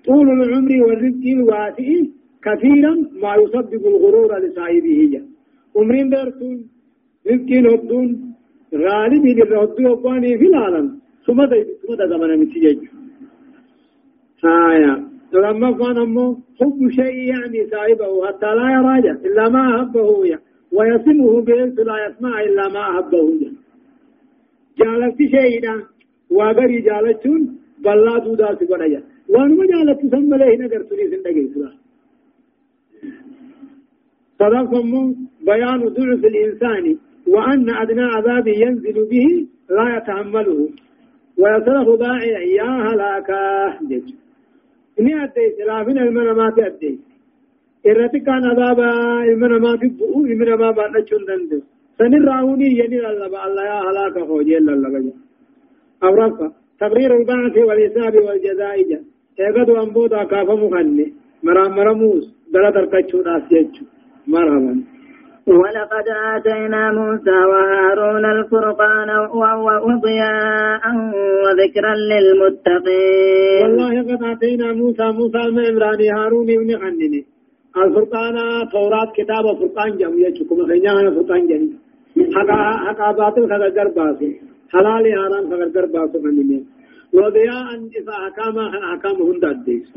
طول 0.06 0.28
العمر 0.30 0.72
والرزق 0.86 1.26
الواسع 1.38 1.90
كثيرا 2.46 2.94
ما 3.22 3.32
يسبب 3.42 3.84
الغرور 3.92 4.32
لصاحبه 4.44 5.22
عمرين 5.76 6.10
درتون 6.10 6.58
رزق 7.28 7.50
الهدون 7.62 8.10
غالب 8.86 9.26
الهدو 9.26 9.90
وقاني 9.92 10.38
في 10.40 10.46
العالم 10.52 11.00
ثم 11.26 11.40
دا 12.00 12.06
زمن 12.12 12.40
متجج 12.42 12.80
آية 14.46 15.13
لما 15.34 15.72
كان 15.72 15.98
أمه 15.98 16.38
حب 16.60 16.90
شيء 16.90 17.18
يعني 17.18 17.70
صاحبه 17.72 18.28
حتى 18.28 18.46
لا 18.46 18.72
يراجع 18.72 19.12
إلا 19.26 19.50
ما 19.50 19.76
أحبه 19.76 20.26
يعني 20.26 20.42
ويصمه 20.72 21.42
بإنس 21.42 21.80
لا 21.80 22.08
يسمع 22.08 22.42
إلا 22.42 22.68
ما 22.68 22.82
أحبه 22.82 23.54
جالت 24.80 25.18
شيئا 25.18 25.84
وغري 26.30 26.82
جالتون 26.82 27.42
بلا 27.84 28.18
دودا 28.18 28.56
سبنايا 28.60 29.04
وأنما 29.30 29.66
جالت 29.66 30.00
سمى 30.12 30.38
له 30.38 30.56
نغر 30.56 30.82
تري 30.90 31.08
سندگي 31.12 31.48
سلا. 31.54 31.72
صدقهم 34.40 35.16
بيان 35.46 35.82
ضعف 35.98 36.26
الإنسان 36.32 36.98
وأن 37.28 37.70
أدنى 37.70 38.04
عذاب 38.04 38.48
ينزل 38.48 38.98
به 39.12 39.48
لا 39.70 39.98
يتحمله. 39.98 40.70
ويصرف 41.38 42.00
داعيا 42.00 42.40
يا 42.40 42.72
هلاكا 42.88 43.44
إني 45.00 45.14
أدي 45.24 45.44
سلافين 45.58 45.98
المنامات 45.98 46.58
أدي 46.68 46.92
إرتي 47.90 48.20
كان 48.28 48.44
عذابا 48.52 48.90
المنامات 49.32 49.82
بؤو 50.00 50.26
المنامات 50.32 50.76
بأنشون 50.78 51.24
دندو 51.30 51.60
سنر 51.98 52.22
راوني 52.30 52.68
يني 52.80 52.98
الله 53.10 53.28
الله 53.48 53.64
يا 53.72 53.78
هلاك 53.88 54.16
خوجي 54.28 54.58
الله 54.58 54.90
بجا 54.94 55.14
أو 56.04 56.12
رفع 56.22 56.48
تقرير 56.84 57.12
البعث 57.20 57.56
والحساب 57.68 58.14
والجزاء 58.26 58.78
eegadu 59.38 59.78
an 59.82 59.90
booda 59.94 60.26
kaafamu 60.26 60.70
kanne 60.70 61.06
maraamaramuus 61.44 62.26
dala 62.54 62.72
tarkachuudhaaf 62.72 63.50
jechu 63.50 63.84
marhaban 64.28 64.86
ولقد 65.48 66.08
آتينا 66.36 66.92
موسى 66.92 67.38
وهارون 67.52 68.26
الفرقان 68.26 69.10
وضياء 69.88 70.84
وذكرا 71.44 71.94
للمتقين. 72.12 73.64
والله 73.64 73.94
قد 74.10 74.24
آتينا 74.24 74.74
موسى 74.74 75.06
موسى 75.20 75.44
ما 75.56 75.70
إمراني 75.70 76.10
هارون 76.10 76.50
ابن 76.50 76.70
خنني 76.82 77.22
الفرقان 77.78 78.36
توراة 78.72 79.12
كتاب 79.18 79.46
فرقان 79.60 79.92
جم 79.98 80.14
يجكم 80.26 80.58
خينيا 80.68 81.12
فرقان 81.16 81.48
جم 81.48 81.64
حقا 82.36 82.58
حقا 82.86 83.12
باطل 83.12 83.44
خغر 83.52 83.88
باسو. 83.98 84.28
حلال 84.74 85.06
حرام 85.20 85.44
خغر 85.52 85.86
باسو 85.94 86.18
خنني 86.24 86.60
وضياء 87.18 87.68
إذا 88.00 88.16
حكام 88.26 88.56
حكام 88.92 89.18
هند 89.28 89.46
الديس 89.46 89.88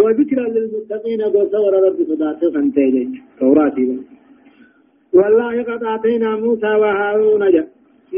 وذكرا 0.00 0.46
للمتقين 0.54 1.20
وصور 1.34 1.72
رب 1.86 1.98
صداته 2.10 2.46
خنتين 2.54 3.22
توراتي 3.40 3.84
والله 5.18 5.54
قد 5.68 5.82
آتينا 5.94 6.30
موسى 6.36 6.72
وهارون 6.82 7.42
جا. 7.54 7.64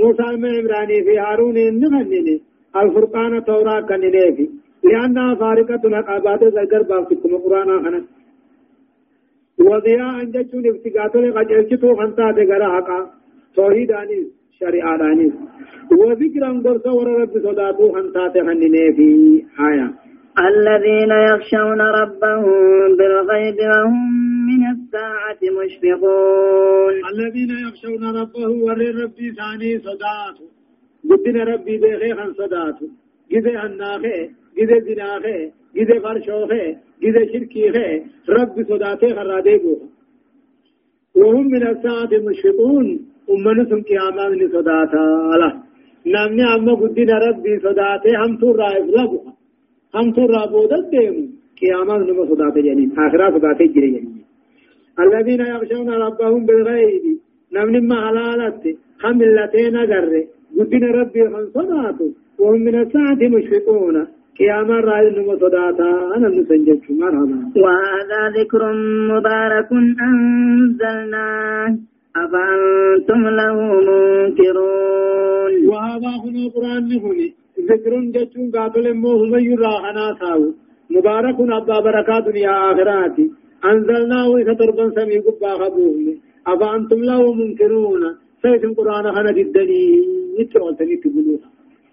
موسى 0.01 0.29
ما 0.43 0.51
عمراني 0.59 0.99
في 1.07 1.19
هارون 1.19 1.57
نغنني 1.81 2.37
الفرقان 2.81 3.45
توراة 3.45 3.81
كنني 3.81 4.49
لأنها 4.85 5.35
فارقة 5.35 5.83
العقابات 5.89 6.43
ذكر 6.45 6.83
بافتكم 6.83 7.37
قرآن 7.45 7.71
خنا 7.85 8.01
وضياء 9.69 10.23
أن 10.23 10.31
جتشون 10.35 10.65
افتقات 10.71 11.15
لقجلتو 11.17 11.97
خنتا 11.99 12.27
تقرأ 12.37 12.69
حقا. 12.75 13.01
توحيد 13.57 13.91
آنيس 13.93 14.27
شريعة 14.61 15.01
آنيس 15.13 15.35
وذكرا 16.01 16.51
قرصة 16.65 17.27
صداتو 17.45 17.93
خنتا 17.95 18.29
تخنني 18.35 18.85
في 18.97 19.09
آية. 19.69 19.89
الذين 20.51 21.13
يخشون 21.31 21.81
ربهم 21.81 22.97
بالغيب 22.99 23.59
وهم 23.71 24.28
الساعة 24.89 25.41
مشفقون. 25.59 26.95
الذين 27.13 27.51
يخشون 27.69 28.05
ربه 28.21 28.49
ور 28.49 28.81
ربي 29.03 29.33
ثاني 29.39 29.79
صداته 29.79 30.47
قدنا 31.11 31.45
ربي 31.45 31.79
بيخيخا 31.79 32.33
صداته 32.33 32.89
جذي 33.33 33.57
هناخي 33.57 34.31
جذي 34.59 34.81
زناخي 34.87 35.51
جذي 35.77 36.01
فرشوخي 36.01 36.77
جذي 37.03 37.23
شركيخي 37.33 38.03
ربي 38.29 38.65
صداته 38.65 39.09
خراديبوه 39.15 39.81
وهم 41.17 41.47
من 41.47 41.67
الساعة 41.67 42.13
مشفقون. 42.29 42.87
أمنسهم 43.31 43.83
قيامان 43.83 44.33
لصداتا 44.41 45.05
الله 45.35 45.53
نامني 46.07 46.45
أما 46.55 46.75
قدنا 46.75 47.19
ربي 47.27 47.59
صداته 47.67 48.13
هم 48.25 48.37
ترى 48.41 48.69
إفلابها 48.79 49.33
هم 49.95 50.13
ترى 50.13 50.43
بودت 50.53 50.85
ديمو 50.93 51.25
قيامان 51.61 52.01
نما 52.07 52.25
صداته 52.31 52.61
جنين 52.61 52.91
آخرا 52.99 53.39
صداته 53.39 53.67
جري 53.75 54.18
الذين 55.05 55.41
يخشون 55.41 55.89
ربهم 55.91 56.47
بالغيب. 56.47 57.05
نمن 57.53 57.89
ما 57.89 57.99
حلالت. 58.09 58.63
خملتين 59.03 59.77
قر 59.91 60.13
قدن 60.59 60.85
ربي 60.99 61.23
خنصناتو 61.33 62.07
وهم 62.39 62.61
من 62.61 62.75
الساعة 62.83 63.21
مشفقون. 63.35 64.07
قياما 64.39 64.81
رأي 64.81 65.11
نمو 65.11 65.37
صداتا. 65.37 65.91
أنا 66.17 66.29
نسنجد 66.29 66.81
مرحبا. 66.91 67.39
وهذا 67.63 68.21
ذكر 68.39 68.63
مبارك 69.13 69.69
أنزلناه. 70.09 71.71
أفأنتم 72.23 73.23
له 73.41 73.57
منكرون. 73.89 75.53
وهذا 75.71 76.13
هنا 76.25 76.43
قرآن 76.55 76.83
نهني 76.89 77.29
ذكر 77.71 77.93
جتون 78.15 78.51
قاتل 78.55 78.95
موهم 78.95 79.33
يراهنا 79.39 80.07
تاو 80.21 80.43
مبارك 80.91 81.37
أبا 81.41 81.81
بركات 81.81 82.27
يا 82.37 82.73
آخراتي. 82.73 83.27
أنزلناه 83.65 84.37
إذا 84.37 84.53
تربان 84.53 84.91
سمي 84.97 85.19
قبا 85.19 85.51
خبوه. 85.61 86.17
أفأنتم 86.47 87.01
له 87.11 87.33
منكرون؟ 87.33 88.05
سيتم 88.43 88.73
قرآن 88.79 89.07
خنا 89.15 89.33
جدني 89.39 89.83
يترون 90.39 90.77
تقولوها 90.77 91.49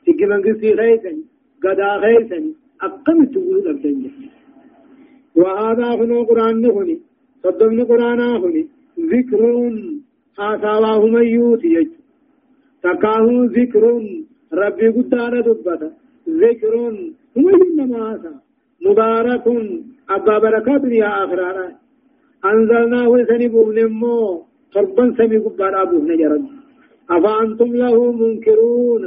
تجي 0.06 0.26
من 0.32 0.42
قصي 0.46 0.70
غيثني 0.80 1.24
قدا 1.64 1.90
غيثني 2.04 2.52
أقم 2.86 3.20
تقولوا 3.34 3.70
أبدن 3.72 4.04
وهذا 5.40 5.88
هنا 6.00 6.18
قرآن 6.30 6.56
نهني 6.62 6.96
صدقني 7.44 7.84
قرآن 7.92 8.20
هني 8.44 8.64
ذكر 9.14 9.42
آساواه 10.40 11.02
من 11.16 11.26
يوتي 11.36 11.76
تكاه 12.84 13.28
ذكر 13.58 13.84
ربي 14.62 14.88
قدانا 14.96 15.40
دبتا 15.48 15.90
ذكر 16.44 16.74
هم 17.36 17.46
إنما 17.64 18.00
آسا 18.16 18.34
مبارك 18.88 19.46
أبا 20.10 20.40
بركات 20.40 20.84
يا 20.84 21.24
آخرانا 21.24 21.76
أنزلناه 22.46 23.26
سنبوه 23.30 23.74
نمو 23.74 24.44
تربا 24.74 25.14
سمي 25.18 25.38
قبار 25.38 25.82
أبوه 25.82 26.02
نجرد 26.02 26.46
أفأنتم 27.10 27.76
له 27.76 28.12
منكرون. 28.12 29.04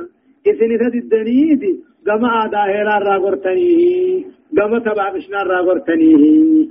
إذن 0.47 0.71
إذا 0.75 0.89
الدنيد 0.95 1.63
قما 2.07 2.47
داهرا 2.53 2.99
راغرتنيه 2.99 4.25
قما 4.59 4.79
تبعبشنا 4.79 5.43
راغرتنيه 5.43 6.69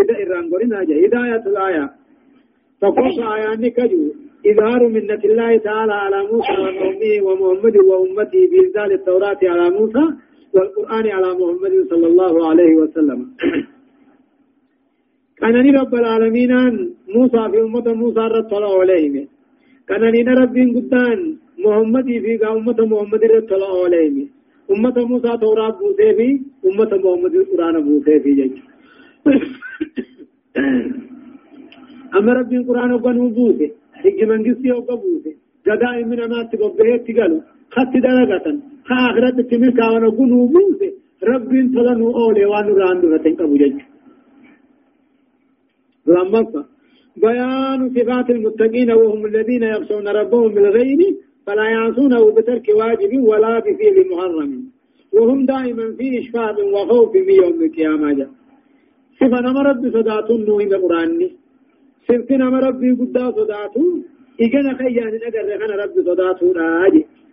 إذا 0.00 0.14
إران 0.22 0.50
قرنا 0.50 0.84
جا 0.84 0.94
هداية 1.06 1.44
الآية. 1.46 1.90
فقص 2.80 3.18
آيان 3.34 3.68
كجو 3.68 4.02
إظهار 4.46 4.88
منة 4.88 5.22
الله 5.24 5.56
تعالى 5.56 5.92
على 5.92 6.18
موسى 6.30 6.52
وقومه 6.64 7.14
ومحمد 7.26 7.76
وأمته 7.76 8.42
بإنزال 8.50 8.92
التوراة 8.92 9.38
على 9.42 9.70
موسى. 9.70 10.04
والقرآن 10.54 11.06
على 11.16 11.28
محمد 11.40 11.74
صلى 11.90 12.06
الله 12.06 12.34
عليه 12.48 12.72
وسلم. 12.82 13.20
كان 15.40 15.56
رب 15.80 15.94
العالمين 15.94 16.52
موسى 17.14 17.42
في 17.50 17.58
أمة 17.66 17.86
موسى 18.00 18.24
رتلا 18.36 18.70
عليهم 18.80 19.26
كان 19.88 20.02
رب 20.42 20.56
قدان 20.76 21.18
محمد 21.64 22.08
في 22.24 22.32
أمة 22.56 22.78
محمد 22.92 23.22
رتلا 23.34 23.70
عليهم 23.84 24.28
أمة 24.72 24.96
موسى 25.10 25.30
توراة 25.42 25.74
بوسي 25.80 26.08
في 26.18 26.28
أمة 26.68 26.90
محمد 27.04 27.34
القرآن 27.34 27.74
بوسي 27.86 28.14
في 28.22 28.30
جيش. 28.38 28.54
أما 32.18 32.32
رب 32.38 32.52
القرآن 32.60 32.90
وقنو 32.92 33.28
بوسي 33.36 33.68
حج 34.00 34.18
من 34.30 34.40
قصي 34.46 34.68
وقبوسي 34.72 35.32
قدائم 35.66 36.08
من 36.08 36.18
أمات 36.26 36.46
تقبهت 36.52 37.00
تقلوا 37.08 37.42
خط 37.74 37.92
درجة 38.06 38.46
آخرت 38.90 39.40
تمكا 39.50 39.86
ونقنو 39.90 40.46
بوسي 40.46 40.90
رب 41.30 41.50
تلنو 41.74 42.06
أولي 42.20 42.44
وانو 42.44 42.76
راندو 42.76 43.06
فتنقبو 43.18 43.56
جيش 43.56 43.82
لما 46.06 46.64
بيان 47.16 47.80
صفات 47.94 48.30
المتقين 48.30 48.90
وهم 48.92 49.26
الذين 49.26 49.62
يخشون 49.62 50.08
ربهم 50.08 50.54
بالغيب 50.54 51.00
فلا 51.46 51.64
يعصونه 51.64 52.34
بترك 52.36 52.66
واجب 52.68 53.12
ولا 53.30 53.58
بفعل 53.58 53.96
محرم. 54.10 54.52
وهم 55.12 55.46
دائما 55.46 55.86
في 55.98 56.18
إشفاق 56.18 56.56
وخوف 56.74 57.14
من 57.14 57.34
يوم 57.42 57.62
القيامة. 57.64 58.28
صفة 59.20 59.40
نما 59.40 59.62
رب 59.62 59.82
صدات 59.96 60.30
نوهم 60.30 60.72
القرآن 60.74 61.30
صفة 62.08 62.36
نما 62.36 62.58
رب 62.58 62.82
قد 63.00 63.18
صدات 63.38 63.76
إجنا 64.44 64.74
خيان 64.80 65.12
أجر 65.28 65.46
خنا 65.60 65.74
رب 65.84 65.94
صدات 66.08 66.40
راجي 66.58 66.98
إيه 66.98 67.23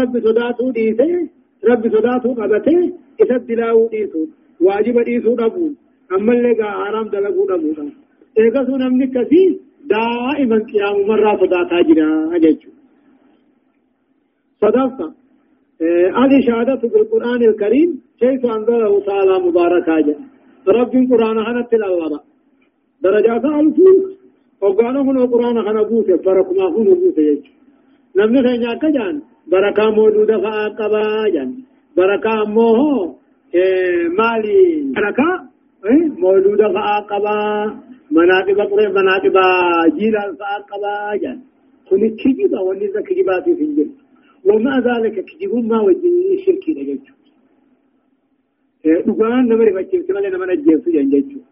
رب 0.00 0.14
صدات 0.26 0.58
ديسه 0.76 1.28
رب 1.70 1.82
صدات 1.94 2.24
قبته 2.38 2.78
إذا 3.22 3.36
دلاو 3.48 3.88
ديسو 3.92 4.20
واجب 4.66 4.96
ديسو 5.08 5.34
ربو 5.34 5.66
أما 6.14 6.32
اللي 6.32 6.64
حرام 6.84 7.06
دلقو 7.08 7.44
ربو 7.52 7.70
eegasu 8.38 8.72
namni 8.82 9.04
akkasii 9.08 9.48
daa'iman 9.92 10.62
qiyaamumarraa 10.70 11.38
sodaataa 11.42 11.82
jira 11.88 12.06
jechuudha. 12.44 12.80
صدقت 14.62 15.00
الإشادة 16.24 16.82
بالقرآن 16.92 17.42
الكريم 17.50 17.90
كيف 18.20 18.42
أنزله 18.56 18.92
تعالى 19.08 19.34
مباركا 19.46 20.00
جاء 20.06 20.20
رب 20.78 20.94
القرآن 21.02 21.38
هنا 21.46 21.62
تلاوة 21.70 22.20
درجات 23.02 23.44
ألفوك 23.44 24.00
وقالوا 24.62 25.02
هنا 25.02 25.20
القرآن 25.24 25.56
هنا 25.66 25.82
بوسة 25.82 26.16
فرق 26.24 26.48
ما 26.58 26.66
هنا 26.76 26.94
بوسة 27.00 27.22
يجي 27.30 27.50
نمني 28.16 28.40
خينيا 28.46 28.74
كجان 28.82 29.16
بركة 29.52 29.84
موجودة 29.90 30.36
فأقبا 30.44 31.04
جان 31.34 31.50
بركة 31.96 32.34
موه 32.56 32.80
مالي 34.18 34.60
بركة 34.96 35.28
موجودة 36.24 36.66
فأقبا 36.74 37.38
مناقب 38.16 38.58
قرى 38.70 38.86
مناقب 38.98 39.36
جيلا 39.98 40.24
فأقبا 40.40 40.94
جان 41.22 41.38
كل 41.88 42.02
كجبا 42.22 42.60
ونزا 42.66 43.00
كجباتي 43.08 43.52
في 43.58 43.64
الجنة 43.68 43.94
ومع 44.48 44.74
ذلك 44.88 45.16
كجب 45.30 45.52
ما 45.70 45.78
وجه 45.86 46.14
شركي 46.46 46.72
لججو 46.78 47.14
dhugaan 49.06 49.44
nama 49.48 49.64
rifachiifte 49.68 50.10
malee 50.16 50.30
nama 50.32 50.46
ajjeesu 50.54 50.88
jan 50.96 51.06
jechuu 51.12 51.42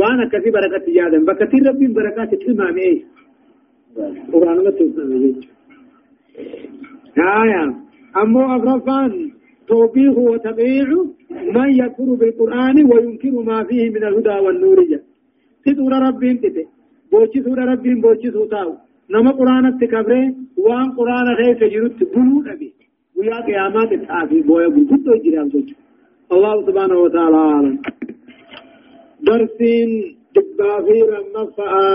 waan 0.00 0.20
akkasii 0.24 0.52
barakatti 0.56 0.96
yaadan 0.98 1.24
bakka 1.28 1.46
tiin 1.52 1.64
rabbiin 1.68 1.92
barakaatti 1.98 2.36
tilmaame 2.42 2.82
ee 2.88 2.96
quraanumatti 4.32 4.82
ibsame 4.88 5.16
jechuu 5.22 5.52
haya 7.16 7.62
ammoo 8.20 8.48
afraffaan 8.56 9.12
توبيخ 9.68 10.18
وتبيع 10.18 10.88
من 11.56 11.68
يكفر 11.80 12.08
بالقرآن 12.20 12.76
وينكر 12.90 13.34
ما 13.48 13.64
فيه 13.64 13.90
من 13.90 14.04
الهدى 14.04 14.36
والنور. 14.44 14.78
جا 14.90 15.00
سورة 15.76 15.98
ربين 16.08 16.40
تتي 16.40 16.64
بوشي 17.12 17.42
سورة 17.42 17.64
ربين 17.72 18.00
بوشي 18.00 18.30
سوتاو 18.30 18.70
نما 19.10 19.30
قرآن 19.30 19.78
تكبره 19.80 20.34
وان 20.56 20.88
قرآن 20.98 21.26
خيس 21.38 21.60
جرت 21.72 22.00
بلو 22.12 22.42
نبي. 22.48 22.72
ويا 23.16 23.40
قيامات 23.46 23.92
التعافي 23.92 24.40
بويا 24.48 24.68
قلت 24.68 25.06
جرام 25.24 25.48
سوچ 25.52 25.68
الله 26.32 26.54
سبحانه 26.66 26.98
وتعالى 27.04 27.36
عالم 27.36 27.78
درسين 29.26 29.90
دبافير 30.34 31.08
النفعه 31.22 31.88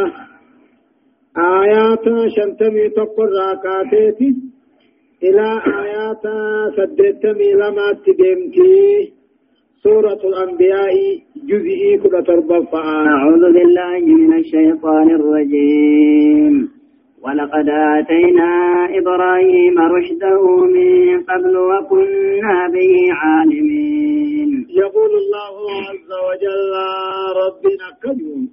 آيات 1.37 2.05
شنتمي 2.35 2.89
تقر 2.97 3.29
راكاتيتي 3.39 4.52
إلى 5.23 5.61
آيات 5.83 6.25
سدتمي 6.77 7.49
لما 7.53 7.87
تدمتي 8.05 9.13
سورة 9.83 10.21
الأنبياء 10.29 10.93
جزئي 11.49 11.97
كل 11.97 12.23
تربى 12.27 12.67
أعوذ 12.73 13.43
بالله 13.55 13.99
من 13.99 14.33
الشيطان 14.39 15.07
الرجيم. 15.19 16.69
ولقد 17.23 17.67
آتينا 17.69 18.51
إبراهيم 18.99 19.75
رشده 19.95 20.43
من 20.75 21.23
قبل 21.29 21.57
وكنا 21.57 22.57
به 22.75 22.93
عالمين. 23.21 24.49
يقول 24.69 25.11
الله 25.23 25.55
عز 25.87 26.11
وجل 26.27 26.73
ربنا 27.41 27.87
كجون 28.03 28.43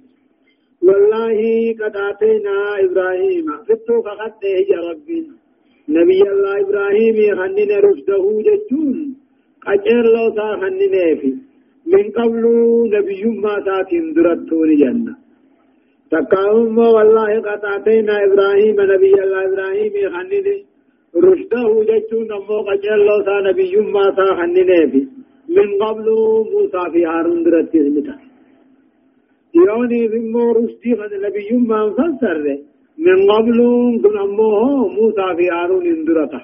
والله 0.87 1.39
قد 1.81 1.95
آتينا 2.09 2.55
إبراهيم. 2.85 3.45
فتو 3.67 3.95
فقد 4.05 4.43
يا 4.73 4.79
ربي. 4.89 5.40
نبي 5.89 6.21
الله 6.31 6.53
إبراهيم 6.61 7.17
خنن 7.39 7.71
رشده 7.85 8.23
جتون 8.47 8.97
قجر 9.65 10.03
لو 10.15 10.25
سا 10.37 10.47
خنن 10.61 10.95
في 11.19 11.31
من 11.93 12.03
قبل 12.17 12.43
نبي 12.95 13.23
ما 13.43 13.55
ساتين 13.65 14.13
درتون 14.13 14.75
جنة 14.81 15.13
تقاهم 16.11 16.77
والله 16.77 17.31
قد 17.47 17.65
آتينا 17.75 18.15
إبراهيم 18.25 18.77
نبي 18.93 19.13
الله 19.23 19.41
إبراهيم 19.49 19.93
خنن 20.15 20.47
رشده 21.25 21.69
جتون 21.89 22.27
نمو 22.31 22.57
قجر 22.69 22.99
لو 23.07 23.17
سا 23.27 23.35
نبي 23.49 23.75
ما 23.95 24.05
سا 24.17 24.27
خنن 24.39 24.71
في 24.91 25.01
من 25.55 25.69
قبل 25.83 26.05
موسى 26.51 26.83
في 26.93 27.05
هارون 27.05 27.43
درتون 27.43 28.31
يوني 29.55 30.07
بمو 30.07 30.51
رشدي 30.51 30.91
نبي 31.25 31.49
ما 31.69 31.79
فسر 31.97 32.45
من 32.97 33.31
قبل 33.31 33.57
كن 34.03 34.17
أمه 34.17 34.87
موسى 34.87 35.27
في 35.37 35.45
هارون 35.53 35.85
اندرته. 35.87 36.41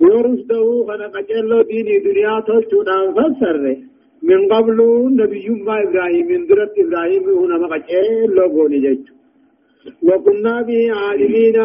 ورشده 0.00 0.84
خنا 0.88 1.06
قجلو 1.06 1.62
ديني 1.62 1.98
دنيا 1.98 2.40
تلتنا 2.46 2.96
فسر 3.16 3.76
من 4.22 4.40
قبل 4.52 4.78
نبي 5.20 5.48
ما 5.66 5.82
إبراهيم 5.82 6.30
اندرت 6.30 6.72
إبراهيم 6.78 7.24
هنا 7.40 7.56
ما 7.58 7.68
قجلو 7.76 8.44
قوني 8.54 8.78
جيش 8.84 9.20
وكنا 10.02 10.62
به 10.62 10.80
عالمين 11.00 11.56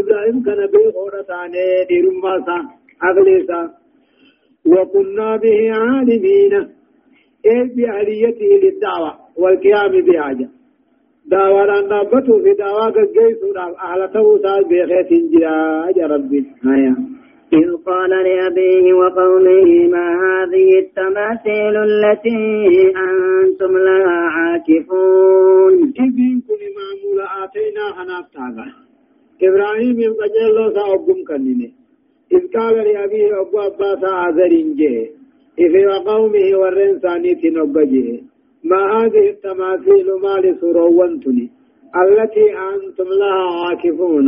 إبراهيم 0.00 0.42
كان 0.46 0.60
به 0.72 0.84
غورتاني 0.94 1.66
ديرما 1.88 2.34
سا 2.46 2.58
أغليسا. 3.08 3.70
وكنا 4.66 5.36
به 5.36 5.72
عالمين 5.72 6.54
إيه 7.46 7.62
بأهليته 7.76 8.50
للدعوة 8.62 9.12
والقيام 9.36 9.92
بحاجة. 10.06 10.48
دعوة 11.26 11.78
أن 11.78 11.84
نبتوا 11.84 12.38
في 12.42 12.52
دعوة 12.58 12.90
قيسوا 12.90 13.52
أهل 13.86 14.12
توسع 14.12 14.60
بخيت 14.60 15.10
جرا 15.32 15.86
يا 15.96 16.06
ربي. 16.06 16.44
هيا 16.64 16.96
إذ 17.52 17.76
قال 17.86 18.10
لأبيه 18.10 18.92
وقومه 18.94 19.88
ما 19.94 20.06
هذه 20.24 20.68
التماثيل 20.78 21.76
التي 21.76 22.40
أنتم 22.96 23.78
لها 23.78 24.20
عاكفون؟ 24.36 25.74
إذن 26.04 26.40
كل 26.48 26.62
معمول 26.78 27.18
آتينا 27.42 27.84
خنافتاغا 27.96 28.66
إبراهيم 29.42 30.00
يبقى 30.00 30.26
جلو 30.36 30.70
سأقوم 30.74 31.24
كنيني. 31.28 31.72
إذ 32.32 32.42
قال 32.56 32.74
لأبيه 32.74 33.40
أبو 33.40 33.60
أباسا 33.60 34.06
عذرين 34.06 34.74
جيه 34.74 35.10
إذ 35.58 35.86
وقومه 35.86 36.58
ورين 36.58 36.98
ثاني 36.98 37.34
تنبجيه 37.34 38.20
ما 38.64 38.82
هذه 38.96 39.30
التماثيل 39.30 40.06
ما 40.24 40.34
لسروانتني 40.44 41.50
التي 42.02 42.46
أنتم 42.70 43.08
لها 43.20 43.44
عاكفون. 43.60 44.26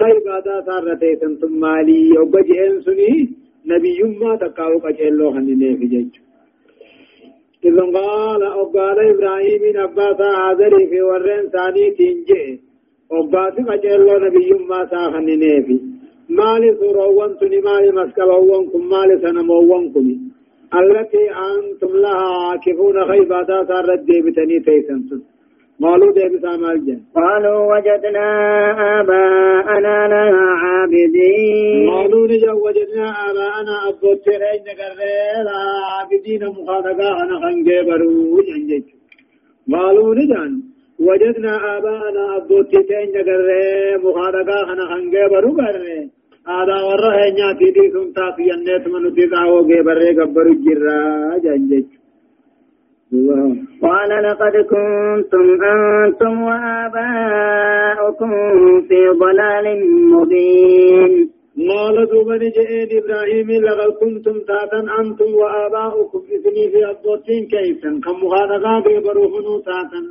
خيب 0.00 0.28
هذا 0.28 0.64
سارتي 0.66 1.26
أنتم 1.26 1.52
مالي؟ 1.52 2.18
وبجئن 2.18 2.80
سني 2.80 3.30
نبي 3.66 4.02
ما 4.20 4.36
تقاو 4.36 4.78
قجلو 4.78 5.32
خنيني 5.32 5.76
في 5.76 5.86
جيج 5.86 6.12
إذن 7.64 7.96
قال 7.96 8.42
أقال 8.42 8.98
إبراهيم 9.12 9.62
أباس 9.76 10.20
عذري 10.20 10.86
في 10.90 11.02
ورين 11.02 11.44
ثاني 11.54 11.90
تنجي. 11.98 12.60
أباس 13.12 13.54
قجلو 13.68 14.18
نبي 14.24 14.50
ما 14.70 14.80
ساخنيني 14.90 15.62
في 15.66 15.80
مالي 16.28 16.76
سروانتني 16.80 17.58
مالي 17.60 17.90
مسكبوانكم 17.92 18.82
مالي 18.92 19.14
سنموانكم 19.22 20.31
التي 20.80 21.24
أنتم 21.50 21.96
لها 21.96 22.28
عاكفون 22.48 22.96
خيباتا 23.10 23.64
سارت 23.68 24.00
ديبتني 24.08 24.60
تيسنتم 24.60 25.20
قالوا 25.82 26.12
ديبتا 26.12 26.56
مالجا 26.56 26.96
قالوا 27.16 27.60
وجدنا 27.72 28.26
آباءنا 29.00 29.96
لها 30.12 30.44
عابدين. 30.62 31.90
قالوا 31.90 32.26
نجا 32.26 32.52
وجدنا 32.52 33.06
آباءنا 33.28 33.74
أبوترين 33.88 34.60
نقرر 34.68 35.48
عابدين 35.92 36.42
مخاطقا 36.56 37.08
أنا 37.22 37.34
خنجبرو 37.42 38.40
جنجج 38.48 38.84
قالوا 39.72 40.14
نجان 40.14 40.52
وجدنا 41.08 41.52
آباءنا 41.76 42.36
أبوترين 42.36 43.08
نقرر 43.16 43.50
مخاطقا 44.04 44.58
أنا 44.72 44.84
خنجبرو 44.90 45.50
قرر 45.58 45.86
هذا 46.50 46.76
ورا 46.88 47.30
نياتي 47.30 47.70
دي 47.76 47.84
سنتا 47.94 48.26
في 48.36 48.44
النت 48.54 48.84
من 48.92 49.04
تدعو 49.14 49.62
بري 49.86 50.10
قبر 50.18 50.46
الجرا 50.46 50.98
جنجج 51.44 51.84
قال 53.82 54.10
لقد 54.24 54.54
كنتم 54.72 55.46
أنتم 55.72 56.42
وآباؤكم 56.42 58.30
في 58.88 59.00
ضلال 59.22 59.66
مبين 60.12 61.12
قال 61.68 61.96
دوبن 62.10 62.42
جئين 62.56 62.88
إبراهيم 62.98 63.48
لقد 63.50 63.90
كنتم 64.00 64.36
تاتا 64.48 64.80
أنتم 65.00 65.30
وآباؤكم 65.40 66.22
إذني 66.34 66.64
في 66.72 66.80
أبوتين 66.90 67.42
كيفا 67.52 67.90
كم 68.04 68.16
مخالقا 68.24 68.74
ببروحنو 68.86 69.54
تاتا 69.58 70.02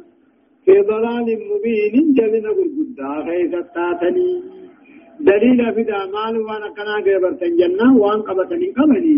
في 0.66 0.76
ضلال 0.92 1.28
مبين 1.52 2.14
جبنا 2.18 2.50
قل 2.58 2.70
قد 2.78 3.00
خيث 3.28 3.54
تاتني 3.76 4.61
دليل 5.30 5.60
في 5.76 5.84
مال 6.16 6.36
وانا 6.48 6.70
كنا 6.76 6.96
غبرتن 7.06 7.52
جنة 7.60 7.88
وان 8.02 8.20
قبتني 8.28 8.68
قبني 8.78 9.16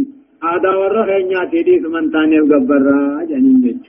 هذا 0.47 0.71
ورا 0.79 1.01
خينيا 1.09 1.43
تيدي 1.51 1.75
سمن 1.83 2.05
تاني 2.13 2.39
غبر 2.49 2.85
جنين 3.29 3.57
جج 3.63 3.83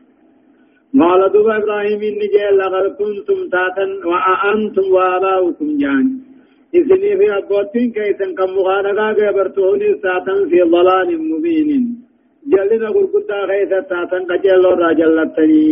قال 1.00 1.20
دوب 1.32 1.48
إبراهيم 1.58 2.02
إني 2.10 2.26
جل 2.34 2.58
لقد 2.58 2.86
كنتم 2.98 3.40
تاتا 3.52 3.86
وأنتم 4.10 4.86
وآباؤكم 4.94 5.70
جان. 5.82 6.06
إذني 6.78 7.10
في 7.18 7.26
أبوتين 7.38 7.88
كيسن 7.94 8.30
كم 8.38 8.50
مغانقا 8.56 9.06
غبرتوني 9.18 9.88
ساتن 10.02 10.38
في 10.50 10.60
ضلال 10.74 11.08
مبين. 11.30 11.70
جلنا 12.52 12.88
قرقدا 12.94 13.38
خيسا 13.48 13.80
تاتن 13.90 14.22
قجل 14.30 14.64
راجلتني 14.82 15.64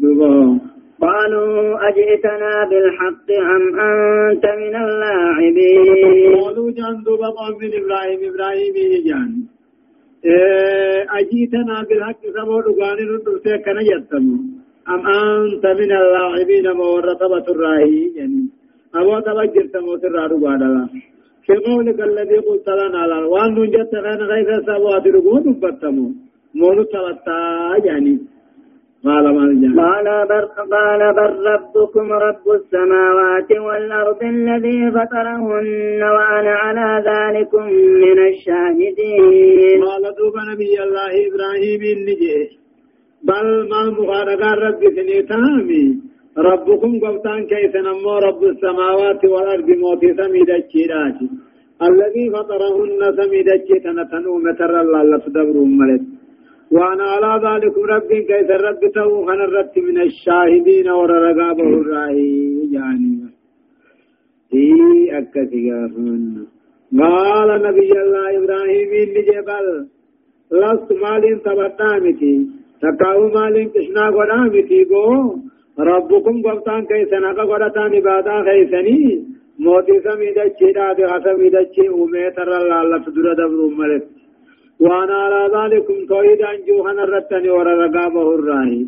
دوبهم 0.00 0.56
قالوا 1.00 1.88
أجئتنا 1.88 2.52
بالحق 2.70 3.28
أم 3.54 3.64
أنت 3.80 4.44
من 4.62 4.74
اللاعبين؟ 4.84 6.34
قالوا 6.42 6.70
جان 6.78 6.96
دوبا 7.04 7.28
إبراهيم 7.80 8.20
إبراهيم 8.30 8.76
جان. 9.06 9.30
إيه، 10.24 11.06
أجئتنا 11.18 11.76
بالحق 11.88 12.22
سبو 12.36 12.60
دقاني 12.66 13.04
ندرسي 13.10 13.58
كان 13.64 13.78
يتمو 13.92 14.36
أم 14.92 15.00
أنت 15.06 15.64
من 15.80 15.90
اللاعبين؟ 16.00 16.66
مورطبة 16.80 17.46
الراهي 17.54 18.00
يعني 18.16 18.42
أبو 18.94 19.20
تبجر 19.26 19.66
تمو 19.72 19.96
سرى 20.02 20.28
دقانا 20.32 20.88
في 21.46 21.54
قولك 21.66 22.00
الذي 22.10 22.38
قلت 22.46 22.68
لنا 22.80 23.02
لا. 23.10 23.18
وأن 23.32 23.50
نجت 23.54 23.92
غير 23.94 24.20
غير 24.32 24.48
سبو 24.66 24.88
أدرقون 24.96 25.42
دبتمو 25.42 26.06
مولو 26.54 26.82
تبتا 26.82 27.38
يعني 27.84 28.14
قال 29.04 29.24
ما 29.34 29.44
قال 29.82 30.06
بر 30.28 30.44
قال 30.74 31.00
بل 31.18 31.32
ربكم 31.52 32.12
رب 32.12 32.46
السماوات 32.60 33.50
والأرض 33.66 34.22
الذي 34.22 34.90
فطرهن 34.90 36.00
وأنا 36.16 36.54
على 36.64 36.88
ذلك 37.10 37.52
من 38.02 38.18
الشاهدين. 38.30 39.82
قال 39.84 40.04
دوب 40.18 40.34
نبي 40.52 40.74
الله 40.84 41.12
إبراهيم 41.28 41.82
النجي 41.96 42.60
بل 43.28 43.46
ما 43.70 43.82
مغارقا 43.98 44.50
رب 44.66 44.82
سنيتامي 44.96 45.84
ربكم 46.38 46.90
قبطان 47.04 47.40
كيف 47.52 47.74
نمو 47.86 48.14
رب 48.28 48.42
السماوات 48.52 49.24
والأرض 49.32 49.68
موتي 49.82 50.10
سميد 50.20 50.50
الشيرات 50.60 51.18
الذي 51.88 52.24
فطرهن 52.34 53.00
سميد 53.18 53.48
الشيطان 53.58 53.98
تنوم 54.10 54.44
ترى 54.58 54.80
الله 54.80 55.02
لتدبرهم 55.02 55.78
ملت 55.78 56.19
وأنا 56.74 57.04
على 57.04 57.32
ذلك 57.46 57.78
رب 57.78 58.10
كيس 58.28 58.50
الرب 58.50 58.82
تو 58.94 59.26
خن 59.26 59.40
الرب 59.48 59.74
من 59.88 59.96
الشاهدين 60.00 60.88
وررقابه 60.90 61.68
الراهي 61.80 62.72
يعني. 62.72 63.12
هي 64.54 65.18
أكتي 65.18 65.70
قال 66.98 67.48
نبي 67.66 67.92
الله 68.02 68.26
إبراهيم 68.38 68.90
إني 69.02 69.22
جبل. 69.28 69.66
لست 70.52 70.88
مالين 71.02 71.38
تبتامتي. 71.44 72.34
تكاو 72.82 73.28
مالين 73.28 73.68
كشنا 73.74 74.04
قدامتي 74.16 74.84
بو. 74.84 75.06
ربكم 75.78 76.36
قبطان 76.42 76.82
كيسنا 76.86 77.30
قدتان 77.32 77.94
عبادا 77.94 78.36
خيسني 78.46 79.00
موتي 79.58 79.96
سمي 80.04 80.30
دچي 80.36 80.68
دادي 80.76 81.04
خسمي 81.10 81.48
دچي 81.54 81.84
أمي 82.00 82.30
تر 82.36 82.50
الله 82.82 82.98
تدر 83.04 83.26
دبر 83.38 83.60
ملك. 83.78 84.04
وأنا 84.80 85.14
على 85.24 85.42
ذلكم 85.56 85.96
توحيد 86.08 86.40
أنجوهن 86.52 86.98
الرتني 87.06 87.50
ورقابه 87.50 88.34
الراهي 88.34 88.86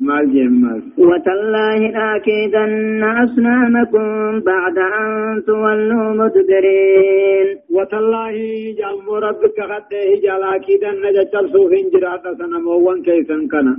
مال 0.00 0.26
جمال 0.34 0.82
وتالله 1.08 1.78
لأكيدن 1.96 3.02
أصنامكم 3.24 4.06
بعد 4.52 4.76
أن 4.78 5.08
تولوا 5.46 6.08
مدبرين. 6.20 7.48
وتالله 7.76 8.34
جام 8.80 9.06
ربك 9.26 9.58
خده 9.70 10.04
جل 10.24 10.42
أكيدن 10.56 11.02
جتل 11.16 11.46
سوفين 11.52 11.86
جرات 11.92 12.24
سنموان 12.38 12.98
كيسن 13.06 13.42
كنا 13.52 13.74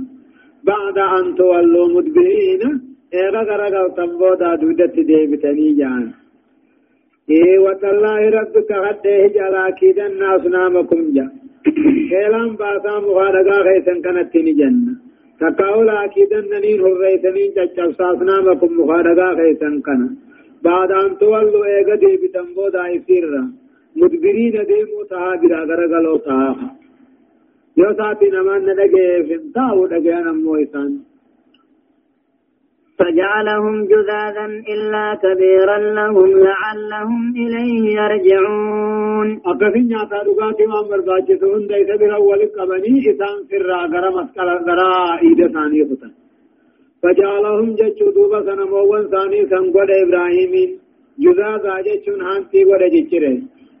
بعد 0.70 0.96
أن 1.18 1.34
تولوا 1.38 1.88
مدبرين 1.94 2.62
إيغا 3.14 3.42
غرقا 3.48 3.88
تنبودا 3.96 4.54
دودت 4.60 4.96
ديبتني 5.08 5.68
جان 5.78 6.04
إيه 7.30 7.58
وتالله 7.64 8.20
ربك 8.38 8.70
خده 8.84 9.16
جل 9.36 9.54
أكيدن 9.68 10.22
أصنامكم 10.36 11.02
جا. 11.16 11.41
كلام 12.10 12.56
باسا 12.60 12.94
مغارقا 13.06 13.56
خيسن 13.66 14.02
كنا 14.04 14.22
تني 14.22 14.52
جنة 14.52 14.94
تقاولا 15.40 16.04
أكيدن 16.04 16.50
نين 16.62 16.80
هريسنين 16.80 17.50
جتشبساسنا 17.56 18.40
مكم 18.46 18.72
مخارقا 18.80 19.28
خيسن 19.38 19.80
كنا 19.86 20.08
بعد 20.62 20.90
أن 20.92 21.18
تولوا 21.18 21.64
إيغا 21.66 21.94
دي 22.02 22.16
بتنبو 22.22 22.68
داي 22.74 23.02
سيرا 23.06 23.42
مدبرين 23.96 24.56
ديمو 24.70 25.02
تها 25.10 25.36
برا 25.40 25.60
غرغلو 25.68 26.16
تها 26.16 26.76
يو 27.76 27.90
ساتي 27.98 28.28
نمان 28.34 28.60
ندقى 28.68 29.06
فنتاو 29.28 29.86
دقى 29.86 30.16
نمو 30.26 30.56
إسان 30.62 30.92
فجعلهم 32.98 33.76
جذاذا 33.92 34.46
إلا 34.72 35.04
كبيرا 35.22 35.78
لهم 35.98 36.28
لعلهم 36.48 37.22
إليه 37.42 37.82
يرجعون. 38.00 39.28
أكفين 39.46 39.90
ياتا 39.90 40.18
دقاتي 40.26 40.66
ما 40.72 40.80
مرباجتون 40.90 41.66
ديس 41.70 41.90
بالأول 42.00 42.40
قبني 42.56 42.94
إسان 43.10 43.36
سرا 43.50 43.78
غرا 43.92 44.10
مسكال 44.16 44.48
غرا 44.66 44.92
إيد 45.24 45.40
ثاني 45.54 45.80
خطا 45.88 46.08
فجعلهم 47.02 47.68
جچو 47.80 48.06
دوبا 48.16 48.40
سنموان 48.46 49.04
ثاني 49.12 49.40
سنقود 49.50 49.90
إبراهيم 50.04 50.52
جذاذا 51.24 51.74
جچون 51.86 52.20
هانتي 52.28 52.60
جچره 52.94 53.36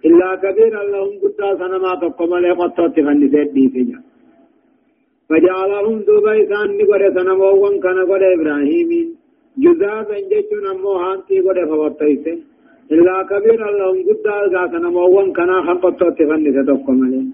إلا 0.06 0.28
كبيرا 0.42 0.82
لهم 0.92 1.12
قدا 1.22 1.48
سنما 1.60 1.92
تقمل 2.02 2.44
قطة 2.60 2.94
فنسيت 3.06 3.50
دي 3.56 3.64
فجأة 3.74 4.11
فجعلهم 5.32 5.98
دوبا 6.08 6.32
إسان 6.42 6.68
نقود 6.78 7.02
سنموان 7.16 7.74
كان 7.84 7.98
قد 8.10 8.22
إبراهيم 8.36 8.90
جزازا 9.64 10.16
جيشون 10.30 10.66
أمو 10.72 10.92
هانتي 11.02 11.40
قد 11.46 11.58
فوطيسه 11.70 12.34
إلا 12.94 13.16
كبير 13.30 13.60
اللهم 13.70 13.98
قد 14.08 14.26
آغاك 14.26 14.74
نموان 14.84 15.28
كنا 15.36 15.56
خلقتو 15.66 16.08
تفنس 16.18 16.56
تقوم 16.68 16.98
عليه. 17.04 17.26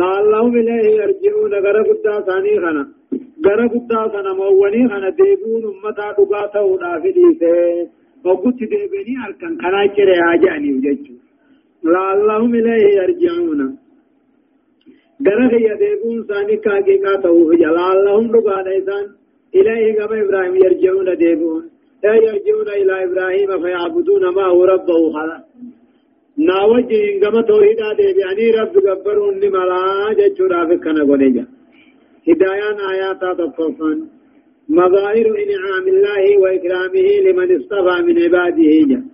لعلهم 0.00 0.52
إليه 0.60 0.86
يرجعون. 1.00 1.52
غر 1.64 1.76
قد 1.88 2.06
ثاني 2.26 2.54
خنا 2.62 2.84
غر 3.46 3.60
قد 3.72 3.92
سنمواني 4.14 4.82
خنا 4.90 5.10
ديبون 5.18 5.62
أمتا 5.72 6.08
دقاته 6.18 6.62
ودافديسه 6.70 7.54
وقد 8.24 8.56
ديبني 8.70 9.14
أركن 9.26 9.52
كنا 9.62 9.80
كره 9.94 10.16
آجاني 10.32 10.70
وجيشون. 10.74 11.18
لعلهم 11.92 12.54
إليه 12.60 12.84
يرجعون. 13.00 13.60
غرق 15.26 15.52
يديبون 15.70 16.26
ثاني 16.28 16.56
كاكي 16.56 16.96
كاتو 16.98 17.52
لعلهم 17.52 18.26
دقاته 18.34 18.78
إسان 18.78 19.06
إليه 19.54 19.94
كما 19.98 20.16
إبراهيم 20.22 20.54
يرجعون 20.64 21.16
ديبون 21.16 21.62
لا 22.04 22.14
يرجعون 22.14 22.68
إلى 22.68 23.04
إبراهيم 23.04 23.62
فيعبدون 23.62 24.34
ما 24.36 24.44
هو 24.46 24.64
ربه 24.64 25.12
خلا 25.12 25.38
ناوجه 26.38 27.20
كما 27.22 27.40
توحيدا 27.42 27.88
ديبياني 27.98 28.50
رب 28.58 28.74
قبرون 28.86 29.34
لملا 29.40 29.82
جتشورا 30.18 30.60
فكنا 30.68 31.02
قوليجا 31.08 31.44
هدايان 32.28 32.78
آيات 32.92 33.20
تطفن 33.38 33.98
مظاهر 34.68 35.26
إنعام 35.44 35.84
الله 35.94 36.38
وإكرامه 36.42 37.08
لمن 37.26 37.56
اصطفى 37.56 37.96
من 38.06 38.16
عباده 38.22 38.72
جا 38.90 39.13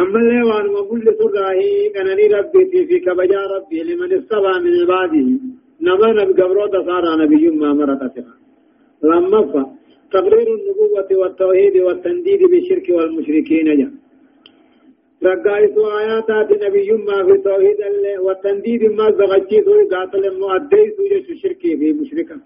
أما 0.00 0.18
اللي 0.20 0.42
وان 0.48 0.66
مقول 0.76 1.04
سره 1.18 1.48
كانني 1.94 2.26
ربي 2.36 2.86
في 2.88 2.98
كبجا 3.06 3.40
ربي 3.54 3.78
لمن 3.88 4.10
اصطفى 4.18 4.54
من 4.64 4.72
عباده 4.80 5.28
نما 5.86 6.08
نبي 6.18 6.32
قبرو 6.42 6.64
صار 6.88 7.04
نبي 7.22 7.44
ما 7.60 7.70
مرت 7.78 8.16
لما 9.10 9.40
تقرير 10.12 10.48
النبوة 10.56 11.10
والتوحيد 11.20 11.76
والتنديد 11.86 12.40
بالشرك 12.50 12.86
والمشركين 12.96 13.66
جاء 13.78 13.92
رقائس 15.24 15.74
آيات 16.00 16.50
نبي 16.64 16.88
ما 17.08 17.18
في 17.26 17.34
توحيد 17.46 17.78
والتنديد 18.26 18.82
ما 18.98 19.06
زغجيس 19.18 19.66
قاتل 19.92 20.24
مؤديس 20.40 20.94
جيش 21.10 21.26
الشرك 21.30 21.62
في 21.78 21.88
مشركا 22.00 22.36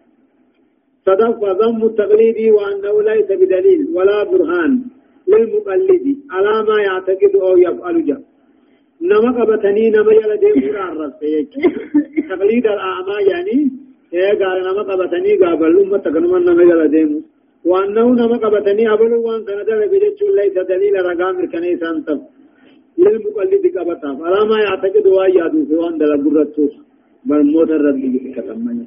صدق 1.06 1.36
وضم 1.44 1.80
التقليد 1.90 2.38
وأنه 2.56 2.94
ليس 3.02 3.28
بدليل 3.40 3.80
ولا 3.96 4.24
برهان. 4.30 4.72
للمقلد. 5.28 6.16
على 6.30 6.62
ما 6.68 6.82
يعتقد 6.82 7.36
أو 7.36 7.56
يفعل 7.56 8.06
جاء 8.06 8.20
نما 9.02 9.30
قبتني 9.38 9.90
نما 9.90 10.12
يلا 10.12 10.34
ديم 10.34 10.56
قرار 10.72 11.10
تقليد 12.30 12.66
الأعمى 12.66 13.16
يعني 13.30 13.70
إيه 14.14 14.32
قال 14.40 14.56
نما 14.66 14.82
قبتني 14.82 15.36
قابل 15.36 15.78
أمة 15.80 15.98
تكنما 15.98 16.38
نما 16.38 16.62
يلا 16.62 16.86
ديم 16.86 17.24
وأنه 17.64 18.06
نما 18.20 18.36
قبتني 18.36 18.92
أبلو 18.92 19.22
وان 19.26 19.40
سندل 19.46 19.88
بجتش 19.92 20.20
ليس 20.38 20.56
دليل 20.68 20.94
رقام 21.06 21.40
الكنيسة 21.40 21.90
أنتم. 21.90 22.20
للمقلد 22.98 23.64
قبطا 23.78 24.10
فلا 24.20 24.44
ما 24.44 24.58
يعتقد 24.66 25.06
ويادو 25.06 25.64
في 25.66 25.74
وان 25.74 25.98
دل 25.98 26.12
قررتوس 26.24 26.74
بل 27.24 27.42
موت 27.52 27.70
الرب 27.70 28.02
كتمني 28.36 28.86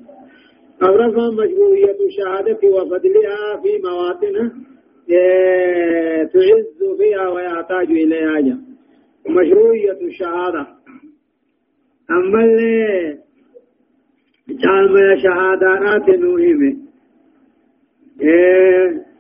أبرفا 0.81 1.25
مشروعية 1.39 1.97
الشهادة 2.07 2.61
وفضلها 2.75 3.39
في 3.63 3.71
مواطن 3.87 4.35
تعز 5.07 6.97
فيها 6.97 7.29
ويحتاج 7.29 7.87
إليها 7.91 8.39
جا 8.41 8.57
مشروعية 9.29 9.97
الشهادة. 10.01 10.67
أما 12.11 12.43
اللي 12.43 13.17
جعل 14.49 15.21
شهادات 15.23 16.09
نوهمه 16.09 16.77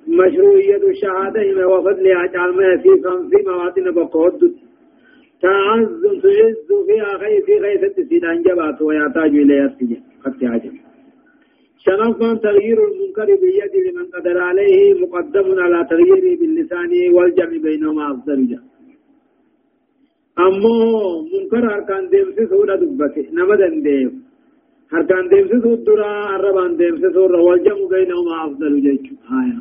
مشروعية 0.07 0.89
الشهادة 0.89 1.67
وفضلها 1.67 2.25
جعل 2.25 2.53
في 2.81 2.89
في 3.29 3.43
مواطن 3.47 3.91
بقود. 3.91 4.55
تعز 5.41 6.01
تعز 6.23 6.85
فيها 6.87 7.17
خي 7.17 7.41
في 7.41 7.53
غيثة 7.57 8.03
سيدان 8.09 8.41
جبات 8.41 8.81
ويحتاج 8.81 9.29
إليها 9.29 9.65
السجن 9.65 10.01
قد 10.25 10.43
عجب 10.43 10.73
شرفا 11.85 12.33
تغيير 12.33 12.77
المنكر 12.87 13.25
باليد 13.41 13.73
لمن 13.85 14.05
قدر 14.13 14.37
عليه 14.41 14.93
مقدم 15.01 15.47
على 15.63 15.87
تغييره 15.91 16.39
باللسان 16.39 16.91
والجمع 17.15 17.57
بينهما 17.63 18.21
جا 18.27 18.59
أمو 20.39 20.77
منكر 21.33 21.63
أركان 21.75 22.09
ديمسي 22.09 22.45
سورة 22.51 22.75
دبته 22.75 23.25
نمدن 23.37 23.81
ديم 23.81 24.11
هركان 24.93 25.27
ديمسي 25.29 25.57
سورة 25.63 25.75
درا 25.87 26.11
عربان 26.31 26.77
ديمسي 26.77 27.13
سورة 27.13 27.41
والجمع 27.47 27.87
بينهما 27.93 28.45
أفضل 28.45 28.81
جيش 28.85 29.05
آية 29.39 29.59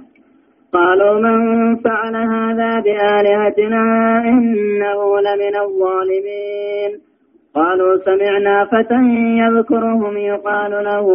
قالوا 0.72 1.20
من 1.24 1.76
فعل 1.84 2.14
هذا 2.16 2.80
بآلهتنا 2.84 3.84
إنه 4.32 5.00
لمن 5.26 5.54
الظالمين. 5.66 7.11
قالوا 7.54 7.96
سمعنا 8.04 8.64
فتى 8.72 9.00
يذكرهم 9.42 10.16
يقال 10.16 10.72
له 10.88 11.06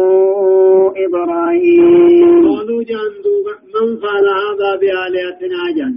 إبراهيم. 1.06 2.48
قالوا 2.48 2.82
جندوبا 2.90 3.54
من 3.74 3.86
فعل 4.02 4.26
هذا 4.44 4.70
بآلهتنا 4.80 5.62
جن 5.76 5.92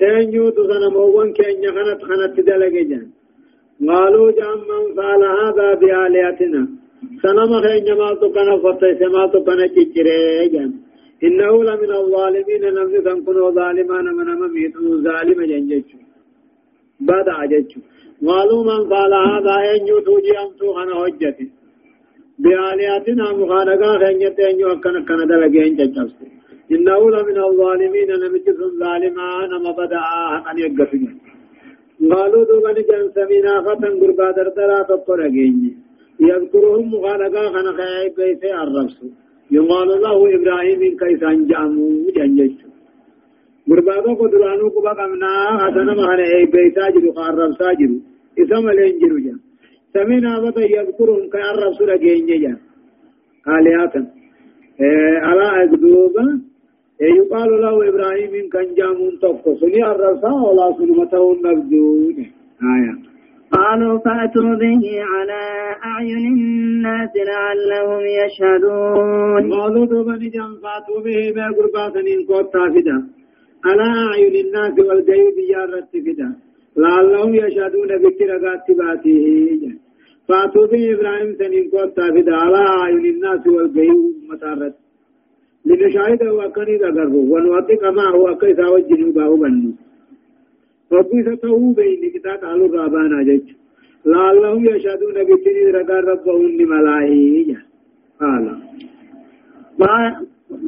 تنجو 0.00 0.50
تسنموان 0.56 1.32
كأن 1.32 1.64
خنت 1.74 2.00
خنت 2.08 2.36
دلق 2.48 2.74
جن 2.90 3.06
قالوا 3.88 4.30
جن 4.38 4.58
من 4.70 4.82
فعل 4.96 5.22
هذا 5.40 5.68
بآلهتنا؟ 5.80 6.62
سنما 7.22 7.60
خين 7.64 7.84
تقنا 8.20 8.56
فتى 8.64 8.88
سما 9.00 9.26
تقنا 9.26 9.66
چچره 9.74 10.46
جن 10.52 10.70
إنه 11.26 11.64
لمن 11.68 11.90
الظالمين 12.00 12.64
نمن 12.76 13.04
تنكن 13.04 13.36
ظالما 13.58 13.98
من 14.18 14.28
مميت 14.40 14.74
ظالم 15.06 15.38
جنجج 15.50 15.88
بعد 17.00 17.28
عجج 17.28 17.70
قالوا 18.28 18.62
من 18.64 18.80
قال 18.92 19.12
هذا 19.14 19.54
أن 19.74 19.88
يتوجي 19.88 20.32
أمتو 20.42 20.78
أنا 20.82 20.94
هجتي 21.02 21.46
بآلهتنا 22.42 23.26
مخالقا 23.40 23.90
خينيتين 24.02 24.60
يوكنا 24.60 25.00
كنا 25.08 25.24
دلقين 25.30 25.74
ججبس 25.78 26.14
إنه 26.74 27.00
لمن 27.14 27.38
الظالمين 27.48 28.10
نمجس 28.22 28.58
ظالما 28.82 29.28
نما 29.50 29.70
بدأ 29.80 30.04
أن 30.50 30.56
يقفنا 30.64 31.12
قالوا 32.10 32.44
دوبا 32.48 32.70
نجان 32.76 33.04
سمينا 33.14 33.54
فتن 33.66 33.92
قربا 34.00 34.30
دردرا 34.36 34.78
تطرقين 34.88 35.56
يذكرهم 36.28 36.86
مخالقا 36.94 37.44
خنا 37.54 37.72
خيائي 37.78 38.08
بيسي 38.16 38.50
الربس 38.62 38.96
يقال 39.56 39.88
له 40.04 40.18
إبراهيم 40.36 40.80
كيف 41.00 41.22
أنجامو 41.34 41.86
جنجج 42.16 42.54
قربا 43.68 43.96
قدرانو 44.20 44.68
قبا 44.74 44.92
قمنا 44.98 45.32
حسنا 45.62 45.92
مخانا 45.98 46.24
اي 46.34 46.44
بيسا 46.54 46.84
جرو 46.94 48.11
خارب 48.38 48.48
ساجرو 48.48 48.58
إسم 48.58 48.68
الانجرو 48.68 49.18
جان 49.18 49.38
سمينا 49.94 50.40
بطا 50.40 50.60
يذكرهم 50.60 51.28
كأرب 51.28 51.72
سورة 51.78 51.96
جينجا 51.96 52.56
آلهاتا 53.48 54.06
على 55.22 55.46
أقدوبا 55.64 56.40
يقال 57.00 57.50
له 57.60 57.88
إبراهيم 57.88 58.48
كان 58.52 58.74
جامون 58.74 59.18
توقف 59.18 59.58
سني 59.60 59.84
الرسا 59.90 60.32
ولا 60.32 60.72
سنمته 60.78 61.32
النبدون 61.32 62.16
آية. 62.62 62.94
قالوا 63.52 63.98
فأتوا 63.98 64.54
به 64.62 64.82
على 65.02 65.42
أعين 65.84 66.26
الناس 66.26 67.10
لعلهم 67.16 68.02
يشهدون. 68.22 69.52
قالوا 69.52 69.86
دوبا 69.86 70.12
نجام 70.12 70.52
فأتوا 70.62 71.00
به 71.04 71.32
ما 71.36 71.46
قربات 71.56 71.96
إن 71.96 72.26
قوتا 72.28 72.64
فدا 72.74 72.98
على 73.64 73.86
أعين 74.08 74.46
الناس 74.46 74.78
والجيب 74.78 75.38
يارت 75.50 75.88
فدا 76.06 76.51
لعلهم 76.76 77.34
يشهدون 77.34 77.88
بكرقات 78.02 78.70
باته 78.78 79.24
فاتوا 80.28 80.66
به 80.66 80.94
إبراهيم 80.94 81.34
سنين 81.38 81.70
قوتا 81.70 82.10
فدا 82.14 82.34
على 82.34 82.56
أعين 82.56 83.06
الناس 83.06 83.46
والجيب 83.46 83.98
متارت 84.30 84.74
لنشاهد 85.66 86.22
هو 86.22 86.52
كني 86.52 86.76
ذكره 86.76 87.14
ونوثق 87.32 87.82
ما 87.98 88.06
هو 88.14 88.36
كيسا 88.36 88.66
وجنه 88.68 89.12
باهو 89.12 89.36
بنو 89.36 89.72
ربي 90.92 91.22
ستهو 91.26 91.72
بين 91.72 92.10
كتاب 92.14 92.38
قالوا 92.44 92.76
رابانا 92.76 93.22
جج 93.22 93.46
لعلهم 94.06 94.64
يشهدون 94.64 95.16
بكني 95.28 95.64
رقا 95.76 96.00
ربهم 96.00 96.46
لملائه 96.58 97.56
قال 98.20 98.44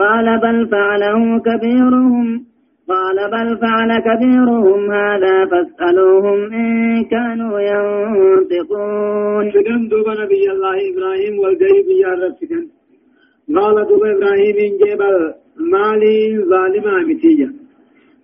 قال 0.01 0.27
بل 0.45 0.69
فعله 0.69 1.39
كبيرهم 1.47 2.45
قال 2.89 3.31
بل 3.35 3.59
فعل 3.63 3.91
كبيرهم 4.09 4.93
هذا 4.93 5.47
فاسألوهم 5.51 6.53
إن 6.53 7.05
كانوا 7.05 7.61
ينطقون. 7.61 9.51
شكرا 9.51 9.89
دوب 9.91 10.09
نبي 10.23 10.51
الله 10.55 10.77
إبراهيم 10.91 11.39
والجيب 11.39 11.87
يا 12.05 12.09
رب 12.09 12.35
شكرا 12.41 12.63
قال 13.57 13.77
دوب 13.89 14.03
إبراهيم 14.05 14.57
جبل 14.81 15.35
مالي 15.57 16.45
ظالم 16.51 16.87
متيجا 17.11 17.49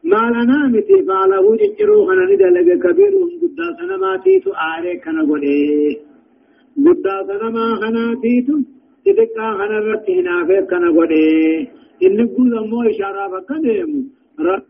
مالنا 0.05 0.59
متي 0.75 0.97
فعله 1.09 1.57
ججرو 1.61 2.07
خنا 2.07 2.25
ندلق 2.31 2.69
كبيرهم 2.85 3.31
قد 3.43 3.61
سنماتي 3.79 4.35
تآري 4.45 4.97
كنا 5.03 5.23
قده 5.31 5.97
قد 6.87 7.07
سنما 7.29 7.67
خنا 7.81 8.05
تيتو 8.23 8.57
تدقا 9.05 9.47
خنا 9.59 9.79
رتهنا 9.89 10.35
في 10.47 10.57
كنا 10.71 10.89
قده 10.97 11.27
إن 12.07 12.19
قل 12.35 12.53
مو 12.71 12.79
إشارة 12.91 13.25
فكدهم 13.33 14.20
رب 14.41 14.67